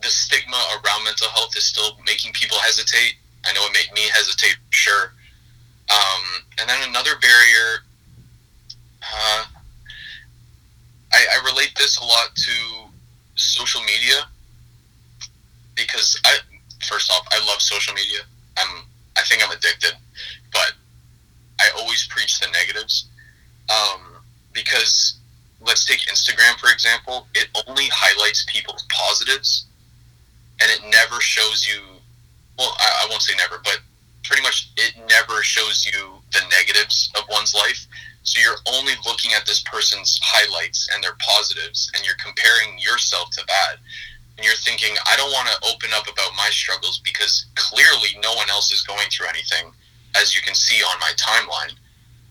the 0.03 0.09
stigma 0.09 0.57
around 0.75 1.05
mental 1.05 1.29
health 1.29 1.57
is 1.57 1.65
still 1.65 1.99
making 2.07 2.33
people 2.33 2.59
hesitate. 2.59 3.15
I 3.45 3.53
know 3.53 3.67
it 3.67 3.73
made 3.73 3.93
me 3.95 4.09
hesitate, 4.15 4.57
sure. 4.71 5.13
Um, 5.91 6.23
and 6.59 6.69
then 6.69 6.89
another 6.89 7.13
barrier, 7.21 7.85
uh, 9.03 9.45
I, 11.13 11.27
I 11.33 11.45
relate 11.45 11.73
this 11.77 11.99
a 11.99 12.05
lot 12.05 12.35
to 12.35 12.53
social 13.35 13.81
media 13.83 14.27
because 15.75 16.19
I, 16.25 16.39
first 16.89 17.11
off, 17.13 17.27
I 17.31 17.45
love 17.47 17.61
social 17.61 17.95
media. 17.95 18.21
I'm, 18.57 18.85
I 19.17 19.23
think 19.23 19.45
I'm 19.45 19.57
addicted, 19.57 19.93
but 20.53 20.73
I 21.61 21.71
always 21.79 22.07
preach 22.09 22.41
the 22.41 22.49
negatives 22.49 23.09
um, 23.71 24.16
because 24.57 25.19
let's 25.61 25.87
take 25.87 26.01
Instagram 26.01 26.59
for 26.59 26.73
example. 26.73 27.29
It 27.35 27.47
only 27.69 27.87
highlights 27.93 28.45
people's 28.49 28.85
positives 28.91 29.67
and 30.61 30.71
it 30.71 30.81
never 30.91 31.21
shows 31.21 31.69
you 31.69 31.81
well 32.59 32.75
I, 32.79 33.05
I, 33.05 33.07
won't 33.11 33.23
say 33.23 33.35
never 33.37 33.61
but 33.63 33.81
pretty 34.25 34.43
much 34.43 34.71
it 34.77 34.95
never 35.09 35.43
shows 35.43 35.87
you 35.87 36.19
the 36.33 36.41
negatives 36.51 37.11
of 37.17 37.25
one's 37.31 37.55
life 37.55 37.87
so 38.23 38.41
you're 38.41 38.59
only 38.75 38.95
looking 39.07 39.33
at 39.37 39.47
this 39.47 39.63
person's 39.63 40.19
highlights 40.23 40.89
and 40.93 41.03
their 41.03 41.17
positives 41.21 41.91
and 41.95 42.05
you're 42.05 42.19
comparing 42.19 42.79
yourself 42.79 43.31
to 43.31 43.43
that 43.47 43.77
and 44.37 44.45
you're 44.45 44.63
thinking 44.65 44.97
i 45.07 45.17
don't 45.17 45.33
want 45.33 45.49
to 45.49 45.69
open 45.69 45.91
up 45.95 46.05
about 46.05 46.33
my 46.37 46.49
struggles 46.51 47.01
because 47.05 47.47
clearly 47.55 48.19
no 48.23 48.35
one 48.35 48.51
else 48.51 48.73
is 48.73 48.83
going 48.83 49.09
through 49.11 49.29
anything 49.29 49.71
as 50.17 50.35
you 50.35 50.43
can 50.43 50.55
see 50.55 50.83
on 50.83 50.99
my 51.01 51.13
timeline 51.17 51.77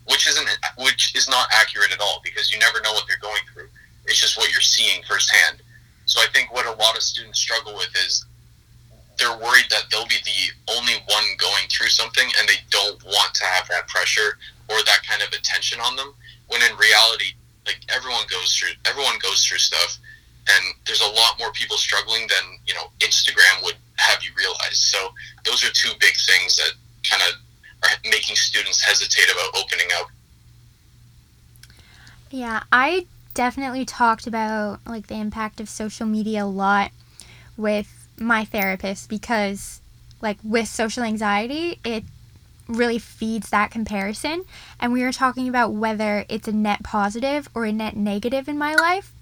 which 0.06 0.26
isn't 0.26 0.48
which 0.78 1.14
is 1.14 1.28
not 1.28 1.48
accurate 1.52 1.92
at 1.92 2.00
all 2.00 2.20
because 2.24 2.50
you 2.50 2.58
never 2.58 2.80
know 2.82 2.92
what 2.92 3.04
they're 3.08 3.22
going 3.22 3.42
through. 3.52 3.68
It's 4.06 4.20
just 4.20 4.36
what 4.36 4.50
you're 4.52 4.60
seeing 4.60 5.02
firsthand. 5.02 5.62
So 6.06 6.20
I 6.20 6.26
think 6.32 6.52
what 6.52 6.66
a 6.66 6.72
lot 6.72 6.96
of 6.96 7.02
students 7.02 7.40
struggle 7.40 7.74
with 7.74 7.90
is 8.06 8.24
they're 9.18 9.36
worried 9.36 9.66
that 9.70 9.84
they'll 9.90 10.06
be 10.06 10.22
the 10.24 10.72
only 10.76 10.94
one 11.08 11.24
going 11.38 11.66
through 11.70 11.88
something 11.88 12.28
and 12.38 12.48
they 12.48 12.60
don't 12.70 13.02
want 13.04 13.34
to 13.34 13.44
have 13.44 13.66
that 13.68 13.88
pressure 13.88 14.38
or 14.68 14.76
that 14.84 15.00
kind 15.08 15.22
of 15.22 15.28
attention 15.30 15.80
on 15.80 15.96
them 15.96 16.14
when 16.48 16.62
in 16.62 16.76
reality 16.76 17.32
like 17.64 17.80
everyone 17.88 18.22
goes 18.30 18.54
through 18.54 18.70
everyone 18.84 19.18
goes 19.22 19.42
through 19.44 19.58
stuff 19.58 19.98
and 20.48 20.74
there's 20.86 21.00
a 21.00 21.14
lot 21.16 21.38
more 21.40 21.50
people 21.52 21.76
struggling 21.76 22.28
than 22.28 22.60
you 22.66 22.74
know 22.74 22.92
instagram 23.00 23.64
would 23.64 23.74
have 23.98 24.22
you 24.22 24.30
realize. 24.36 24.78
So 24.78 25.10
those 25.44 25.64
are 25.64 25.72
two 25.72 25.92
big 26.00 26.14
things 26.16 26.56
that 26.56 26.72
kind 27.08 27.22
of 27.28 27.40
making 28.04 28.36
students 28.36 28.82
hesitate 28.82 29.30
about 29.32 29.62
opening 29.62 29.86
up. 30.00 30.08
Yeah 32.30 32.62
i 32.72 33.06
definitely 33.34 33.84
talked 33.84 34.26
about 34.26 34.80
like 34.86 35.06
the 35.06 35.14
impact 35.14 35.60
of 35.60 35.68
social 35.68 36.06
media 36.06 36.44
a 36.44 36.46
lot 36.46 36.90
with 37.56 38.08
my 38.18 38.44
therapist 38.44 39.08
because 39.08 39.80
like 40.20 40.38
with 40.42 40.66
social 40.66 41.04
anxiety 41.04 41.78
it 41.84 42.02
really 42.68 42.98
feeds 42.98 43.50
that 43.50 43.70
comparison. 43.70 44.44
And 44.80 44.92
we 44.92 45.04
were 45.04 45.12
talking 45.12 45.48
about 45.48 45.72
whether 45.72 46.24
it's 46.28 46.48
a 46.48 46.52
net 46.52 46.82
positive 46.82 47.48
or 47.54 47.64
a 47.64 47.70
net 47.70 47.94
negative 47.96 48.48
in 48.48 48.58
my 48.58 48.74
life. 48.74 49.12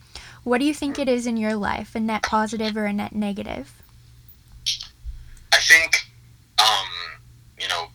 What 0.45 0.59
do 0.59 0.67
you 0.67 0.75
think 0.75 0.99
it 0.99 1.09
is 1.09 1.27
in 1.27 1.37
your 1.37 1.55
life 1.55 1.95
a 1.95 2.01
net 2.01 2.23
positive 2.23 2.77
or 2.77 2.85
a 2.85 2.93
net 2.93 3.15
negative 3.15 3.73
i 5.53 5.59
think 5.59 6.07
um 6.59 6.87
you 7.59 7.69
know 7.69 7.87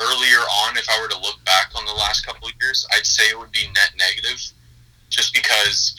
earlier 0.00 0.38
on 0.64 0.76
if 0.76 0.88
i 0.88 1.00
were 1.00 1.08
to 1.08 1.18
look 1.18 1.44
back 1.44 1.70
on 1.76 1.84
the 1.84 1.92
last 2.12 2.26
couple 2.26 2.46
of 2.46 2.54
years 2.60 2.86
i'd 2.92 3.06
say 3.06 3.24
it 3.30 3.38
would 3.38 3.52
be 3.52 3.64
net 3.74 3.92
negative 3.96 4.52
just 5.08 5.32
because 5.32 5.94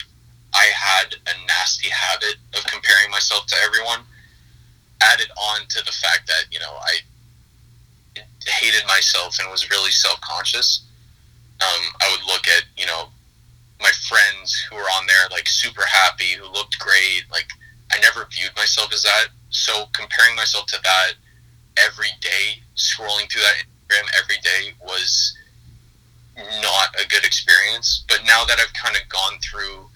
I 0.54 0.66
had 0.66 1.14
a 1.26 1.34
nasty 1.46 1.88
habit 1.88 2.36
of 2.56 2.64
comparing 2.66 3.10
myself 3.10 3.46
to 3.46 3.56
everyone. 3.64 4.00
Added 5.02 5.28
on 5.36 5.66
to 5.68 5.84
the 5.84 5.92
fact 5.92 6.26
that, 6.26 6.44
you 6.50 6.60
know, 6.60 6.78
I 6.80 8.22
hated 8.46 8.86
myself 8.86 9.38
and 9.40 9.50
was 9.50 9.68
really 9.70 9.90
self 9.90 10.20
conscious. 10.20 10.86
Um, 11.60 11.82
I 12.00 12.10
would 12.10 12.26
look 12.26 12.46
at, 12.46 12.64
you 12.76 12.86
know, 12.86 13.08
my 13.80 13.90
friends 14.08 14.64
who 14.70 14.76
were 14.76 14.90
on 14.96 15.06
there 15.06 15.28
like 15.30 15.48
super 15.48 15.84
happy, 15.86 16.34
who 16.38 16.46
looked 16.46 16.78
great. 16.78 17.24
Like, 17.30 17.48
I 17.92 17.98
never 17.98 18.26
viewed 18.30 18.54
myself 18.56 18.92
as 18.92 19.02
that. 19.02 19.28
So 19.50 19.86
comparing 19.92 20.36
myself 20.36 20.66
to 20.66 20.78
that 20.82 21.12
every 21.76 22.10
day, 22.20 22.62
scrolling 22.76 23.30
through 23.30 23.42
that 23.42 23.54
Instagram 23.58 24.06
every 24.22 24.38
day 24.38 24.74
was 24.80 25.36
not 26.36 26.88
a 27.02 27.06
good 27.08 27.24
experience. 27.24 28.04
But 28.08 28.20
now 28.26 28.44
that 28.44 28.58
I've 28.58 28.72
kind 28.74 28.96
of 28.96 29.08
gone 29.08 29.38
through, 29.40 29.86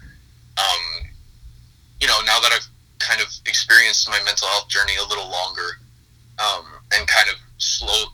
um, 0.58 1.08
you 2.00 2.06
know, 2.06 2.18
now 2.26 2.40
that 2.40 2.52
I've 2.52 2.66
kind 2.98 3.20
of 3.20 3.28
experienced 3.46 4.08
my 4.08 4.20
mental 4.24 4.48
health 4.48 4.68
journey 4.68 4.94
a 4.96 5.08
little 5.08 5.28
longer, 5.30 5.78
um, 6.38 6.64
and 6.94 7.06
kind 7.06 7.28
of 7.28 7.36
slow, 7.58 8.12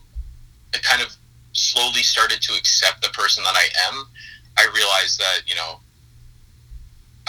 I 0.73 0.77
kind 0.79 1.01
of 1.01 1.15
slowly 1.53 2.03
started 2.03 2.41
to 2.41 2.53
accept 2.53 3.01
the 3.01 3.09
person 3.09 3.43
that 3.43 3.55
I 3.55 3.67
am. 3.89 4.07
I 4.57 4.67
realized 4.73 5.19
that 5.19 5.41
you 5.47 5.55
know, 5.55 5.79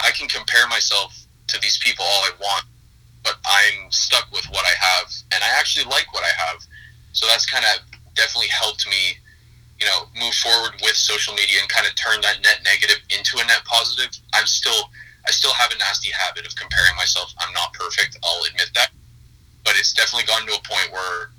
I 0.03 0.11
can 0.11 0.27
compare 0.27 0.67
myself 0.67 1.25
to 1.47 1.59
these 1.61 1.77
people 1.77 2.03
all 2.05 2.23
I 2.23 2.31
want, 2.39 2.65
but 3.23 3.35
I'm 3.45 3.91
stuck 3.91 4.31
with 4.31 4.45
what 4.45 4.65
I 4.65 4.73
have, 4.79 5.13
and 5.33 5.43
I 5.43 5.59
actually 5.59 5.85
like 5.85 6.13
what 6.13 6.23
I 6.23 6.33
have. 6.45 6.63
So 7.13 7.25
that's 7.27 7.45
kind 7.45 7.65
of 7.65 7.81
definitely 8.15 8.49
helped 8.49 8.87
me 8.89 9.17
you 9.79 9.85
know, 9.85 10.09
move 10.19 10.33
forward 10.33 10.73
with 10.81 10.95
social 10.95 11.33
media 11.35 11.57
and 11.61 11.69
kind 11.69 11.85
of 11.85 11.95
turn 11.95 12.21
that 12.21 12.41
net 12.41 12.61
negative 12.63 12.97
into 13.09 13.37
a 13.37 13.45
net 13.45 13.63
positive, 13.65 14.09
I'm 14.33 14.45
still 14.45 14.89
I 15.27 15.31
still 15.31 15.53
have 15.53 15.71
a 15.71 15.77
nasty 15.77 16.09
habit 16.11 16.47
of 16.47 16.55
comparing 16.55 16.95
myself. 16.95 17.33
I'm 17.39 17.53
not 17.53 17.73
perfect, 17.73 18.17
I'll 18.23 18.43
admit 18.45 18.71
that. 18.75 18.91
But 19.65 19.75
it's 19.77 19.93
definitely 19.93 20.25
gotten 20.25 20.47
to 20.47 20.53
a 20.53 20.61
point 20.63 20.91
where 20.93 21.31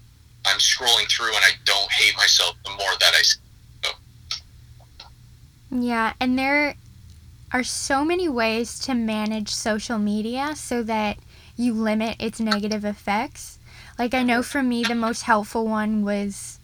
I'm 0.46 0.58
scrolling 0.58 1.08
through 1.08 1.34
and 1.34 1.44
I 1.44 1.52
don't 1.64 1.90
hate 1.90 2.14
myself 2.16 2.54
the 2.64 2.70
more 2.70 2.92
that 3.00 3.12
I 3.14 3.22
so. 3.22 3.90
Yeah, 5.70 6.12
and 6.20 6.38
there 6.38 6.74
are 7.50 7.64
so 7.64 8.04
many 8.04 8.28
ways 8.28 8.78
to 8.80 8.94
manage 8.94 9.48
social 9.48 9.98
media 9.98 10.54
so 10.54 10.82
that 10.82 11.16
you 11.56 11.72
limit 11.72 12.16
its 12.20 12.40
negative 12.40 12.84
effects. 12.84 13.58
Like 13.98 14.14
I 14.14 14.22
know 14.22 14.40
mm-hmm. 14.40 14.50
for 14.50 14.62
me 14.62 14.84
the 14.84 14.94
most 14.94 15.22
helpful 15.22 15.66
one 15.66 16.04
was 16.04 16.57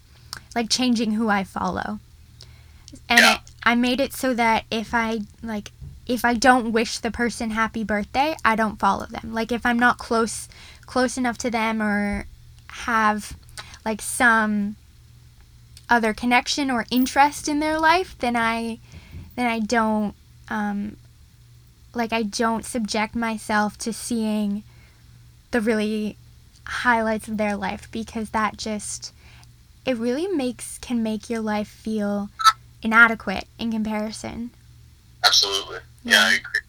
like 0.55 0.71
changing 0.71 1.13
who 1.13 1.29
I 1.29 1.45
follow. 1.45 2.01
And 3.09 3.21
Yeah. 3.21 3.39
I, 3.65 3.73
I 3.73 3.75
made 3.75 4.01
it 4.01 4.13
so 4.13 4.35
that 4.35 4.65
if 4.71 4.95
I 4.95 5.21
like 5.43 5.73
if 6.07 6.25
I 6.25 6.35
don't 6.35 6.73
wish 6.73 6.99
the 6.99 7.11
person 7.11 7.51
happy 7.51 7.83
birthday, 7.83 8.37
I 8.45 8.57
don't 8.57 8.79
follow 8.79 9.07
them. 9.07 9.33
Like 9.33 9.51
if 9.53 9.65
I'm 9.65 9.79
not 9.79 9.99
close 9.99 10.49
close 10.87 11.17
enough 11.17 11.39
to 11.39 11.51
them 11.51 11.83
or 11.83 12.27
have 12.69 13.37
like 13.85 14.03
some 14.03 14.77
other 15.89 16.15
connection 16.15 16.71
or 16.71 16.87
interest 16.91 17.49
in 17.49 17.61
their 17.61 17.79
life, 17.79 18.17
then 18.19 18.37
I 18.37 18.79
then 19.37 19.47
I 19.47 19.61
don't 19.61 20.15
um 20.49 20.97
like 21.95 22.13
I 22.13 22.23
don't 22.23 22.65
subject 22.65 23.15
myself 23.15 23.79
to 23.79 23.93
seeing 23.93 24.63
the 25.53 25.61
really 25.61 26.17
highlights 26.67 27.29
of 27.29 27.37
their 27.37 27.57
life 27.57 27.89
because 27.93 28.31
that 28.31 28.57
just 28.57 29.13
it 29.85 29.97
really 29.97 30.27
makes 30.29 30.79
can 30.79 31.03
make 31.03 31.29
your 31.29 31.41
life 31.41 31.69
feel 31.69 32.31
inadequate 32.83 33.47
in 33.59 33.73
comparison. 33.73 34.51
Absolutely. 35.25 35.79
Yeah, 36.05 36.21
I 36.21 36.35
agree. 36.35 36.61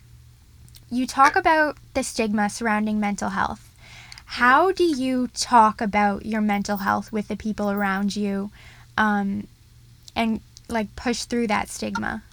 You 0.89 1.07
talk 1.07 1.35
about 1.35 1.77
the 1.93 2.03
stigma 2.03 2.49
surrounding 2.49 2.99
mental 2.99 3.29
health. 3.29 3.71
How 4.25 4.71
do 4.71 4.83
you 4.83 5.27
talk 5.29 5.81
about 5.81 6.25
your 6.25 6.41
mental 6.41 6.77
health 6.77 7.11
with 7.11 7.27
the 7.27 7.35
people 7.35 7.69
around 7.71 8.15
you 8.15 8.51
um, 8.97 9.47
and 10.15 10.41
like 10.67 10.95
push 10.95 11.23
through 11.23 11.47
that 11.47 11.69
stigma? 11.69 12.23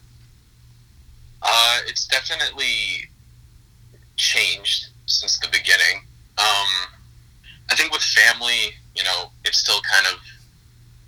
Uh, 1.43 1.78
it's 1.87 2.07
definitely 2.07 3.11
changed 4.16 4.89
since 5.07 5.39
the 5.39 5.49
beginning. 5.49 6.05
Um, 6.39 6.68
I 7.70 7.74
think 7.74 7.93
with 7.93 8.03
family, 8.03 8.74
you 8.95 9.03
know, 9.05 9.30
it's 9.45 9.59
still 9.59 9.80
kind 9.91 10.07
of 10.07 10.20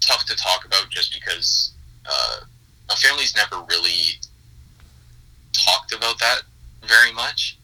tough 0.07 0.25
to 0.27 0.37
talk 0.37 0.65
about 0.65 0.89
just 0.91 1.13
because 1.13 1.73
uh, 2.07 2.41
my 2.89 2.95
family's 2.95 3.35
never 3.37 3.63
really 3.69 4.19
talked 5.53 5.93
about 5.93 6.19
that 6.19 6.43
very 6.83 7.13
much. 7.13 7.59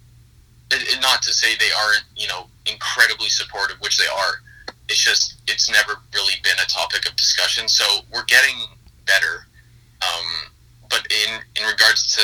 It, 0.70 0.82
it, 0.82 1.02
not 1.02 1.22
to 1.22 1.34
say 1.34 1.56
they 1.56 1.72
aren't, 1.84 2.04
you 2.16 2.28
know, 2.28 2.46
incredibly 2.66 3.28
supportive, 3.28 3.76
which 3.80 3.98
they 3.98 4.06
are. 4.06 4.40
It's 4.88 5.02
just 5.02 5.36
it's 5.46 5.70
never 5.70 6.00
really 6.14 6.34
been 6.42 6.58
a 6.62 6.68
topic 6.68 7.08
of 7.08 7.16
discussion. 7.16 7.68
So 7.68 7.84
we're 8.12 8.24
getting 8.24 8.56
better. 9.06 9.46
Um, 10.02 10.52
but 10.88 11.06
in 11.10 11.40
in 11.56 11.68
regards 11.68 12.14
to 12.16 12.22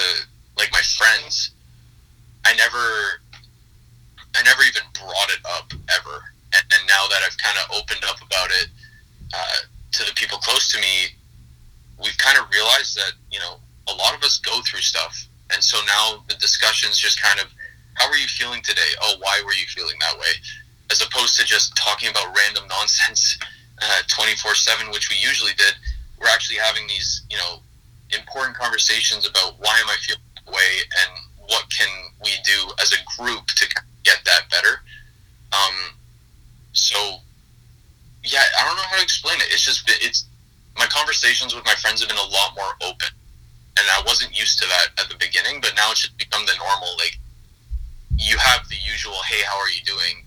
like 0.57 0.71
my 0.73 0.81
friends, 0.97 1.51
I 2.45 2.55
never 2.55 3.21
I 4.35 4.43
never 4.43 4.63
even 4.63 4.83
brought 4.95 5.31
it 5.31 5.41
up 5.45 5.73
ever. 5.89 6.23
And, 6.55 6.63
and 6.73 6.83
now 6.87 7.07
that 7.11 7.23
I've 7.25 7.37
kind 7.39 7.59
of 7.59 7.77
opened 7.77 8.05
up 8.09 8.17
about 8.23 8.51
it 8.51 8.69
uh, 9.35 9.67
to 9.97 10.05
the 10.05 10.13
people 10.15 10.39
close 10.39 10.71
to 10.73 10.81
me, 10.81 11.17
we've 12.03 12.17
kind 12.19 12.39
of 12.39 12.51
realized 12.51 12.97
that 12.97 13.13
you 13.31 13.39
know 13.39 13.57
a 13.89 13.95
lot 13.95 14.15
of 14.15 14.23
us 14.23 14.39
go 14.39 14.61
through 14.63 14.81
stuff, 14.81 15.27
and 15.53 15.63
so 15.63 15.79
now 15.87 16.23
the 16.29 16.35
discussions 16.37 16.99
just 16.99 17.23
kind 17.23 17.41
of, 17.41 17.47
how 17.95 18.09
are 18.09 18.17
you 18.17 18.29
feeling 18.29 18.61
today? 18.63 18.93
Oh, 19.03 19.17
why 19.21 19.41
were 19.45 19.55
you 19.55 19.67
feeling 19.69 19.97
that 20.01 20.19
way? 20.19 20.33
As 20.91 21.03
opposed 21.03 21.39
to 21.39 21.45
just 21.45 21.77
talking 21.77 22.11
about 22.11 22.37
random 22.37 22.65
nonsense 22.69 23.39
twenty 24.09 24.37
four 24.37 24.55
seven, 24.55 24.91
which 24.93 25.11
we 25.11 25.17
usually 25.17 25.53
did. 25.57 25.75
We're 26.21 26.29
actually 26.29 26.59
having 26.59 26.87
these 26.87 27.23
you 27.31 27.37
know 27.39 27.61
important 28.11 28.57
conversations 28.57 29.29
about 29.29 29.59
why 29.59 29.79
am 29.81 29.89
I 29.89 29.97
feeling 30.01 30.23
that 30.37 30.53
way 30.53 30.71
and 31.03 31.27
what 31.49 31.65
can 31.71 31.89
we 32.23 32.31
do 32.45 32.73
as 32.81 32.93
a 32.93 33.23
group 33.23 33.47
to 33.47 33.67
get 34.05 34.19
that 34.25 34.49
better. 34.51 34.81
Um, 35.53 35.97
so 36.73 37.21
yeah, 38.27 38.43
I 38.59 38.67
don't 38.67 38.77
know 38.77 38.83
how 38.83 38.97
to 38.97 39.03
explain 39.03 39.39
it. 39.41 39.49
It's 39.51 39.65
just 39.65 39.85
it's 39.87 40.27
my 40.77 40.87
conversations 40.87 41.55
with 41.55 41.65
my 41.65 41.75
friends 41.75 42.01
have 42.01 42.09
been 42.09 42.19
a 42.19 42.33
lot 42.33 42.55
more 42.55 42.75
open, 42.83 43.09
and 43.79 43.87
I 43.91 44.03
wasn't 44.07 44.39
used 44.39 44.59
to 44.61 44.67
that 44.67 45.03
at 45.03 45.09
the 45.09 45.17
beginning, 45.17 45.61
but 45.61 45.73
now 45.77 45.91
it's 45.91 46.03
just 46.03 46.19
become 46.19 46.45
the 46.47 46.55
normal. 46.59 46.97
Like 46.99 47.19
you 48.19 48.37
have 48.39 48.69
the 48.69 48.77
usual, 48.85 49.17
hey, 49.29 49.43
how 49.47 49.57
are 49.59 49.71
you 49.71 49.83
doing, 49.85 50.25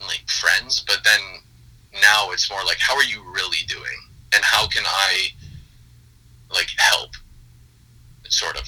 like 0.00 0.28
friends, 0.28 0.80
but 0.86 0.98
then 1.04 1.20
now 2.02 2.30
it's 2.32 2.50
more 2.50 2.64
like, 2.64 2.78
how 2.78 2.96
are 2.96 3.04
you 3.04 3.22
really 3.34 3.64
doing, 3.66 4.00
and 4.34 4.42
how 4.44 4.66
can 4.66 4.84
I 4.86 5.32
like 6.52 6.68
help, 6.76 7.10
sort 8.28 8.56
of. 8.56 8.66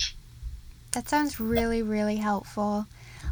That 0.92 1.08
sounds 1.08 1.40
really, 1.40 1.82
really 1.82 2.16
helpful. 2.16 2.86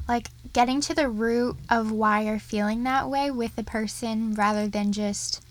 Like 0.09 0.29
getting 0.53 0.81
to 0.83 0.95
the 0.95 1.09
root 1.09 1.57
of 1.69 1.93
why 1.93 2.23
you're 2.23 2.39
feeling 2.39 2.83
that 2.85 3.09
way 3.09 3.31
with 3.31 3.57
the 3.57 3.63
person 3.63 4.35
rather 4.35 4.67
than 4.67 4.93
just 4.93 5.43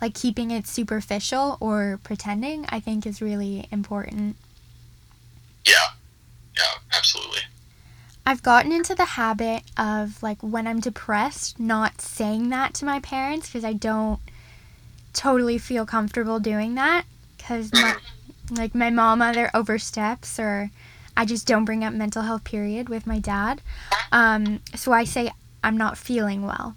like 0.00 0.14
keeping 0.14 0.50
it 0.50 0.66
superficial 0.66 1.56
or 1.60 2.00
pretending, 2.02 2.66
I 2.68 2.80
think 2.80 3.06
is 3.06 3.22
really 3.22 3.68
important. 3.70 4.36
Yeah, 5.64 5.94
yeah, 6.56 6.96
absolutely. 6.96 7.40
I've 8.26 8.42
gotten 8.42 8.72
into 8.72 8.94
the 8.94 9.04
habit 9.04 9.62
of 9.76 10.22
like 10.22 10.42
when 10.42 10.66
I'm 10.66 10.80
depressed, 10.80 11.60
not 11.60 12.00
saying 12.00 12.48
that 12.50 12.74
to 12.74 12.84
my 12.84 13.00
parents 13.00 13.48
because 13.48 13.64
I 13.64 13.74
don't 13.74 14.20
totally 15.12 15.58
feel 15.58 15.86
comfortable 15.86 16.40
doing 16.40 16.74
that 16.74 17.04
because 17.36 17.72
my 17.72 17.96
like 18.50 18.74
my 18.74 18.90
mom 18.90 19.22
either 19.22 19.50
oversteps 19.54 20.38
or 20.38 20.70
I 21.16 21.24
just 21.24 21.46
don't 21.46 21.64
bring 21.64 21.84
up 21.84 21.92
mental 21.92 22.22
health 22.22 22.44
period 22.44 22.88
with 22.88 23.06
my 23.06 23.18
dad. 23.18 23.60
Um, 24.12 24.60
so 24.74 24.92
I 24.92 25.04
say 25.04 25.30
I'm 25.62 25.76
not 25.76 25.96
feeling 25.96 26.44
well. 26.44 26.74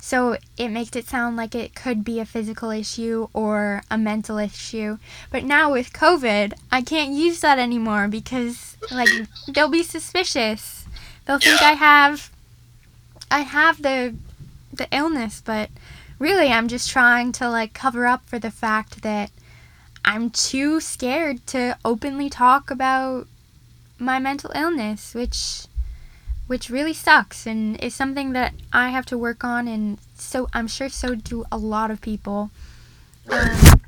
So 0.00 0.38
it 0.56 0.68
makes 0.68 0.96
it 0.96 1.06
sound 1.06 1.36
like 1.36 1.54
it 1.54 1.74
could 1.74 2.04
be 2.04 2.20
a 2.20 2.24
physical 2.24 2.70
issue 2.70 3.28
or 3.34 3.82
a 3.90 3.98
mental 3.98 4.38
issue. 4.38 4.98
But 5.30 5.44
now 5.44 5.70
with 5.72 5.92
COVID, 5.92 6.54
I 6.72 6.80
can't 6.80 7.12
use 7.12 7.40
that 7.40 7.58
anymore 7.58 8.08
because 8.08 8.76
like 8.90 9.08
they'll 9.46 9.68
be 9.68 9.82
suspicious. 9.82 10.86
They'll 11.26 11.38
think. 11.38 11.60
I 11.60 11.72
have 11.72 12.30
I 13.30 13.40
have 13.40 13.82
the 13.82 14.14
the 14.72 14.88
illness, 14.90 15.42
but 15.44 15.68
really 16.18 16.48
I'm 16.48 16.68
just 16.68 16.90
trying 16.90 17.32
to 17.32 17.50
like 17.50 17.74
cover 17.74 18.06
up 18.06 18.26
for 18.26 18.38
the 18.38 18.50
fact 18.50 19.02
that 19.02 19.30
I'm 20.04 20.30
too 20.30 20.80
scared 20.80 21.46
to 21.48 21.76
openly 21.84 22.30
talk 22.30 22.70
about 22.70 23.26
my 24.00 24.18
mental 24.18 24.50
illness, 24.54 25.14
which 25.14 25.66
which 26.46 26.68
really 26.68 26.92
sucks 26.92 27.46
and 27.46 27.80
is 27.80 27.94
something 27.94 28.32
that 28.32 28.52
I 28.72 28.88
have 28.88 29.06
to 29.06 29.16
work 29.16 29.44
on 29.44 29.68
and 29.68 29.98
so 30.16 30.48
I'm 30.52 30.66
sure 30.66 30.88
so 30.88 31.14
do 31.14 31.44
a 31.52 31.56
lot 31.56 31.92
of 31.92 32.00
people. 32.00 32.50
Um, 33.30 33.80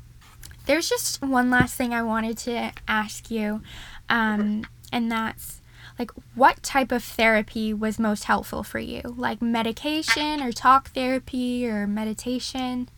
there's 0.65 0.87
just 0.87 1.21
one 1.21 1.49
last 1.49 1.75
thing 1.75 1.93
I 1.93 2.01
wanted 2.03 2.37
to 2.39 2.71
ask 2.87 3.29
you, 3.29 3.61
um, 4.09 4.65
and 4.93 5.11
that's 5.11 5.59
like 5.99 6.11
what 6.35 6.63
type 6.63 6.91
of 6.91 7.03
therapy 7.03 7.73
was 7.73 7.99
most 7.99 8.23
helpful 8.25 8.63
for 8.63 8.79
you? 8.79 9.01
Like 9.03 9.41
medication 9.41 10.41
or 10.41 10.51
talk 10.51 10.89
therapy 10.91 11.67
or 11.67 11.85
meditation? 11.85 12.89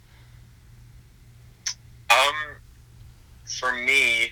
Um, 2.09 2.35
for 3.45 3.73
me, 3.73 4.31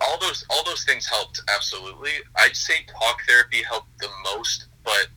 all 0.00 0.18
those 0.18 0.44
all 0.50 0.64
those 0.64 0.84
things 0.84 1.06
helped 1.06 1.42
absolutely. 1.54 2.10
I'd 2.36 2.56
say 2.56 2.74
talk 2.86 3.22
therapy 3.28 3.62
helped 3.62 3.98
the 3.98 4.08
most, 4.24 4.66
but 4.84 5.08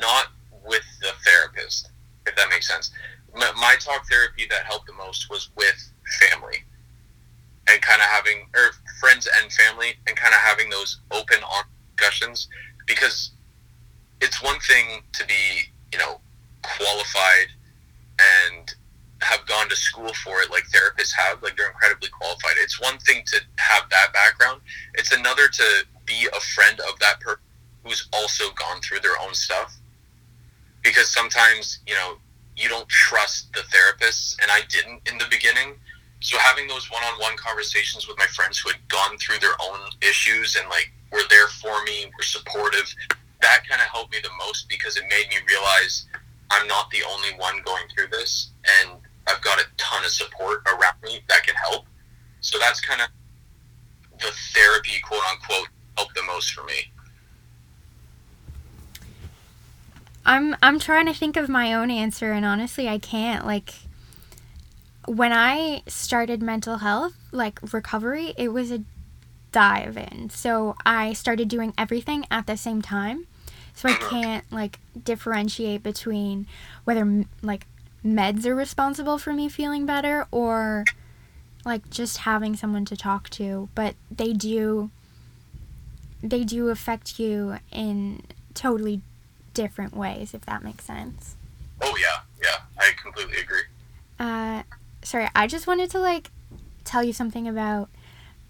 not 0.00 0.26
with 0.64 0.84
the 1.00 1.12
therapist, 1.24 1.90
if 2.26 2.34
that 2.36 2.48
makes 2.50 2.68
sense. 2.68 2.90
My, 3.34 3.50
my 3.56 3.76
talk 3.78 4.08
therapy 4.08 4.46
that 4.50 4.64
helped 4.64 4.86
the 4.86 4.94
most 4.94 5.28
was 5.30 5.50
with 5.56 5.92
family, 6.20 6.64
and 7.68 7.80
kind 7.82 8.00
of 8.00 8.08
having 8.08 8.46
or 8.54 8.70
friends 9.00 9.28
and 9.40 9.52
family, 9.52 9.94
and 10.06 10.16
kind 10.16 10.34
of 10.34 10.40
having 10.40 10.70
those 10.70 11.00
open 11.10 11.42
on 11.42 11.64
discussions 11.96 12.48
because 12.86 13.32
it's 14.20 14.42
one 14.42 14.58
thing 14.60 15.02
to 15.12 15.26
be 15.26 15.72
you 15.92 15.98
know 15.98 16.20
qualified 16.62 17.48
and 18.50 18.74
have 19.26 19.46
gone 19.46 19.68
to 19.68 19.76
school 19.76 20.12
for 20.24 20.40
it 20.40 20.50
like 20.50 20.64
therapists 20.70 21.12
have 21.12 21.42
like 21.42 21.56
they're 21.56 21.68
incredibly 21.68 22.08
qualified. 22.08 22.54
It's 22.58 22.80
one 22.80 22.98
thing 22.98 23.22
to 23.26 23.40
have 23.58 23.88
that 23.90 24.12
background. 24.12 24.60
It's 24.94 25.12
another 25.12 25.48
to 25.48 25.84
be 26.04 26.28
a 26.34 26.40
friend 26.40 26.78
of 26.80 26.98
that 27.00 27.20
person 27.20 27.42
who's 27.84 28.08
also 28.12 28.44
gone 28.52 28.80
through 28.80 29.00
their 29.00 29.18
own 29.20 29.34
stuff. 29.34 29.76
Because 30.82 31.10
sometimes 31.10 31.80
you 31.86 31.94
know 31.94 32.18
you 32.56 32.68
don't 32.68 32.88
trust 32.88 33.52
the 33.52 33.60
therapists 33.60 34.36
and 34.40 34.50
i 34.50 34.60
didn't 34.68 35.00
in 35.10 35.18
the 35.18 35.26
beginning. 35.30 35.74
So 36.20 36.38
having 36.38 36.66
those 36.66 36.90
one-on-one 36.90 37.36
conversations 37.36 38.08
with 38.08 38.18
my 38.18 38.26
friends 38.26 38.58
who 38.58 38.70
had 38.70 38.80
gone 38.88 39.18
through 39.18 39.38
their 39.38 39.54
own 39.60 39.78
issues 40.00 40.56
and 40.56 40.66
like 40.70 40.90
were 41.12 41.28
there 41.28 41.48
for 41.48 41.84
me, 41.84 42.06
were 42.16 42.24
supportive, 42.24 42.92
that 43.42 43.62
kind 43.68 43.80
of 43.80 43.88
helped 43.88 44.12
me 44.12 44.18
the 44.22 44.30
most 44.38 44.68
because 44.68 44.96
it 44.96 45.04
made 45.10 45.28
me 45.28 45.36
realize 45.46 46.06
I'm 46.50 46.66
not 46.66 46.90
the 46.90 47.02
only 47.10 47.30
one 47.36 47.60
going 47.64 47.84
through 47.94 48.08
this, 48.08 48.50
and 48.80 48.98
I've 49.26 49.40
got 49.42 49.60
a 49.60 49.64
ton 49.76 50.04
of 50.04 50.10
support 50.10 50.62
around 50.66 50.96
me 51.02 51.20
that 51.28 51.42
can 51.44 51.54
help. 51.56 51.86
So 52.40 52.58
that's 52.58 52.80
kind 52.80 53.00
of 53.00 53.08
the 54.20 54.32
therapy, 54.54 55.00
quote 55.02 55.22
unquote, 55.30 55.68
helped 55.96 56.14
the 56.14 56.22
most 56.22 56.52
for 56.52 56.64
me. 56.64 56.92
I'm 60.26 60.56
I'm 60.60 60.78
trying 60.80 61.06
to 61.06 61.14
think 61.14 61.36
of 61.36 61.48
my 61.48 61.72
own 61.72 61.90
answer 61.90 62.32
and 62.32 62.44
honestly 62.44 62.88
I 62.88 62.98
can't 62.98 63.46
like 63.46 63.74
when 65.06 65.32
I 65.32 65.82
started 65.86 66.42
mental 66.42 66.78
health 66.78 67.14
like 67.30 67.60
recovery 67.72 68.34
it 68.36 68.48
was 68.48 68.72
a 68.72 68.82
dive 69.52 69.96
in 69.96 70.28
so 70.30 70.74
I 70.84 71.12
started 71.12 71.48
doing 71.48 71.72
everything 71.78 72.26
at 72.28 72.48
the 72.48 72.56
same 72.56 72.82
time 72.82 73.28
so 73.72 73.88
I 73.88 73.92
mm-hmm. 73.92 74.08
can't 74.08 74.52
like 74.52 74.80
differentiate 75.04 75.84
between 75.84 76.48
whether 76.82 77.24
like 77.40 77.66
meds 78.04 78.46
are 78.46 78.54
responsible 78.54 79.18
for 79.18 79.32
me 79.32 79.48
feeling 79.48 79.84
better 79.86 80.26
or 80.30 80.84
like 81.64 81.88
just 81.90 82.18
having 82.18 82.54
someone 82.54 82.84
to 82.84 82.96
talk 82.96 83.28
to 83.30 83.68
but 83.74 83.94
they 84.10 84.32
do 84.32 84.90
they 86.22 86.44
do 86.44 86.68
affect 86.68 87.18
you 87.18 87.58
in 87.70 88.22
totally 88.54 89.02
different 89.54 89.96
ways, 89.96 90.34
if 90.34 90.42
that 90.46 90.62
makes 90.62 90.84
sense. 90.84 91.36
Oh 91.80 91.96
yeah, 91.98 92.20
yeah, 92.42 92.64
I 92.78 92.92
completely 93.00 93.38
agree. 93.38 93.62
Uh, 94.18 94.62
sorry, 95.02 95.28
I 95.34 95.46
just 95.46 95.66
wanted 95.66 95.90
to 95.90 95.98
like 95.98 96.30
tell 96.84 97.02
you 97.02 97.12
something 97.12 97.46
about 97.46 97.88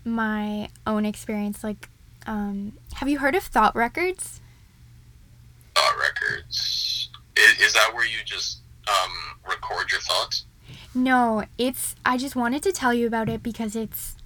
my 0.04 0.68
own 0.86 1.04
experience. 1.04 1.62
Like, 1.64 1.88
um, 2.26 2.72
have 2.94 3.08
you 3.08 3.18
heard 3.18 3.34
of 3.34 3.42
Thought 3.42 3.74
Records? 3.74 4.40
Thought 5.74 5.94
Records. 5.98 7.10
Is, 7.36 7.60
is 7.60 7.74
that 7.74 7.92
where 7.94 8.06
you 8.06 8.18
just 8.24 8.60
um, 8.88 9.35
record 9.48 9.90
your 9.90 10.00
thoughts? 10.00 10.46
No, 10.94 11.44
it's. 11.58 11.94
I 12.04 12.16
just 12.16 12.36
wanted 12.36 12.62
to 12.64 12.72
tell 12.72 12.94
you 12.94 13.06
about 13.06 13.28
it 13.28 13.42
because 13.42 13.76
it's 13.76 14.16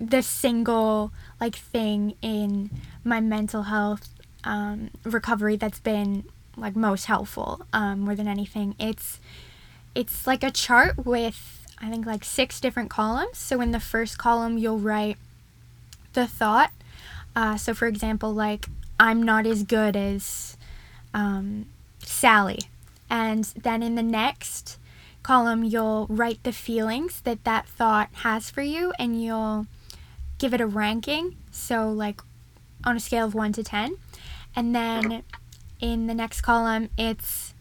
the 0.00 0.22
single 0.22 1.12
like 1.40 1.56
thing 1.56 2.14
in 2.22 2.70
my 3.04 3.20
mental 3.20 3.64
health 3.64 4.08
um, 4.44 4.90
recovery 5.04 5.56
that's 5.56 5.80
been 5.80 6.24
like 6.56 6.76
most 6.76 7.06
helpful 7.06 7.66
um, 7.72 8.00
more 8.00 8.14
than 8.14 8.28
anything. 8.28 8.74
It's 8.78 9.20
it's 9.94 10.26
like 10.26 10.42
a 10.42 10.50
chart 10.50 11.06
with 11.06 11.66
I 11.80 11.90
think 11.90 12.06
like 12.06 12.24
six 12.24 12.60
different 12.60 12.90
columns. 12.90 13.38
So 13.38 13.60
in 13.60 13.70
the 13.70 13.80
first 13.80 14.18
column 14.18 14.58
you'll 14.58 14.78
write 14.78 15.16
the 16.12 16.26
thought. 16.26 16.72
Uh, 17.36 17.56
so 17.56 17.74
for 17.74 17.86
example, 17.86 18.32
like 18.32 18.66
I'm 18.98 19.22
not 19.22 19.46
as 19.46 19.62
good 19.62 19.96
as 19.96 20.56
um, 21.14 21.66
Sally, 22.00 22.60
and 23.10 23.44
then 23.44 23.82
in 23.82 23.94
the 23.94 24.02
next 24.02 24.78
column 25.22 25.64
you'll 25.64 26.06
write 26.08 26.42
the 26.42 26.52
feelings 26.52 27.20
that 27.22 27.44
that 27.44 27.68
thought 27.68 28.08
has 28.22 28.50
for 28.50 28.62
you, 28.62 28.92
and 28.98 29.22
you'll 29.22 29.66
give 30.38 30.54
it 30.54 30.60
a 30.60 30.66
ranking. 30.66 31.36
So 31.50 31.90
like 31.90 32.20
on 32.84 32.96
a 32.96 33.00
scale 33.00 33.26
of 33.26 33.34
one 33.34 33.52
to 33.54 33.64
ten 33.64 33.96
and 34.54 34.74
then 34.74 35.22
in 35.80 36.06
the 36.06 36.14
next 36.14 36.40
column, 36.40 36.88
it's 36.98 37.54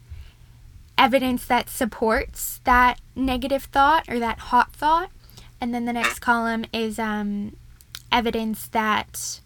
evidence 0.98 1.46
that 1.46 1.70
supports 1.70 2.60
that 2.64 3.00
negative 3.16 3.66
thought 3.66 4.10
or 4.10 4.20
that 4.20 4.40
hot 4.40 4.74
thought. 4.74 5.12
And 5.62 5.74
then 5.74 5.86
the 5.86 5.94
next 5.94 6.20
column 6.20 6.66
is 6.74 6.98
um, 6.98 7.56
evidence 8.12 8.68
that 8.70 9.40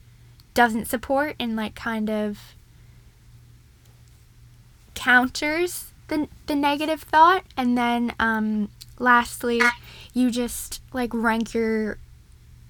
doesn't 0.53 0.85
support 0.85 1.35
and 1.39 1.55
like 1.55 1.75
kind 1.75 2.09
of 2.09 2.55
counters 4.93 5.90
the, 6.11 6.27
the 6.45 6.55
negative 6.55 7.01
thought. 7.01 7.43
And 7.57 7.75
then 7.77 8.13
um, 8.19 8.69
lastly, 8.99 9.61
you 10.13 10.29
just 10.29 10.81
like 10.93 11.11
rank 11.13 11.55
your 11.55 11.97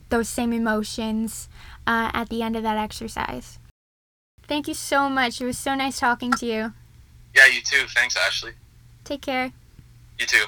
those 0.09 0.29
same 0.29 0.53
emotions 0.53 1.49
uh, 1.87 2.11
at 2.13 2.29
the 2.29 2.41
end 2.41 2.55
of 2.55 2.63
that 2.63 2.77
exercise. 2.77 3.59
Thank 4.47 4.67
you 4.67 4.73
so 4.73 5.09
much. 5.09 5.41
It 5.41 5.45
was 5.45 5.57
so 5.57 5.75
nice 5.75 5.99
talking 5.99 6.31
to 6.33 6.45
you. 6.45 6.73
Yeah, 7.33 7.47
you 7.47 7.61
too. 7.61 7.85
Thanks, 7.95 8.17
Ashley. 8.17 8.51
Take 9.05 9.21
care. 9.21 9.53
You 10.19 10.25
too. 10.25 10.45